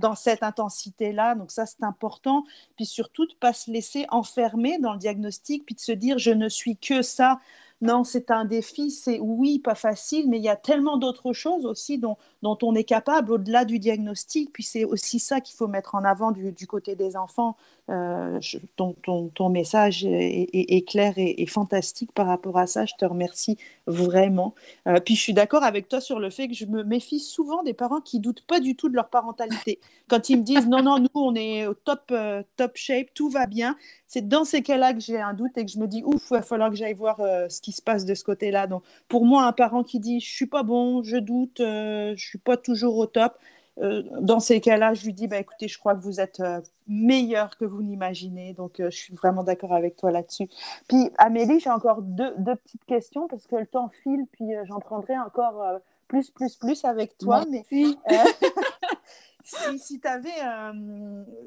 dans 0.01 0.15
cette 0.15 0.43
intensité-là. 0.43 1.35
Donc 1.35 1.51
ça, 1.51 1.65
c'est 1.65 1.83
important. 1.83 2.43
Puis 2.75 2.85
surtout, 2.85 3.25
de 3.25 3.31
ne 3.31 3.37
pas 3.37 3.53
se 3.53 3.71
laisser 3.71 4.05
enfermer 4.09 4.77
dans 4.79 4.93
le 4.93 4.99
diagnostic, 4.99 5.65
puis 5.65 5.75
de 5.75 5.79
se 5.79 5.91
dire, 5.91 6.17
je 6.17 6.31
ne 6.31 6.49
suis 6.49 6.77
que 6.77 7.01
ça 7.01 7.39
non, 7.81 8.03
c'est 8.03 8.29
un 8.29 8.45
défi, 8.45 8.91
c'est 8.91 9.19
oui, 9.19 9.57
pas 9.57 9.73
facile, 9.73 10.29
mais 10.29 10.37
il 10.37 10.43
y 10.43 10.49
a 10.49 10.55
tellement 10.55 10.97
d'autres 10.97 11.33
choses 11.33 11.65
aussi 11.65 11.97
dont, 11.97 12.15
on 12.43 12.75
est 12.75 12.83
capable 12.83 13.31
au-delà 13.31 13.65
du 13.65 13.79
diagnostic. 13.79 14.53
Puis 14.53 14.61
c'est 14.61 14.85
aussi 14.85 15.17
ça 15.19 15.41
qu'il 15.41 15.55
faut 15.55 15.67
mettre 15.67 15.95
en 15.95 16.03
avant 16.03 16.31
du, 16.31 16.67
côté 16.67 16.95
des 16.95 17.17
enfants. 17.17 17.57
Euh, 17.89 18.39
ton, 18.77 19.49
message 19.49 20.05
est, 20.05 20.87
clair 20.87 21.13
et, 21.17 21.45
fantastique 21.45 22.11
par 22.13 22.27
rapport 22.27 22.57
à 22.57 22.67
ça. 22.67 22.85
Je 22.85 22.93
te 22.97 23.03
remercie 23.05 23.57
vraiment. 23.87 24.53
Euh, 24.87 24.99
puis 24.99 25.15
je 25.15 25.21
suis 25.21 25.33
d'accord 25.33 25.63
avec 25.63 25.89
toi 25.89 25.99
sur 25.99 26.19
le 26.19 26.29
fait 26.29 26.47
que 26.47 26.53
je 26.53 26.65
me 26.65 26.83
méfie 26.83 27.19
souvent 27.19 27.63
des 27.63 27.73
parents 27.73 27.99
qui 27.99 28.19
doutent 28.19 28.45
pas 28.45 28.59
du 28.59 28.75
tout 28.75 28.87
de 28.87 28.95
leur 28.95 29.09
parentalité. 29.09 29.79
Quand 30.07 30.29
ils 30.29 30.37
me 30.37 30.43
disent 30.43 30.67
non, 30.67 30.83
non, 30.83 30.99
nous, 30.99 31.09
on 31.15 31.35
est 31.35 31.67
au 31.67 31.73
top, 31.73 32.03
euh, 32.11 32.43
top 32.55 32.71
shape, 32.75 33.07
tout 33.13 33.29
va 33.29 33.45
bien, 33.45 33.75
c'est 34.07 34.27
dans 34.27 34.45
ces 34.45 34.61
cas-là 34.61 34.93
que 34.93 34.99
j'ai 34.99 35.19
un 35.19 35.33
doute 35.33 35.57
et 35.57 35.65
que 35.65 35.71
je 35.71 35.79
me 35.79 35.87
dis 35.87 36.03
ouf, 36.05 36.23
il 36.31 36.35
va 36.35 36.41
falloir 36.41 36.69
que 36.69 36.75
j'aille 36.75 36.93
voir 36.93 37.17
ce 37.49 37.61
qui 37.61 37.71
se 37.71 37.81
passe 37.81 38.05
de 38.05 38.13
ce 38.13 38.23
côté-là. 38.23 38.67
Donc 38.67 38.83
pour 39.07 39.25
moi, 39.25 39.43
un 39.43 39.53
parent 39.53 39.83
qui 39.83 39.99
dit 39.99 40.19
je 40.19 40.29
suis 40.29 40.47
pas 40.47 40.63
bon, 40.63 41.03
je 41.03 41.17
doute, 41.17 41.57
je 41.59 42.13
suis 42.17 42.37
pas 42.37 42.57
toujours 42.57 42.97
au 42.97 43.05
top, 43.05 43.37
euh, 43.79 44.03
dans 44.19 44.39
ces 44.39 44.59
cas-là, 44.61 44.93
je 44.93 45.05
lui 45.05 45.13
dis, 45.13 45.27
bah, 45.27 45.39
écoutez, 45.39 45.67
je 45.67 45.79
crois 45.79 45.95
que 45.95 46.01
vous 46.01 46.19
êtes 46.19 46.39
euh, 46.39 46.61
meilleur 46.87 47.57
que 47.57 47.65
vous 47.65 47.81
n'imaginez. 47.81 48.53
Donc, 48.53 48.79
euh, 48.79 48.89
je 48.91 48.97
suis 48.97 49.15
vraiment 49.15 49.43
d'accord 49.43 49.73
avec 49.73 49.95
toi 49.95 50.11
là-dessus. 50.11 50.49
Puis, 50.87 51.09
Amélie, 51.17 51.59
j'ai 51.59 51.69
encore 51.69 52.01
deux, 52.01 52.33
deux, 52.37 52.55
petites 52.55 52.85
questions 52.85 53.27
parce 53.27 53.47
que 53.47 53.55
le 53.55 53.65
temps 53.65 53.89
file, 54.03 54.25
puis 54.31 54.49
j'en 54.65 54.79
prendrai 54.79 55.17
encore 55.17 55.79
plus, 56.07 56.29
plus, 56.29 56.55
plus 56.55 56.83
avec 56.85 57.17
toi. 57.17 57.45
Mais 57.49 57.63
si, 59.43 59.79
si, 59.79 59.99
tu 59.99 60.07
avais, 60.07 60.29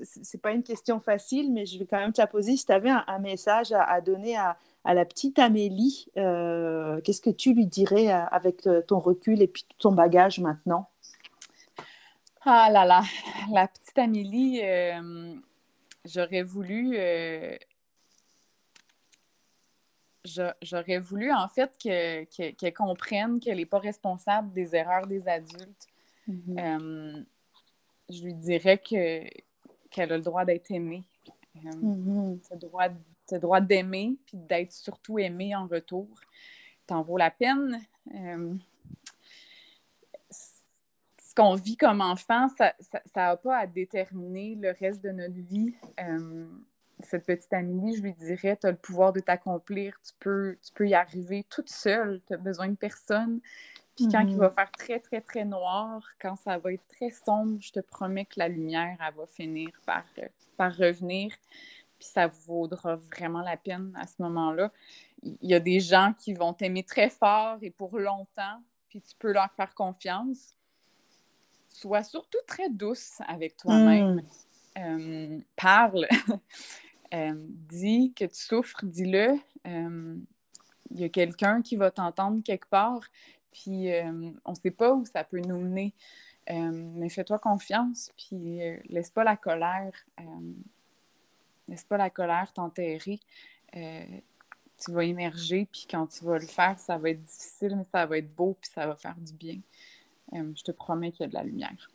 c'est 0.03 0.41
pas 0.41 0.53
une 0.53 0.63
question 0.63 1.01
facile, 1.01 1.53
mais 1.53 1.67
je 1.67 1.79
vais 1.79 1.87
quand 1.87 1.99
même 1.99 2.13
te 2.13 2.21
la 2.21 2.27
poser. 2.27 2.57
Si 2.57 2.65
tu 2.65 2.73
avais 2.73 2.91
un, 2.91 3.19
message 3.19 3.71
à, 3.73 3.83
à 3.83 4.01
donner 4.01 4.37
à, 4.37 4.57
à, 4.85 4.95
la 4.95 5.05
petite 5.05 5.39
Amélie, 5.39 6.09
qu'est-ce 6.15 7.21
que 7.21 7.31
tu 7.31 7.53
lui 7.53 7.67
dirais 7.67 8.09
avec 8.09 8.67
ton 8.89 8.99
recul 8.99 9.43
et 9.43 9.47
puis 9.47 9.67
ton 9.79 9.93
bagage 9.93 10.41
maintenant? 10.41 10.89
Ah 12.47 12.69
là 12.71 12.85
là, 12.85 13.03
la 13.53 13.67
petite 13.69 13.99
Amélie, 13.99 14.61
j'aurais 16.05 16.43
voulu 16.43 16.99
j'aurais 20.63 20.99
voulu 20.99 21.33
en 21.33 21.49
fait 21.49 21.77
qu'elle 21.79 22.75
comprenne 22.75 23.41
qu'elle 23.41 23.59
n'est 23.59 23.67
pas 23.67 23.79
responsable 23.79 24.53
des 24.53 24.75
erreurs 24.75 25.07
des 25.07 25.29
adultes. 25.29 25.87
Mm-hmm. 26.29 26.59
Euh, 26.59 27.23
je 28.11 28.23
lui 28.23 28.35
dirais 28.35 28.79
que 28.79 29.23
qu'elle 29.91 30.13
a 30.13 30.17
le 30.17 30.23
droit 30.23 30.45
d'être 30.45 30.71
aimée. 30.71 31.05
Euh. 31.65 32.37
Tu 32.47 32.53
as 32.53 32.57
le 33.37 33.39
droit, 33.39 33.61
d'aimer, 33.61 34.17
puis 34.27 34.37
d'être 34.37 34.73
surtout 34.73 35.19
aimée 35.19 35.55
en 35.55 35.67
retour. 35.67 36.09
T'en 36.87 37.03
vaut 37.03 37.17
la 37.17 37.31
peine. 37.31 37.81
Euh, 41.39 41.43
ce 41.43 41.43
qu'on 41.43 41.55
vit 41.55 41.77
comme 41.77 42.01
enfant, 42.01 42.49
ça 42.59 42.75
n'a 43.17 43.37
pas 43.37 43.59
à 43.59 43.67
déterminer 43.67 44.57
le 44.61 44.75
reste 44.79 45.03
de 45.03 45.11
notre 45.11 45.35
vie 45.35 45.75
cette 47.05 47.27
petite 47.27 47.53
amie, 47.53 47.97
je 47.97 48.03
lui 48.03 48.13
dirais, 48.15 48.57
tu 48.61 48.67
as 48.67 48.71
le 48.71 48.77
pouvoir 48.77 49.13
de 49.13 49.21
t'accomplir, 49.21 49.99
tu 50.05 50.13
peux, 50.19 50.57
tu 50.63 50.73
peux 50.73 50.89
y 50.89 50.95
arriver 50.95 51.45
toute 51.49 51.69
seule, 51.69 52.21
tu 52.27 52.35
as 52.35 52.37
besoin 52.37 52.69
de 52.69 52.77
personne. 52.77 53.41
Puis 53.97 54.09
quand 54.09 54.27
il 54.27 54.37
va 54.37 54.49
mhm. 54.49 54.55
faire 54.55 54.71
très, 54.73 55.01
très, 55.01 55.21
très 55.21 55.45
noir, 55.45 56.03
quand 56.21 56.37
ça 56.37 56.59
va 56.59 56.73
être 56.73 56.87
très 56.89 57.11
sombre, 57.11 57.59
je 57.61 57.73
te 57.73 57.81
promets 57.81 58.25
que 58.25 58.39
la 58.39 58.49
lumière, 58.49 58.97
elle 59.01 59.15
va 59.15 59.27
finir 59.27 59.69
par, 59.87 60.05
euh, 60.19 60.27
par 60.57 60.75
revenir. 60.77 61.33
Puis 61.99 62.09
ça 62.09 62.27
vaudra 62.27 62.97
vraiment 62.97 63.43
la 63.43 63.57
peine 63.57 63.93
à 64.01 64.07
ce 64.07 64.15
moment-là. 64.19 64.73
Il 65.23 65.49
y 65.49 65.55
a 65.55 65.61
des 65.61 65.79
gens 65.79 66.13
qui 66.19 66.35
vont 66.35 66.53
t'aimer 66.53 66.83
très 66.83 67.09
fort 67.09 67.59
et 67.63 67.71
pour 67.71 67.99
longtemps, 67.99 68.61
puis 68.89 69.01
tu 69.01 69.15
peux 69.17 69.33
leur 69.33 69.51
faire 69.53 69.75
confiance. 69.75 70.57
Sois 71.75 72.05
surtout 72.05 72.39
très 72.47 72.71
douce 72.71 73.19
avec 73.27 73.57
toi-même. 73.57 74.23
Mm. 74.77 74.79
Euh, 74.79 75.41
parle. 75.57 76.07
Euh, 77.13 77.33
dis 77.37 78.13
que 78.13 78.25
tu 78.25 78.41
souffres, 78.41 78.85
dis-le. 78.85 79.39
Euh, 79.69 80.17
il 80.91 81.01
y 81.01 81.05
a 81.05 81.09
quelqu'un 81.09 81.63
qui 81.63 81.77
va 81.77 81.93
t'entendre 81.93 82.43
quelque 82.43 82.67
part, 82.67 83.03
puis 83.53 83.93
euh, 83.93 84.33
on 84.45 84.51
ne 84.51 84.57
sait 84.57 84.73
pas 84.73 84.93
où 84.93 85.05
ça 85.05 85.23
peut 85.23 85.39
nous 85.39 85.61
mener. 85.61 85.95
mais 86.49 87.09
fais-toi 87.09 87.39
confiance, 87.39 88.11
puis 88.17 88.59
laisse 88.89 89.11
pas 89.11 89.23
la 89.23 89.37
colère, 89.37 89.93
laisse 91.69 91.85
pas 91.85 91.99
la 91.99 92.11
colère 92.11 92.53
t'enterrer. 92.53 93.21
tu 93.73 94.91
vas 94.91 95.05
émerger, 95.05 95.69
puis 95.71 95.87
quand 95.89 96.09
tu 96.09 96.25
vas 96.25 96.39
le 96.39 96.47
faire, 96.47 96.81
ça 96.81 96.99
va 96.99 97.11
être 97.11 97.23
difficile, 97.23 97.77
mais 97.77 97.85
ça 97.93 98.07
va 98.07 98.19
être 98.19 98.35
beau, 98.35 98.57
puis 98.61 98.73
ça 98.75 98.89
va 98.89 98.97
faire 98.97 99.17
du 99.19 99.35
bien. 99.35 99.61
Je 100.33 100.63
te 100.63 100.73
promets 100.73 101.13
qu'il 101.13 101.23
y 101.23 101.25
a 101.25 101.29
de 101.29 101.35
la 101.35 101.43
lumière. 101.43 101.91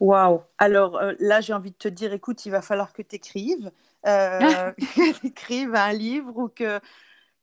Waouh! 0.00 0.42
Alors 0.58 1.00
là, 1.18 1.40
j'ai 1.40 1.54
envie 1.54 1.70
de 1.70 1.76
te 1.76 1.88
dire, 1.88 2.12
écoute, 2.12 2.44
il 2.44 2.50
va 2.50 2.60
falloir 2.60 2.92
que 2.92 3.02
tu 3.02 3.16
écrives 3.16 3.70
euh, 4.06 4.72
écrives 5.24 5.74
un 5.74 5.92
livre 5.92 6.36
ou 6.36 6.48
que, 6.48 6.80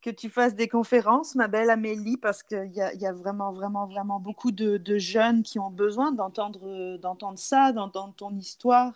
que 0.01 0.09
tu 0.09 0.29
fasses 0.29 0.55
des 0.55 0.67
conférences, 0.67 1.35
ma 1.35 1.47
belle 1.47 1.69
Amélie, 1.69 2.17
parce 2.17 2.43
qu'il 2.43 2.71
y 2.73 2.81
a, 2.81 2.93
y 2.93 3.05
a, 3.05 3.13
vraiment, 3.13 3.51
vraiment, 3.51 3.85
vraiment 3.87 4.19
beaucoup 4.19 4.51
de, 4.51 4.77
de 4.77 4.97
jeunes 4.97 5.43
qui 5.43 5.59
ont 5.59 5.69
besoin 5.69 6.11
d'entendre, 6.11 6.97
d'entendre 6.97 7.39
ça, 7.39 7.71
d'entendre 7.71 8.13
ton 8.15 8.35
histoire. 8.35 8.93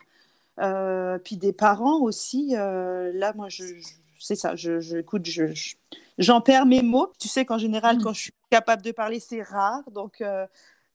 Euh, 0.59 1.19
puis 1.19 1.37
des 1.37 1.53
parents 1.53 1.99
aussi. 1.99 2.55
Euh, 2.55 3.11
là, 3.13 3.33
moi, 3.35 3.47
je, 3.49 3.63
c'est 4.19 4.35
ça. 4.35 4.55
Je, 4.55 4.79
je 4.79 4.97
écoute, 4.97 5.25
je, 5.25 5.43
j'en 6.17 6.41
perds 6.41 6.65
mes 6.65 6.81
mots. 6.81 7.11
Tu 7.19 7.27
sais 7.27 7.45
qu'en 7.45 7.59
général, 7.59 7.97
mmh. 7.97 8.03
quand 8.03 8.13
je 8.13 8.21
suis 8.21 8.33
capable 8.49 8.81
de 8.81 8.91
parler, 8.91 9.19
c'est 9.19 9.43
rare. 9.43 9.83
Donc, 9.91 10.21
euh, 10.21 10.47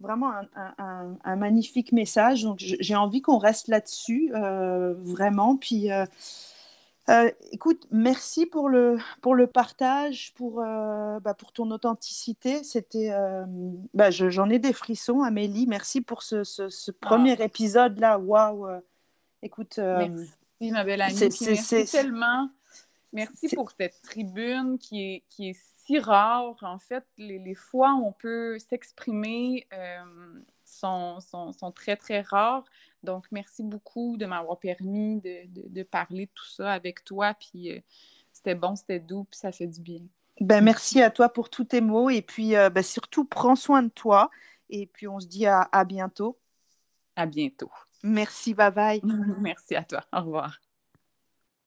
vraiment 0.03 0.33
un, 0.33 0.75
un, 0.79 1.17
un, 1.25 1.37
magnifique 1.37 1.93
message. 1.93 2.43
Donc, 2.43 2.59
j'ai 2.59 2.97
envie 2.97 3.23
qu'on 3.23 3.39
reste 3.39 3.69
là-dessus, 3.69 4.31
vraiment. 4.33 5.57
Puis, 5.57 5.91
euh, 7.11 7.31
écoute, 7.51 7.85
merci 7.91 8.47
pour 8.47 8.69
le, 8.69 8.97
pour 9.23 9.35
le 9.35 9.49
partage, 9.49 10.33
pour, 10.35 10.63
euh, 10.63 11.19
bah, 11.19 11.35
pour 11.35 11.53
ton 11.53 11.71
authenticité. 11.73 12.63
C'était, 12.63 13.11
euh, 13.13 13.45
bah, 13.93 14.11
j'en 14.11 14.49
ai 14.49 14.61
des 14.61 14.73
frissons, 14.73 15.23
Amélie. 15.23 15.67
Merci 15.67 16.01
pour 16.01 16.23
ce, 16.23 16.45
ce, 16.45 16.91
premier 16.93 17.37
ah. 17.41 17.45
épisode 17.45 17.99
là. 17.99 18.19
Waouh. 18.19 18.69
Écoute, 19.43 19.79
merci, 19.79 20.31
ma 20.61 20.85
belle 20.85 21.03
amie. 21.03 21.19
merci 21.19 21.85
tellement. 21.91 22.49
Merci 23.13 23.55
pour 23.55 23.71
cette 23.71 24.01
tribune 24.03 24.79
qui 24.79 25.03
est, 25.03 25.25
qui 25.29 25.51
est 25.51 25.61
si 25.85 25.99
rare. 25.99 26.57
En 26.63 26.79
fait, 26.79 27.05
les, 27.19 27.39
les 27.39 27.55
fois 27.55 27.95
où 27.95 28.07
on 28.07 28.13
peut 28.13 28.59
s'exprimer 28.59 29.67
sont, 30.73 31.21
sont, 31.21 31.53
sont, 31.53 31.73
très, 31.73 31.97
très 31.97 32.23
rares. 32.23 32.65
Donc, 33.03 33.27
merci 33.31 33.63
beaucoup 33.63 34.17
de 34.17 34.27
m'avoir 34.27 34.59
permis 34.59 35.21
de, 35.21 35.69
de, 35.69 35.83
parler 35.83 36.27
de 36.27 36.31
tout 36.35 36.49
ça 36.49 36.73
avec 36.73 37.05
toi. 37.05 37.35
Puis, 37.35 37.73
euh, 37.73 37.81
c'était 38.33 38.55
bon, 38.55 38.77
c'était 38.77 39.01
doux, 39.01 39.25
puis 39.25 39.39
ça 39.39 39.53
fait 39.53 39.67
du 39.67 39.81
bien. 39.81 40.01
Ben, 40.41 40.63
merci 40.63 41.03
à 41.03 41.11
toi 41.11 41.29
pour 41.29 41.51
tous 41.51 41.65
tes 41.65 41.81
mots. 41.81 42.11
Et 42.11 42.23
puis, 42.23 42.57
euh, 42.57 42.71
ben, 42.71 42.83
surtout, 42.83 43.25
prends 43.25 43.57
soin 43.57 43.83
de 43.83 43.91
toi. 43.91 44.31
Et 44.71 44.87
puis, 44.87 45.09
on 45.09 45.21
se 45.21 45.27
dit 45.27 45.47
à, 45.47 45.69
à 45.73 45.85
bientôt. 45.85 46.39
À 47.17 47.27
bientôt. 47.27 47.71
Merci, 48.03 48.55
bye 48.55 48.71
bye. 48.71 49.01
merci 49.41 49.77
à 49.77 49.85
toi. 49.85 50.05
Au 50.13 50.21
revoir. 50.21 50.72